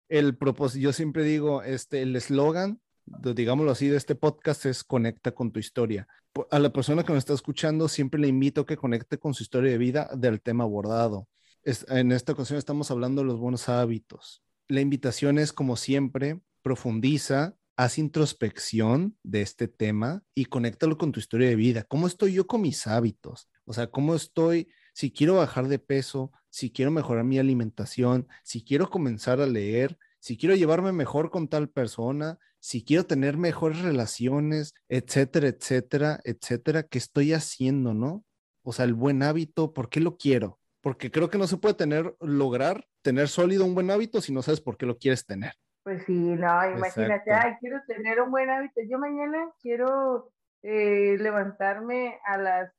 el 0.09 0.37
propósito, 0.37 0.83
yo 0.83 0.93
siempre 0.93 1.23
digo, 1.23 1.63
este, 1.63 2.01
el 2.01 2.15
eslogan, 2.15 2.81
digámoslo 3.05 3.71
así, 3.71 3.87
de 3.87 3.97
este 3.97 4.15
podcast 4.15 4.65
es 4.65 4.83
conecta 4.83 5.33
con 5.33 5.51
tu 5.51 5.59
historia. 5.59 6.07
A 6.51 6.59
la 6.59 6.71
persona 6.71 7.03
que 7.03 7.13
me 7.13 7.19
está 7.19 7.33
escuchando, 7.33 7.87
siempre 7.87 8.19
le 8.19 8.27
invito 8.27 8.61
a 8.61 8.65
que 8.65 8.77
conecte 8.77 9.17
con 9.17 9.33
su 9.33 9.43
historia 9.43 9.71
de 9.71 9.77
vida 9.77 10.09
del 10.15 10.41
tema 10.41 10.63
abordado. 10.63 11.27
en 11.63 12.11
esta 12.11 12.33
ocasión 12.33 12.59
estamos 12.59 12.91
hablando 12.91 13.21
de 13.21 13.27
los 13.27 13.39
buenos 13.39 13.69
hábitos. 13.69 14.43
La 14.67 14.81
invitación 14.81 15.37
es, 15.39 15.53
como 15.53 15.77
siempre, 15.77 16.41
profundiza, 16.61 17.55
haz 17.77 17.97
introspección 17.97 19.17
de 19.23 19.41
este 19.41 19.67
tema 19.67 20.23
y 20.33 20.45
conéctalo 20.45 20.97
con 20.97 21.11
tu 21.11 21.19
historia 21.19 21.49
de 21.49 21.55
vida. 21.55 21.83
¿Cómo 21.83 22.07
estoy 22.07 22.33
yo 22.33 22.47
con 22.47 22.61
mis 22.61 22.87
hábitos? 22.87 23.49
O 23.65 23.73
sea, 23.73 23.87
¿cómo 23.87 24.15
estoy 24.15 24.67
si 24.93 25.11
quiero 25.11 25.35
bajar 25.35 25.67
de 25.67 25.77
peso, 25.77 26.31
si 26.55 26.71
quiero 26.71 26.89
mejorar 26.89 27.25
mi 27.25 27.37
alimentación, 27.37 28.29
si 28.41 28.63
quiero 28.63 28.89
comenzar 28.89 29.41
a 29.41 29.45
leer, 29.45 29.97
si 30.19 30.37
quiero 30.37 30.55
llevarme 30.55 30.93
mejor 30.93 31.29
con 31.29 31.49
tal 31.49 31.67
persona, 31.67 32.39
si 32.61 32.85
quiero 32.85 33.05
tener 33.05 33.35
mejores 33.35 33.81
relaciones, 33.81 34.73
etcétera, 34.87 35.49
etcétera, 35.49 36.21
etcétera, 36.23 36.83
¿qué 36.83 36.97
estoy 36.97 37.33
haciendo, 37.33 37.93
no? 37.93 38.23
O 38.63 38.71
sea, 38.71 38.85
el 38.85 38.93
buen 38.93 39.21
hábito, 39.21 39.73
¿por 39.73 39.89
qué 39.89 39.99
lo 39.99 40.15
quiero? 40.15 40.57
Porque 40.79 41.11
creo 41.11 41.29
que 41.29 41.37
no 41.37 41.45
se 41.45 41.57
puede 41.57 41.75
tener, 41.75 42.15
lograr 42.21 42.87
tener 43.01 43.27
sólido 43.27 43.65
un 43.65 43.75
buen 43.75 43.91
hábito 43.91 44.21
si 44.21 44.31
no 44.31 44.41
sabes 44.41 44.61
por 44.61 44.77
qué 44.77 44.85
lo 44.85 44.97
quieres 44.97 45.25
tener. 45.25 45.51
Pues 45.83 46.05
sí, 46.05 46.13
no, 46.13 46.71
imagínate, 46.71 47.33
ay, 47.33 47.55
quiero 47.59 47.81
tener 47.85 48.21
un 48.21 48.31
buen 48.31 48.49
hábito. 48.49 48.79
Yo 48.89 48.97
mañana 48.97 49.51
quiero 49.61 50.31
eh, 50.63 51.17
levantarme 51.19 52.17
a 52.25 52.37
las 52.37 52.71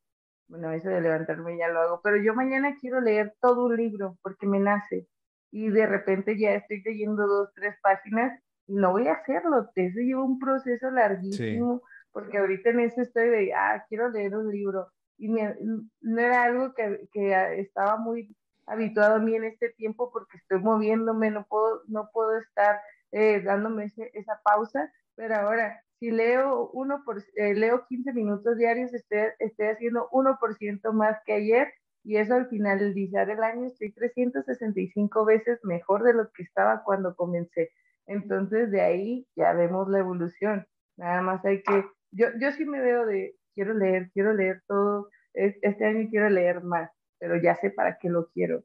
bueno, 0.48 0.72
eso 0.72 0.88
de 0.88 1.00
levantarme 1.00 1.58
ya 1.58 1.68
lo 1.68 1.80
hago, 1.80 2.00
pero 2.02 2.16
yo 2.16 2.34
mañana 2.34 2.76
quiero 2.80 3.00
leer 3.00 3.34
todo 3.40 3.64
un 3.64 3.76
libro 3.76 4.16
porque 4.22 4.46
me 4.46 4.60
nace 4.60 5.08
y 5.50 5.68
de 5.68 5.86
repente 5.86 6.38
ya 6.38 6.54
estoy 6.54 6.82
leyendo 6.82 7.26
dos, 7.26 7.50
tres 7.54 7.76
páginas 7.82 8.38
y 8.66 8.74
no 8.74 8.92
voy 8.92 9.08
a 9.08 9.14
hacerlo, 9.14 9.70
eso 9.74 10.00
lleva 10.00 10.22
un 10.22 10.38
proceso 10.38 10.90
larguísimo 10.90 11.82
porque 12.12 12.38
ahorita 12.38 12.70
en 12.70 12.80
eso 12.80 13.02
estoy 13.02 13.28
de, 13.28 13.54
ah, 13.54 13.84
quiero 13.88 14.08
leer 14.08 14.36
un 14.36 14.50
libro 14.50 14.90
y 15.18 15.28
no 15.28 16.20
era 16.20 16.44
algo 16.44 16.74
que, 16.74 17.08
que 17.12 17.60
estaba 17.60 17.96
muy 17.96 18.34
habituado 18.66 19.16
a 19.16 19.18
mí 19.18 19.34
en 19.34 19.44
este 19.44 19.70
tiempo 19.70 20.10
porque 20.12 20.38
estoy 20.38 20.60
moviéndome, 20.60 21.30
no 21.30 21.46
puedo, 21.46 21.82
no 21.86 22.10
puedo 22.12 22.36
estar 22.38 22.80
eh, 23.12 23.40
dándome 23.42 23.92
esa 24.12 24.40
pausa, 24.42 24.92
pero 25.14 25.36
ahora 25.36 25.80
si 25.98 26.10
leo 26.10 26.70
uno 26.72 27.02
por, 27.04 27.22
eh, 27.36 27.54
leo 27.54 27.86
15 27.86 28.12
minutos 28.12 28.56
diarios, 28.56 28.92
estoy, 28.92 29.18
estoy 29.38 29.66
haciendo 29.66 30.08
1% 30.10 30.92
más 30.92 31.18
que 31.24 31.32
ayer 31.34 31.72
y 32.04 32.16
eso 32.18 32.34
al 32.34 32.48
finalizar 32.48 33.30
el 33.30 33.42
año 33.42 33.66
estoy 33.66 33.92
365 33.92 35.24
veces 35.24 35.58
mejor 35.64 36.04
de 36.04 36.14
lo 36.14 36.30
que 36.32 36.42
estaba 36.42 36.84
cuando 36.84 37.16
comencé. 37.16 37.70
Entonces 38.06 38.70
de 38.70 38.80
ahí 38.80 39.26
ya 39.34 39.52
vemos 39.52 39.88
la 39.88 39.98
evolución. 39.98 40.66
Nada 40.96 41.22
más 41.22 41.44
hay 41.44 41.62
que, 41.62 41.84
yo, 42.12 42.28
yo 42.40 42.52
sí 42.52 42.64
me 42.64 42.80
veo 42.80 43.06
de, 43.06 43.34
quiero 43.54 43.74
leer, 43.74 44.10
quiero 44.12 44.34
leer 44.34 44.62
todo, 44.66 45.10
este 45.34 45.84
año 45.84 46.08
quiero 46.10 46.30
leer 46.30 46.62
más, 46.62 46.90
pero 47.18 47.40
ya 47.40 47.56
sé 47.56 47.70
para 47.70 47.98
qué 47.98 48.08
lo 48.08 48.28
quiero. 48.28 48.64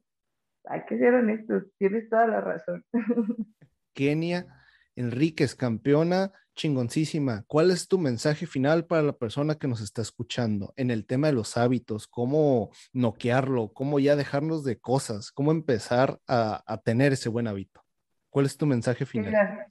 Hay 0.64 0.84
que 0.84 0.96
ser 0.98 1.14
honestos, 1.14 1.64
tienes 1.78 2.08
toda 2.08 2.26
la 2.26 2.40
razón. 2.40 2.84
Kenia 3.94 4.46
Enríquez, 4.94 5.54
campeona 5.54 6.32
chingoncísima. 6.54 7.44
¿Cuál 7.46 7.70
es 7.70 7.88
tu 7.88 7.98
mensaje 7.98 8.46
final 8.46 8.86
para 8.86 9.02
la 9.02 9.12
persona 9.12 9.56
que 9.56 9.68
nos 9.68 9.80
está 9.80 10.02
escuchando 10.02 10.72
en 10.76 10.90
el 10.90 11.06
tema 11.06 11.28
de 11.28 11.32
los 11.32 11.56
hábitos? 11.56 12.06
¿Cómo 12.06 12.70
noquearlo? 12.92 13.72
¿Cómo 13.72 13.98
ya 13.98 14.16
dejarnos 14.16 14.64
de 14.64 14.78
cosas? 14.78 15.30
¿Cómo 15.32 15.50
empezar 15.50 16.18
a, 16.26 16.80
tener 16.84 17.12
ese 17.12 17.28
buen 17.28 17.46
hábito? 17.46 17.82
¿Cuál 18.30 18.46
es 18.46 18.56
tu 18.56 18.66
mensaje 18.66 19.06
final? 19.06 19.66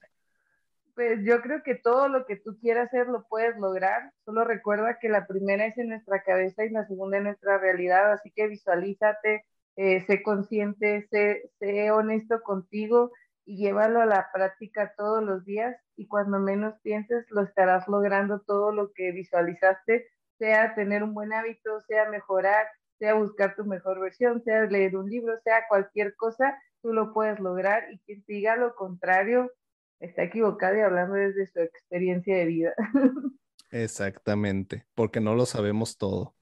Pues 0.94 1.20
yo 1.24 1.42
creo 1.42 1.64
que 1.64 1.76
todo 1.76 2.10
lo 2.10 2.26
que 2.26 2.36
tú 2.36 2.58
quieras 2.60 2.88
hacer 2.88 3.08
lo 3.08 3.26
puedes 3.28 3.58
lograr. 3.58 4.12
Solo 4.26 4.44
recuerda 4.44 4.98
que 5.00 5.10
la 5.10 5.26
primera 5.26 5.66
es 5.66 5.78
en 5.78 5.90
nuestra 5.90 6.22
cabeza 6.24 6.66
y 6.66 6.70
la 6.70 6.86
segunda 6.86 7.18
en 7.18 7.24
nuestra 7.24 7.58
realidad. 7.58 8.12
Así 8.12 8.32
que 8.32 8.48
visualízate, 8.48 9.46
eh, 9.78 10.02
sé 10.06 10.22
consciente, 10.22 11.08
sé, 11.10 11.50
sé 11.60 11.92
honesto 11.92 12.42
contigo 12.44 13.12
y 13.46 13.58
llévalo 13.58 14.02
a 14.02 14.06
la 14.06 14.30
práctica 14.34 14.94
todos 14.96 15.24
los 15.24 15.46
días 15.46 15.76
y 15.96 16.08
cuando 16.08 16.40
menos 16.40 16.76
pienses 16.82 17.26
lo 17.30 17.42
estarás 17.42 17.88
logrando 17.88 18.42
todo 18.42 18.72
lo 18.72 18.92
que 18.94 19.12
visualizaste, 19.12 20.08
sea 20.38 20.74
tener 20.76 21.04
un 21.04 21.14
buen 21.14 21.34
hábito, 21.34 21.82
sea 21.82 22.10
mejorar, 22.10 22.68
sea 23.00 23.14
buscar 23.16 23.56
tu 23.56 23.66
mejor 23.66 24.00
versión, 24.00 24.44
sea 24.44 24.66
leer 24.66 24.96
un 24.96 25.10
libro, 25.10 25.40
sea 25.44 25.68
cualquier 25.68 26.16
cosa, 26.16 26.58
tú 26.82 26.94
lo 26.94 27.14
puedes 27.14 27.40
lograr 27.40 27.92
y 27.92 28.00
quien 28.00 28.24
diga 28.28 28.56
lo 28.56 28.76
contrario 28.76 29.52
está 30.00 30.24
equivocado 30.24 30.78
y 30.78 30.82
hablando 30.82 31.16
desde 31.16 31.48
su 31.48 31.60
experiencia 31.60 32.36
de 32.36 32.46
vida. 32.46 32.74
Exactamente, 33.70 34.86
porque 34.96 35.22
no 35.22 35.36
lo 35.36 35.46
sabemos 35.46 35.98
todo. 35.98 36.36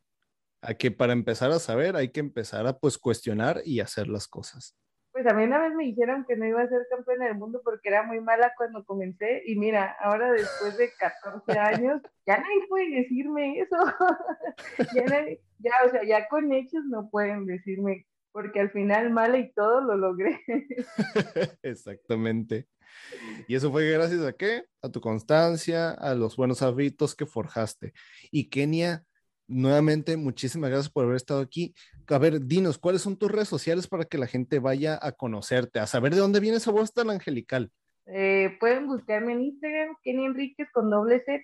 Hay 0.61 0.75
que 0.75 0.91
para 0.91 1.13
empezar 1.13 1.51
a 1.51 1.59
saber, 1.59 1.95
hay 1.95 2.09
que 2.09 2.19
empezar 2.19 2.67
a 2.67 2.77
pues 2.77 2.97
cuestionar 2.97 3.61
y 3.63 3.79
hacer 3.81 4.07
las 4.07 4.27
cosas. 4.27 4.75
Pues 5.19 5.33
a 5.33 5.35
mí 5.35 5.43
una 5.43 5.59
vez 5.59 5.75
me 5.75 5.83
dijeron 5.83 6.23
que 6.25 6.37
no 6.37 6.45
iba 6.45 6.61
a 6.61 6.69
ser 6.69 6.87
campeona 6.89 7.25
del 7.25 7.35
mundo 7.35 7.59
porque 7.61 7.89
era 7.89 8.03
muy 8.03 8.21
mala 8.21 8.53
cuando 8.55 8.85
comencé 8.85 9.43
y 9.45 9.57
mira, 9.57 9.97
ahora 9.99 10.31
después 10.31 10.77
de 10.77 10.93
14 10.97 11.59
años, 11.59 12.01
ya 12.25 12.37
nadie 12.37 12.67
puede 12.69 13.01
decirme 13.01 13.59
eso. 13.59 13.75
ya, 14.95 15.25
ya, 15.57 15.71
o 15.85 15.89
sea, 15.89 16.05
ya 16.05 16.25
con 16.29 16.49
hechos 16.53 16.85
no 16.85 17.09
pueden 17.09 17.45
decirme 17.45 18.07
porque 18.31 18.61
al 18.61 18.71
final 18.71 19.11
mala 19.11 19.39
y 19.39 19.51
todo 19.51 19.81
lo 19.81 19.97
logré. 19.97 20.39
Exactamente. 21.63 22.69
Y 23.49 23.55
eso 23.55 23.73
fue 23.73 23.91
gracias 23.91 24.25
a 24.25 24.31
qué? 24.31 24.63
A 24.81 24.87
tu 24.87 25.01
constancia, 25.01 25.91
a 25.91 26.15
los 26.15 26.37
buenos 26.37 26.61
hábitos 26.61 27.13
que 27.13 27.25
forjaste. 27.25 27.91
Y 28.31 28.47
Kenia, 28.49 29.03
nuevamente, 29.49 30.15
muchísimas 30.15 30.69
gracias 30.69 30.89
por 30.89 31.03
haber 31.03 31.17
estado 31.17 31.41
aquí. 31.41 31.73
A 32.11 32.17
ver, 32.17 32.41
dinos, 32.41 32.79
¿cuáles 32.79 33.01
son 33.01 33.17
tus 33.17 33.31
redes 33.31 33.47
sociales 33.47 33.87
para 33.87 34.05
que 34.05 34.17
la 34.17 34.25
gente 34.25 34.59
vaya 34.59 34.97
a 35.01 35.11
conocerte, 35.11 35.79
a 35.79 35.87
saber 35.87 36.13
de 36.13 36.19
dónde 36.19 36.39
viene 36.39 36.57
esa 36.57 36.71
voz 36.71 36.93
tan 36.93 37.09
angelical? 37.09 37.71
Eh, 38.07 38.57
pueden 38.59 38.87
buscarme 38.87 39.33
en 39.33 39.41
Instagram, 39.41 39.95
Kenny 40.03 40.25
Enríquez 40.25 40.67
con 40.71 40.89
doble 40.89 41.23
Z, 41.23 41.43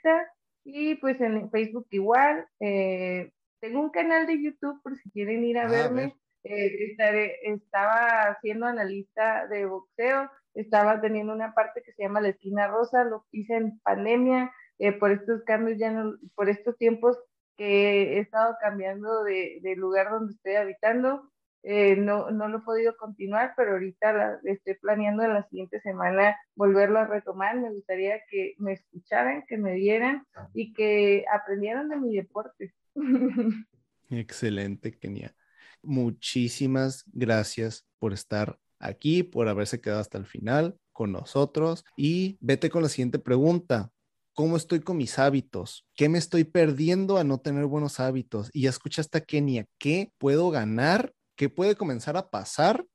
y 0.63 0.95
pues 0.95 1.21
en 1.21 1.51
Facebook 1.51 1.87
igual. 1.91 2.47
Eh, 2.59 3.31
tengo 3.59 3.81
un 3.81 3.91
canal 3.91 4.25
de 4.25 4.41
YouTube 4.41 4.81
por 4.81 4.97
si 4.97 5.11
quieren 5.11 5.43
ir 5.45 5.59
a 5.59 5.67
ah, 5.67 5.69
verme. 5.69 6.15
Eh, 6.43 6.89
estaré, 6.89 7.39
estaba 7.43 8.29
haciendo 8.29 8.65
analista 8.65 9.47
de 9.47 9.65
boxeo, 9.65 10.29
estaba 10.55 10.99
teniendo 11.01 11.33
una 11.33 11.53
parte 11.53 11.83
que 11.83 11.93
se 11.93 12.03
llama 12.03 12.21
la 12.21 12.29
esquina 12.29 12.67
rosa, 12.67 13.03
lo 13.03 13.25
hice 13.31 13.55
en 13.55 13.79
pandemia, 13.81 14.51
por 14.99 15.11
estos 15.11 15.43
cambios 15.43 15.77
ya 15.77 15.91
no, 15.91 16.15
por 16.35 16.49
estos 16.49 16.77
tiempos 16.77 17.17
que 17.57 18.17
he 18.17 18.19
estado 18.19 18.55
cambiando 18.61 19.23
de, 19.23 19.75
lugar 19.77 20.09
donde 20.11 20.33
estoy 20.33 20.55
habitando. 20.55 21.31
Eh, 21.63 21.95
no, 21.95 22.29
no 22.29 22.47
lo 22.47 22.59
he 22.59 22.61
podido 22.61 22.95
continuar, 22.95 23.53
pero 23.57 23.71
ahorita 23.71 24.39
estoy 24.43 24.75
planeando 24.75 25.23
en 25.23 25.33
la 25.33 25.47
siguiente 25.49 25.81
semana 25.81 26.37
volverlo 26.55 26.99
a 26.99 27.07
retomar. 27.07 27.59
Me 27.59 27.71
gustaría 27.71 28.19
que 28.29 28.53
me 28.59 28.73
escucharan, 28.73 29.45
que 29.47 29.57
me 29.57 29.73
vieran 29.73 30.25
y 30.53 30.73
que 30.73 31.25
aprendieran 31.33 31.89
de 31.89 31.95
mi 31.95 32.15
deporte. 32.15 32.73
Excelente, 34.09 34.97
Kenia. 34.97 35.35
Muchísimas 35.81 37.03
gracias 37.13 37.87
por 37.97 38.13
estar 38.13 38.59
aquí, 38.79 39.23
por 39.23 39.47
haberse 39.47 39.81
quedado 39.81 40.01
hasta 40.01 40.17
el 40.17 40.25
final 40.25 40.77
con 40.91 41.11
nosotros. 41.11 41.83
Y 41.97 42.37
vete 42.41 42.69
con 42.69 42.83
la 42.83 42.89
siguiente 42.89 43.17
pregunta 43.17 43.91
cómo 44.35 44.57
estoy 44.57 44.81
con 44.81 44.97
mis 44.97 45.17
hábitos, 45.17 45.87
qué 45.95 46.09
me 46.09 46.19
estoy 46.19 46.43
perdiendo 46.43 47.17
a 47.17 47.23
no 47.23 47.39
tener 47.39 47.65
buenos 47.65 47.99
hábitos. 47.99 48.49
Y 48.53 48.63
ya 48.63 48.69
escuchaste 48.69 49.17
a 49.17 49.21
Kenia, 49.21 49.65
¿qué 49.79 50.11
puedo 50.19 50.51
ganar? 50.51 51.13
¿Qué 51.35 51.49
puede 51.49 51.75
comenzar 51.75 52.17
a 52.17 52.29
pasar 52.29 52.85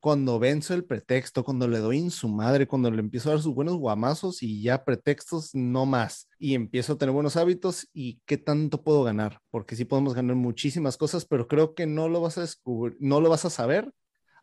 cuando 0.00 0.38
venzo 0.38 0.74
el 0.74 0.84
pretexto, 0.84 1.44
cuando 1.44 1.68
le 1.68 1.78
doy 1.78 1.98
en 1.98 2.10
su 2.10 2.28
madre, 2.28 2.66
cuando 2.66 2.90
le 2.90 3.00
empiezo 3.00 3.28
a 3.28 3.32
dar 3.34 3.42
sus 3.42 3.54
buenos 3.54 3.76
guamazos 3.76 4.42
y 4.42 4.60
ya 4.62 4.84
pretextos 4.84 5.54
no 5.54 5.86
más? 5.86 6.28
Y 6.38 6.54
empiezo 6.54 6.94
a 6.94 6.98
tener 6.98 7.14
buenos 7.14 7.36
hábitos 7.36 7.88
y 7.92 8.20
qué 8.26 8.36
tanto 8.36 8.82
puedo 8.82 9.04
ganar, 9.04 9.40
porque 9.50 9.76
sí 9.76 9.84
podemos 9.84 10.14
ganar 10.14 10.36
muchísimas 10.36 10.96
cosas, 10.96 11.24
pero 11.24 11.48
creo 11.48 11.74
que 11.74 11.86
no 11.86 12.08
lo 12.08 12.20
vas 12.20 12.38
a 12.38 12.42
descubrir, 12.42 12.96
no 13.00 13.20
lo 13.20 13.30
vas 13.30 13.44
a 13.44 13.50
saber 13.50 13.92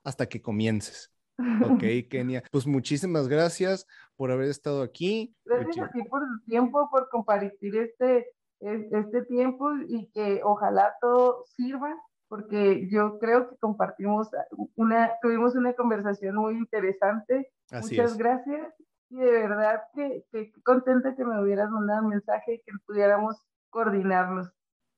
hasta 0.03 0.27
que 0.27 0.41
comiences. 0.41 1.12
Ok, 1.37 1.83
Kenia. 2.09 2.43
Pues 2.51 2.67
muchísimas 2.67 3.27
gracias 3.27 3.87
por 4.15 4.31
haber 4.31 4.49
estado 4.49 4.81
aquí. 4.81 5.35
Gracias 5.45 5.89
a 5.89 5.91
ti 5.91 6.03
por 6.03 6.23
el 6.23 6.43
tiempo, 6.45 6.89
por 6.91 7.09
compartir 7.09 7.75
este, 7.75 8.27
este 8.59 9.23
tiempo 9.25 9.71
y 9.87 10.07
que 10.13 10.41
ojalá 10.43 10.93
todo 11.01 11.45
sirva, 11.55 11.95
porque 12.27 12.87
yo 12.89 13.19
creo 13.19 13.49
que 13.49 13.57
compartimos 13.57 14.29
una, 14.75 15.11
tuvimos 15.21 15.55
una 15.55 15.73
conversación 15.73 16.35
muy 16.35 16.57
interesante. 16.57 17.51
Muchas 17.71 18.17
gracias. 18.17 18.73
Y 19.09 19.17
de 19.17 19.31
verdad 19.31 19.83
que, 19.93 20.25
que 20.31 20.51
contenta 20.63 21.15
que 21.15 21.23
me 21.23 21.41
hubieras 21.41 21.69
mandado 21.69 22.03
un 22.03 22.09
mensaje 22.09 22.55
y 22.55 22.59
que 22.59 22.71
pudiéramos 22.85 23.37
coordinarnos. 23.69 24.51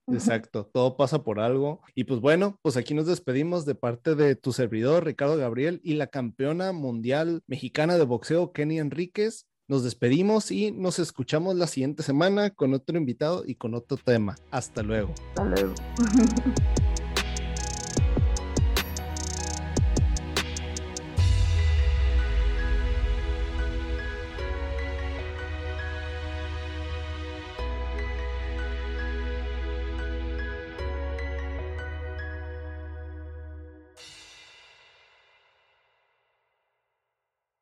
Exacto, 0.08 0.70
todo 0.72 0.98
pasa 0.98 1.24
por 1.24 1.40
algo. 1.40 1.82
Y 1.96 2.04
pues 2.04 2.20
bueno, 2.20 2.60
pues 2.62 2.78
aquí 2.78 2.94
nos 2.94 3.08
despedimos 3.08 3.66
de 3.66 3.76
parte 3.76 4.16
de 4.16 4.36
tu 4.36 4.54
servidor, 4.54 5.06
Ricardo 5.06 5.38
Gabriel, 5.38 5.82
y 5.84 5.96
la 5.96 6.08
campeona 6.08 6.72
mundial 6.72 7.42
mexicana 7.48 7.98
de 7.98 8.06
boxeo, 8.06 8.52
Kenny 8.52 8.80
Enríquez. 8.80 9.48
Nos 9.68 9.84
despedimos 9.84 10.52
y 10.52 10.72
nos 10.72 11.00
escuchamos 11.00 11.56
la 11.56 11.66
siguiente 11.66 12.04
semana 12.04 12.52
con 12.52 12.76
otro 12.76 12.98
invitado 12.98 13.44
y 13.48 13.56
con 13.56 13.74
otro 13.74 13.98
tema. 13.98 14.36
Hasta 14.52 14.84
luego. 14.84 15.14
Hasta 15.30 15.46
luego. 15.46 15.74